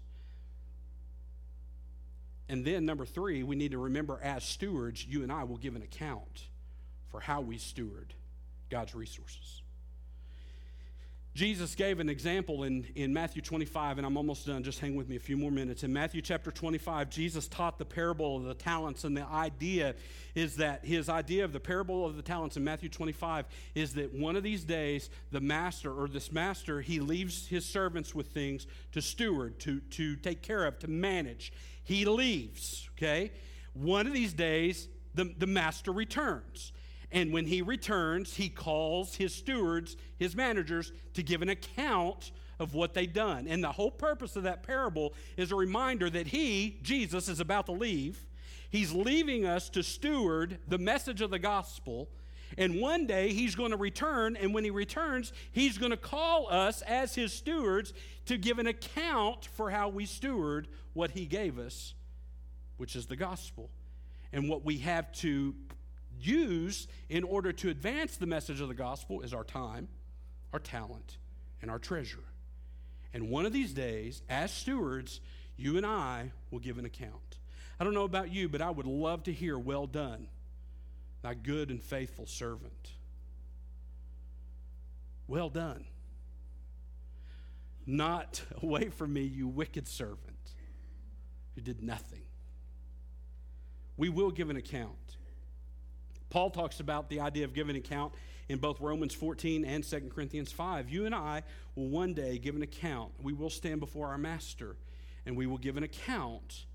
and 2.49 2.63
then, 2.63 2.85
number 2.85 3.05
three, 3.05 3.43
we 3.43 3.55
need 3.55 3.71
to 3.71 3.77
remember 3.77 4.19
as 4.23 4.43
stewards, 4.43 5.05
you 5.05 5.23
and 5.23 5.31
I 5.31 5.43
will 5.43 5.57
give 5.57 5.75
an 5.75 5.81
account 5.81 6.43
for 7.09 7.19
how 7.19 7.41
we 7.41 7.57
steward 7.57 8.13
God's 8.69 8.95
resources. 8.95 9.61
Jesus 11.37 11.75
gave 11.75 11.99
an 11.99 12.09
example 12.09 12.63
in, 12.63 12.87
in 12.95 13.13
Matthew 13.13 13.43
25, 13.43 13.99
and 13.99 14.07
I'm 14.07 14.17
almost 14.17 14.47
done. 14.47 14.63
Just 14.63 14.79
hang 14.79 14.95
with 14.95 15.07
me 15.07 15.17
a 15.17 15.19
few 15.19 15.37
more 15.37 15.51
minutes. 15.51 15.83
In 15.83 15.93
Matthew 15.93 16.19
chapter 16.19 16.49
25, 16.49 17.11
Jesus 17.11 17.47
taught 17.47 17.77
the 17.77 17.85
parable 17.85 18.37
of 18.37 18.45
the 18.45 18.55
talents, 18.55 19.03
and 19.03 19.15
the 19.15 19.27
idea 19.27 19.93
is 20.33 20.55
that 20.55 20.83
his 20.83 21.09
idea 21.09 21.45
of 21.45 21.53
the 21.53 21.59
parable 21.59 22.07
of 22.07 22.15
the 22.15 22.23
talents 22.23 22.57
in 22.57 22.63
Matthew 22.63 22.89
25 22.89 23.45
is 23.75 23.93
that 23.93 24.15
one 24.15 24.35
of 24.35 24.41
these 24.41 24.63
days, 24.63 25.11
the 25.31 25.39
master 25.39 25.93
or 25.93 26.07
this 26.07 26.31
master, 26.31 26.81
he 26.81 26.99
leaves 26.99 27.45
his 27.45 27.65
servants 27.65 28.15
with 28.15 28.29
things 28.29 28.65
to 28.93 29.01
steward, 29.01 29.59
to, 29.59 29.79
to 29.91 30.15
take 30.15 30.41
care 30.41 30.65
of, 30.65 30.79
to 30.79 30.87
manage. 30.87 31.53
He 31.87 32.03
leaves, 32.03 32.89
okay? 32.97 33.31
One 33.73 34.07
of 34.07 34.13
these 34.13 34.33
days, 34.33 34.89
the, 35.15 35.33
the 35.37 35.47
master 35.47 35.93
returns. 35.93 36.73
And 37.13 37.31
when 37.31 37.45
he 37.45 37.61
returns, 37.61 38.35
he 38.35 38.49
calls 38.49 39.15
his 39.15 39.33
stewards, 39.33 39.95
his 40.17 40.35
managers, 40.35 40.91
to 41.13 41.23
give 41.23 41.41
an 41.41 41.47
account 41.47 42.33
of 42.59 42.73
what 42.73 42.93
they've 42.93 43.11
done. 43.11 43.47
And 43.47 43.63
the 43.63 43.71
whole 43.71 43.89
purpose 43.89 44.35
of 44.35 44.43
that 44.43 44.63
parable 44.63 45.13
is 45.37 45.53
a 45.53 45.55
reminder 45.55 46.09
that 46.09 46.27
he, 46.27 46.77
Jesus, 46.81 47.29
is 47.29 47.39
about 47.39 47.67
to 47.67 47.71
leave. 47.71 48.19
He's 48.69 48.91
leaving 48.91 49.45
us 49.45 49.69
to 49.69 49.81
steward 49.81 50.59
the 50.67 50.77
message 50.77 51.21
of 51.21 51.29
the 51.29 51.39
gospel. 51.39 52.09
And 52.57 52.79
one 52.79 53.07
day 53.07 53.33
he's 53.33 53.55
going 53.55 53.71
to 53.71 53.77
return. 53.77 54.35
And 54.35 54.53
when 54.53 54.63
he 54.63 54.69
returns, 54.69 55.33
he's 55.51 55.77
going 55.77 55.91
to 55.91 55.97
call 55.97 56.47
us 56.49 56.81
as 56.83 57.15
his 57.15 57.33
stewards 57.33 57.93
to 58.25 58.37
give 58.37 58.59
an 58.59 58.67
account 58.67 59.45
for 59.45 59.69
how 59.69 59.89
we 59.89 60.05
steward 60.05 60.67
what 60.93 61.11
he 61.11 61.25
gave 61.25 61.59
us, 61.59 61.93
which 62.77 62.95
is 62.95 63.07
the 63.07 63.15
gospel. 63.15 63.69
And 64.31 64.49
what 64.49 64.63
we 64.63 64.77
have 64.79 65.11
to 65.13 65.55
use 66.19 66.87
in 67.09 67.23
order 67.23 67.51
to 67.53 67.69
advance 67.69 68.17
the 68.17 68.25
message 68.25 68.61
of 68.61 68.67
the 68.67 68.73
gospel 68.73 69.21
is 69.21 69.33
our 69.33 69.43
time, 69.43 69.87
our 70.53 70.59
talent, 70.59 71.17
and 71.61 71.71
our 71.71 71.79
treasure. 71.79 72.23
And 73.13 73.29
one 73.29 73.45
of 73.45 73.53
these 73.53 73.73
days, 73.73 74.21
as 74.29 74.51
stewards, 74.51 75.21
you 75.55 75.77
and 75.77 75.85
I 75.85 76.31
will 76.51 76.59
give 76.59 76.77
an 76.77 76.85
account. 76.85 77.37
I 77.79 77.83
don't 77.83 77.93
know 77.93 78.03
about 78.03 78.31
you, 78.31 78.49
but 78.49 78.61
I 78.61 78.69
would 78.69 78.87
love 78.87 79.23
to 79.23 79.33
hear, 79.33 79.57
Well 79.57 79.87
done, 79.87 80.27
thy 81.21 81.33
good 81.33 81.69
and 81.69 81.81
faithful 81.81 82.25
servant. 82.25 82.91
Well 85.27 85.49
done. 85.49 85.85
Not 87.85 88.41
away 88.61 88.89
from 88.89 89.13
me, 89.13 89.21
you 89.21 89.47
wicked 89.47 89.87
servant 89.87 90.37
who 91.55 91.61
did 91.61 91.81
nothing. 91.81 92.21
We 93.95 94.09
will 94.09 94.31
give 94.31 94.49
an 94.49 94.57
account. 94.57 95.17
Paul 96.29 96.49
talks 96.49 96.79
about 96.79 97.09
the 97.09 97.21
idea 97.21 97.45
of 97.45 97.53
giving 97.53 97.75
account 97.75 98.13
in 98.49 98.59
both 98.59 98.79
Romans 98.79 99.13
14 99.13 99.65
and 99.65 99.83
2 99.83 100.11
Corinthians 100.13 100.51
5. 100.51 100.89
You 100.89 101.05
and 101.05 101.15
I 101.15 101.43
will 101.75 101.87
one 101.87 102.13
day 102.13 102.37
give 102.37 102.55
an 102.55 102.61
account. 102.61 103.11
We 103.21 103.33
will 103.33 103.49
stand 103.49 103.79
before 103.79 104.07
our 104.09 104.17
master 104.17 104.75
and 105.25 105.35
we 105.35 105.47
will 105.47 105.57
give 105.57 105.77
an 105.77 105.83
account 105.83 106.65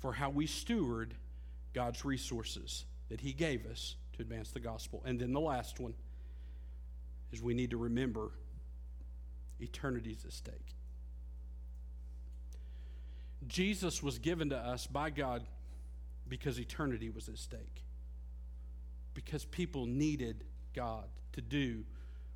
for 0.00 0.12
how 0.12 0.30
we 0.30 0.46
steward 0.46 1.14
God's 1.72 2.04
resources 2.04 2.84
that 3.08 3.20
he 3.20 3.32
gave 3.32 3.66
us 3.66 3.96
to 4.14 4.22
advance 4.22 4.50
the 4.50 4.60
gospel. 4.60 5.02
And 5.04 5.20
then 5.20 5.32
the 5.32 5.40
last 5.40 5.80
one 5.80 5.94
is 7.32 7.42
we 7.42 7.54
need 7.54 7.70
to 7.70 7.76
remember 7.76 8.30
eternity's 9.60 10.24
at 10.24 10.32
stake. 10.32 10.74
Jesus 13.46 14.02
was 14.02 14.18
given 14.18 14.50
to 14.50 14.56
us 14.56 14.86
by 14.86 15.10
God 15.10 15.42
because 16.28 16.58
eternity 16.58 17.10
was 17.10 17.28
at 17.28 17.38
stake 17.38 17.82
because 19.14 19.44
people 19.46 19.86
needed 19.86 20.44
God 20.74 21.04
to 21.32 21.40
do 21.40 21.84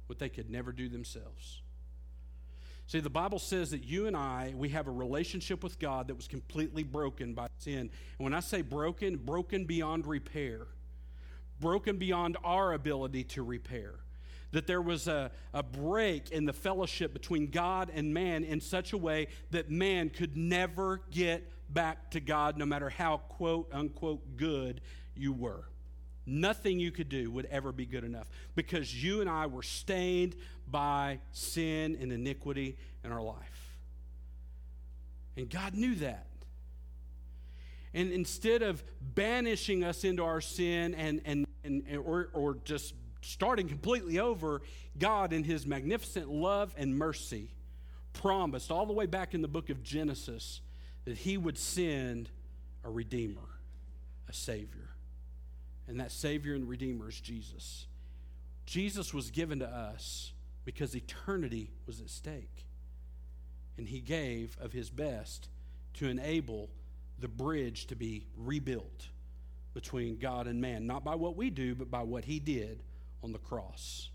what 0.06 0.18
they 0.18 0.28
could 0.28 0.50
never 0.50 0.72
do 0.72 0.88
themselves. 0.88 1.62
See, 2.91 2.99
the 2.99 3.09
Bible 3.09 3.38
says 3.38 3.70
that 3.70 3.84
you 3.84 4.09
and 4.09 4.16
I, 4.16 4.53
we 4.57 4.70
have 4.70 4.88
a 4.88 4.91
relationship 4.91 5.62
with 5.62 5.78
God 5.78 6.09
that 6.09 6.16
was 6.16 6.26
completely 6.26 6.82
broken 6.82 7.34
by 7.34 7.47
sin. 7.59 7.78
And 7.78 7.91
when 8.18 8.34
I 8.34 8.41
say 8.41 8.62
broken, 8.62 9.16
broken 9.16 9.64
beyond 9.64 10.09
repair, 10.09 10.66
broken 11.61 11.99
beyond 11.99 12.36
our 12.43 12.72
ability 12.72 13.22
to 13.22 13.45
repair. 13.45 13.95
That 14.51 14.66
there 14.66 14.82
was 14.82 15.07
a, 15.07 15.30
a 15.55 15.62
break 15.62 16.30
in 16.30 16.47
the 16.47 16.53
fellowship 16.53 17.12
between 17.12 17.53
God 17.53 17.93
and 17.95 18.12
man 18.12 18.43
in 18.43 18.61
such 18.61 18.93
a 18.93 18.99
way 18.99 19.28
that 19.53 19.70
man 19.70 20.11
could 20.11 20.36
never 20.36 21.01
get 21.12 21.49
back 21.72 22.11
to 22.11 22.18
God, 22.18 22.59
no 22.59 22.66
matter 22.66 22.91
how 22.91 23.18
quote 23.18 23.68
unquote 23.72 24.36
good 24.36 24.80
you 25.14 25.32
were. 25.32 25.62
Nothing 26.26 26.78
you 26.78 26.91
could 26.91 27.09
do 27.09 27.30
would 27.30 27.47
ever 27.47 27.72
be 27.72 27.86
good 27.86 28.05
enough 28.05 28.28
because 28.55 28.93
you 28.93 29.20
and 29.20 29.30
I 29.30 29.47
were 29.47 29.62
stained 29.62 30.36
by 30.70 31.18
sin 31.32 31.96
and 32.00 32.12
iniquity 32.12 32.76
in 33.04 33.12
our 33.12 33.22
life. 33.22 33.78
And 35.36 35.48
God 35.48 35.74
knew 35.74 35.94
that. 35.96 36.26
And 37.92 38.12
instead 38.12 38.62
of 38.62 38.82
banishing 39.00 39.82
us 39.82 40.04
into 40.04 40.24
our 40.24 40.40
sin 40.40 40.94
and, 40.94 41.20
and, 41.24 41.46
and 41.64 41.84
or, 42.04 42.28
or 42.32 42.58
just 42.64 42.94
starting 43.20 43.68
completely 43.68 44.18
over, 44.18 44.62
God, 44.98 45.32
in 45.32 45.42
His 45.42 45.66
magnificent 45.66 46.30
love 46.30 46.74
and 46.76 46.96
mercy, 46.96 47.50
promised 48.12 48.70
all 48.70 48.86
the 48.86 48.92
way 48.92 49.06
back 49.06 49.34
in 49.34 49.42
the 49.42 49.48
book 49.48 49.70
of 49.70 49.82
Genesis 49.82 50.60
that 51.04 51.16
He 51.16 51.36
would 51.36 51.58
send 51.58 52.28
a 52.84 52.90
Redeemer, 52.90 53.48
a 54.28 54.32
Savior 54.32 54.90
and 55.90 55.98
that 55.98 56.12
Savior 56.12 56.54
and 56.54 56.68
Redeemer 56.68 57.08
is 57.08 57.20
Jesus. 57.20 57.86
Jesus 58.64 59.12
was 59.12 59.32
given 59.32 59.58
to 59.58 59.66
us 59.66 60.32
because 60.70 60.94
eternity 60.94 61.68
was 61.84 62.00
at 62.00 62.08
stake. 62.08 62.64
And 63.76 63.88
he 63.88 63.98
gave 63.98 64.56
of 64.60 64.72
his 64.72 64.88
best 64.88 65.48
to 65.94 66.06
enable 66.06 66.70
the 67.18 67.26
bridge 67.26 67.88
to 67.88 67.96
be 67.96 68.28
rebuilt 68.36 69.08
between 69.74 70.16
God 70.16 70.46
and 70.46 70.60
man, 70.60 70.86
not 70.86 71.02
by 71.02 71.16
what 71.16 71.36
we 71.36 71.50
do, 71.50 71.74
but 71.74 71.90
by 71.90 72.04
what 72.04 72.24
he 72.24 72.38
did 72.38 72.84
on 73.20 73.32
the 73.32 73.38
cross. 73.38 74.10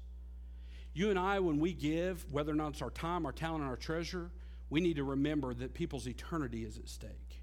You 0.94 1.10
and 1.10 1.20
I, 1.20 1.42
when 1.42 1.60
we 1.60 1.74
give, 1.74 2.26
whether 2.32 2.54
or 2.54 2.56
not 2.56 2.70
it's 2.70 2.82
our 2.82 2.90
time, 2.90 3.26
our 3.26 3.34
talent, 3.34 3.66
our 3.66 3.76
treasure, 3.76 4.32
we 4.70 4.80
need 4.80 4.96
to 4.96 5.04
remember 5.04 5.54
that 5.54 5.74
people's 5.74 6.08
eternity 6.08 6.64
is 6.64 6.78
at 6.78 6.88
stake. 6.88 7.42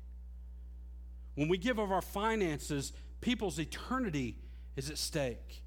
When 1.35 1.49
we 1.49 1.59
give 1.59 1.79
of 1.79 1.93
our 1.93 2.01
finances, 2.01 2.95
people's 3.21 3.59
eternity 3.59 4.39
is 4.75 4.89
at 4.89 4.97
stake. 4.97 5.62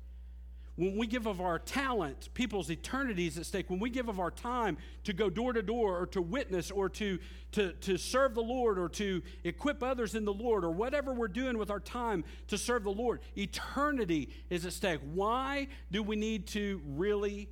When 0.77 0.97
we 0.97 1.07
give 1.07 1.25
of 1.25 1.39
our 1.39 1.57
talent, 1.57 2.29
people's 2.33 2.69
eternities 2.69 3.37
at 3.37 3.45
stake. 3.45 3.69
When 3.69 3.79
we 3.79 3.89
give 3.89 4.09
of 4.09 4.19
our 4.19 4.31
time 4.31 4.77
to 5.05 5.13
go 5.13 5.29
door 5.29 5.53
to 5.53 5.61
door 5.61 5.97
or 5.97 6.05
to 6.07 6.21
witness 6.21 6.69
or 6.69 6.89
to, 6.89 7.17
to, 7.53 7.71
to 7.73 7.97
serve 7.97 8.35
the 8.35 8.43
Lord 8.43 8.77
or 8.77 8.89
to 8.89 9.21
equip 9.45 9.81
others 9.81 10.15
in 10.15 10.25
the 10.25 10.33
Lord 10.33 10.65
or 10.65 10.71
whatever 10.71 11.13
we're 11.13 11.29
doing 11.29 11.57
with 11.57 11.71
our 11.71 11.79
time 11.79 12.25
to 12.49 12.57
serve 12.57 12.83
the 12.83 12.91
Lord, 12.91 13.21
eternity 13.37 14.29
is 14.49 14.65
at 14.65 14.73
stake. 14.73 14.99
Why 15.13 15.69
do 15.91 16.03
we 16.03 16.17
need 16.17 16.47
to 16.47 16.81
really 16.85 17.47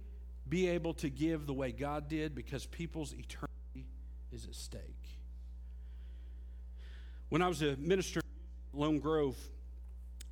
be 0.50 0.68
able 0.68 0.94
to 0.96 1.10
give 1.10 1.46
the 1.46 1.54
way 1.54 1.72
God 1.72 2.10
did? 2.10 2.36
Because 2.36 2.66
people's 2.66 3.14
eternity 3.14 3.88
is 4.34 4.44
at 4.46 4.56
stake. 4.56 4.82
When 7.30 7.42
I 7.42 7.48
was 7.48 7.62
a 7.62 7.78
minister 7.78 8.20
at 8.20 8.26
Lone 8.78 9.00
Grove, 9.00 9.38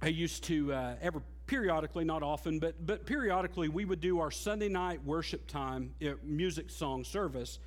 I 0.02 0.08
used 0.08 0.44
to 0.46 0.74
uh, 0.74 0.96
ever 1.02 1.22
periodically, 1.52 2.06
not 2.06 2.24
often, 2.24 2.60
but 2.60 2.86
but 2.86 3.06
periodically, 3.06 3.68
we 3.68 3.84
would 3.84 3.99
do 3.99 4.22
our 4.22 4.32
Sunday 4.32 4.70
night 4.70 5.04
worship 5.04 5.47
time 5.47 5.93
music 6.24 6.70
song 6.70 7.04
service 7.04 7.60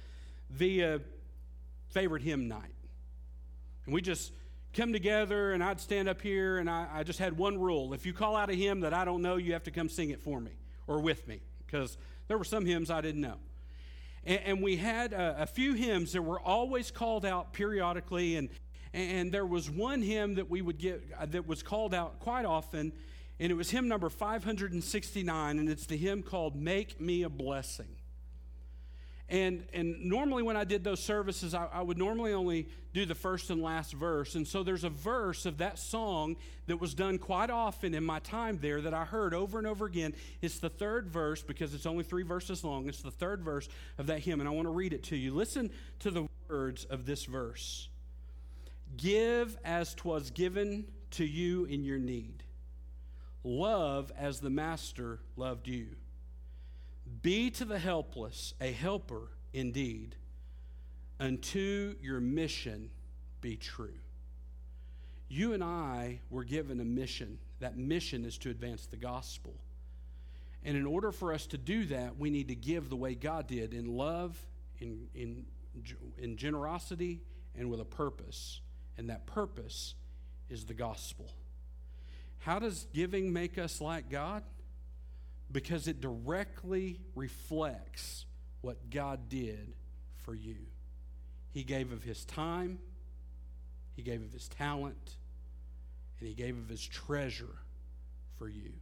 via 0.48 1.00
favorite 1.90 2.22
hymn 2.22 2.48
night, 2.48 2.74
and 3.84 3.92
we 3.94 4.00
just 4.00 4.32
come 4.72 4.90
together, 4.90 5.52
and 5.52 5.62
I'd 5.62 5.80
stand 5.80 6.08
up 6.08 6.22
here, 6.22 6.56
and 6.56 6.70
I, 6.70 6.88
I 6.94 7.02
just 7.02 7.18
had 7.18 7.36
one 7.36 7.60
rule: 7.60 7.92
if 7.92 8.06
you 8.06 8.14
call 8.14 8.36
out 8.36 8.48
a 8.48 8.54
hymn 8.54 8.80
that 8.80 8.94
I 8.94 9.04
don't 9.04 9.20
know, 9.20 9.36
you 9.36 9.52
have 9.52 9.64
to 9.64 9.70
come 9.70 9.90
sing 9.90 10.08
it 10.08 10.22
for 10.22 10.40
me 10.40 10.52
or 10.86 11.00
with 11.00 11.28
me, 11.28 11.42
because 11.66 11.98
there 12.26 12.38
were 12.38 12.44
some 12.44 12.64
hymns 12.64 12.90
I 12.90 13.02
didn't 13.02 13.20
know. 13.20 13.36
And, 14.24 14.40
and 14.46 14.62
we 14.62 14.76
had 14.76 15.12
a, 15.12 15.42
a 15.42 15.46
few 15.46 15.74
hymns 15.74 16.14
that 16.14 16.22
were 16.22 16.40
always 16.40 16.90
called 16.90 17.26
out 17.26 17.52
periodically, 17.52 18.36
and 18.36 18.48
and 18.94 19.30
there 19.30 19.44
was 19.44 19.68
one 19.68 20.00
hymn 20.00 20.36
that 20.36 20.48
we 20.48 20.62
would 20.62 20.78
get 20.78 21.04
uh, 21.20 21.26
that 21.26 21.46
was 21.46 21.62
called 21.62 21.92
out 21.92 22.18
quite 22.20 22.46
often, 22.46 22.94
and 23.40 23.50
it 23.50 23.54
was 23.54 23.70
hymn 23.70 23.88
number 23.88 24.08
569, 24.08 25.58
and 25.58 25.68
it's 25.68 25.86
the 25.86 25.96
hymn 25.96 26.22
called 26.22 26.54
Make 26.54 27.00
Me 27.00 27.22
a 27.22 27.28
Blessing. 27.28 27.96
And, 29.28 29.64
and 29.72 30.04
normally, 30.04 30.42
when 30.42 30.56
I 30.56 30.64
did 30.64 30.84
those 30.84 31.02
services, 31.02 31.54
I, 31.54 31.66
I, 31.72 31.80
would 31.80 31.96
normally 31.96 32.34
only 32.34 32.68
do 32.92 33.06
the 33.06 33.14
first 33.14 33.48
and 33.48 33.62
last 33.62 33.94
verse. 33.94 34.34
And 34.34 34.46
so 34.46 34.62
there's 34.62 34.84
a 34.84 34.90
verse 34.90 35.46
of 35.46 35.58
that 35.58 35.78
song 35.78 36.36
that 36.66 36.78
was 36.78 36.92
done 36.92 37.18
quite 37.18 37.48
often 37.48 37.94
in 37.94 38.04
my 38.04 38.18
time 38.18 38.58
there 38.60 38.82
that 38.82 38.92
I 38.92 39.04
heard 39.04 39.32
over 39.32 39.56
and 39.56 39.66
over 39.66 39.86
again. 39.86 40.14
It's 40.42 40.58
the 40.58 40.68
third 40.68 41.08
verse 41.08 41.42
because 41.42 41.72
it's 41.72 41.86
only 41.86 42.04
three 42.04 42.22
verses 42.22 42.62
long. 42.62 42.86
It's 42.86 43.00
the 43.00 43.10
third 43.10 43.42
verse 43.42 43.66
of 43.96 44.08
that 44.08 44.20
hymn, 44.20 44.40
and 44.40 44.48
I 44.48 44.52
want 44.52 44.66
to 44.66 44.72
read 44.72 44.92
it 44.92 45.04
to 45.04 45.16
you. 45.16 45.34
Listen 45.34 45.70
to 46.00 46.10
the 46.10 46.28
words 46.48 46.84
of 46.84 47.06
this 47.06 47.24
verse 47.24 47.88
Give 48.96 49.56
as 49.64 49.94
'twas 49.94 50.30
given 50.30 50.86
to 51.12 51.24
you 51.24 51.64
in 51.64 51.82
your 51.82 51.98
need. 51.98 52.43
Love 53.44 54.10
as 54.18 54.40
the 54.40 54.50
Master 54.50 55.20
loved 55.36 55.68
you. 55.68 55.88
Be 57.22 57.50
to 57.50 57.64
the 57.64 57.78
helpless 57.78 58.54
a 58.60 58.72
helper 58.72 59.28
indeed. 59.52 60.16
Unto 61.20 61.94
your 62.02 62.20
mission 62.20 62.90
be 63.40 63.56
true. 63.56 63.94
You 65.28 65.52
and 65.52 65.62
I 65.62 66.20
were 66.30 66.44
given 66.44 66.80
a 66.80 66.84
mission. 66.84 67.38
That 67.60 67.76
mission 67.76 68.24
is 68.24 68.38
to 68.38 68.50
advance 68.50 68.86
the 68.86 68.96
gospel. 68.96 69.54
And 70.64 70.76
in 70.76 70.86
order 70.86 71.12
for 71.12 71.32
us 71.32 71.46
to 71.48 71.58
do 71.58 71.84
that, 71.86 72.18
we 72.18 72.30
need 72.30 72.48
to 72.48 72.54
give 72.54 72.88
the 72.88 72.96
way 72.96 73.14
God 73.14 73.46
did 73.46 73.74
in 73.74 73.86
love, 73.86 74.38
in, 74.80 75.06
in, 75.14 75.44
in 76.18 76.36
generosity, 76.36 77.20
and 77.54 77.70
with 77.70 77.80
a 77.80 77.84
purpose 77.84 78.60
and 78.96 79.10
that 79.10 79.26
purpose 79.26 79.94
is 80.48 80.64
the 80.64 80.74
gospel. 80.74 81.26
How 82.44 82.58
does 82.58 82.86
giving 82.92 83.32
make 83.32 83.56
us 83.56 83.80
like 83.80 84.10
God? 84.10 84.42
Because 85.50 85.88
it 85.88 86.02
directly 86.02 87.00
reflects 87.14 88.26
what 88.60 88.90
God 88.90 89.30
did 89.30 89.72
for 90.18 90.34
you. 90.34 90.56
He 91.52 91.64
gave 91.64 91.90
of 91.90 92.02
his 92.02 92.22
time, 92.26 92.80
he 93.96 94.02
gave 94.02 94.22
of 94.22 94.30
his 94.30 94.46
talent, 94.48 95.16
and 96.20 96.28
he 96.28 96.34
gave 96.34 96.58
of 96.58 96.68
his 96.68 96.86
treasure 96.86 97.56
for 98.36 98.46
you. 98.46 98.74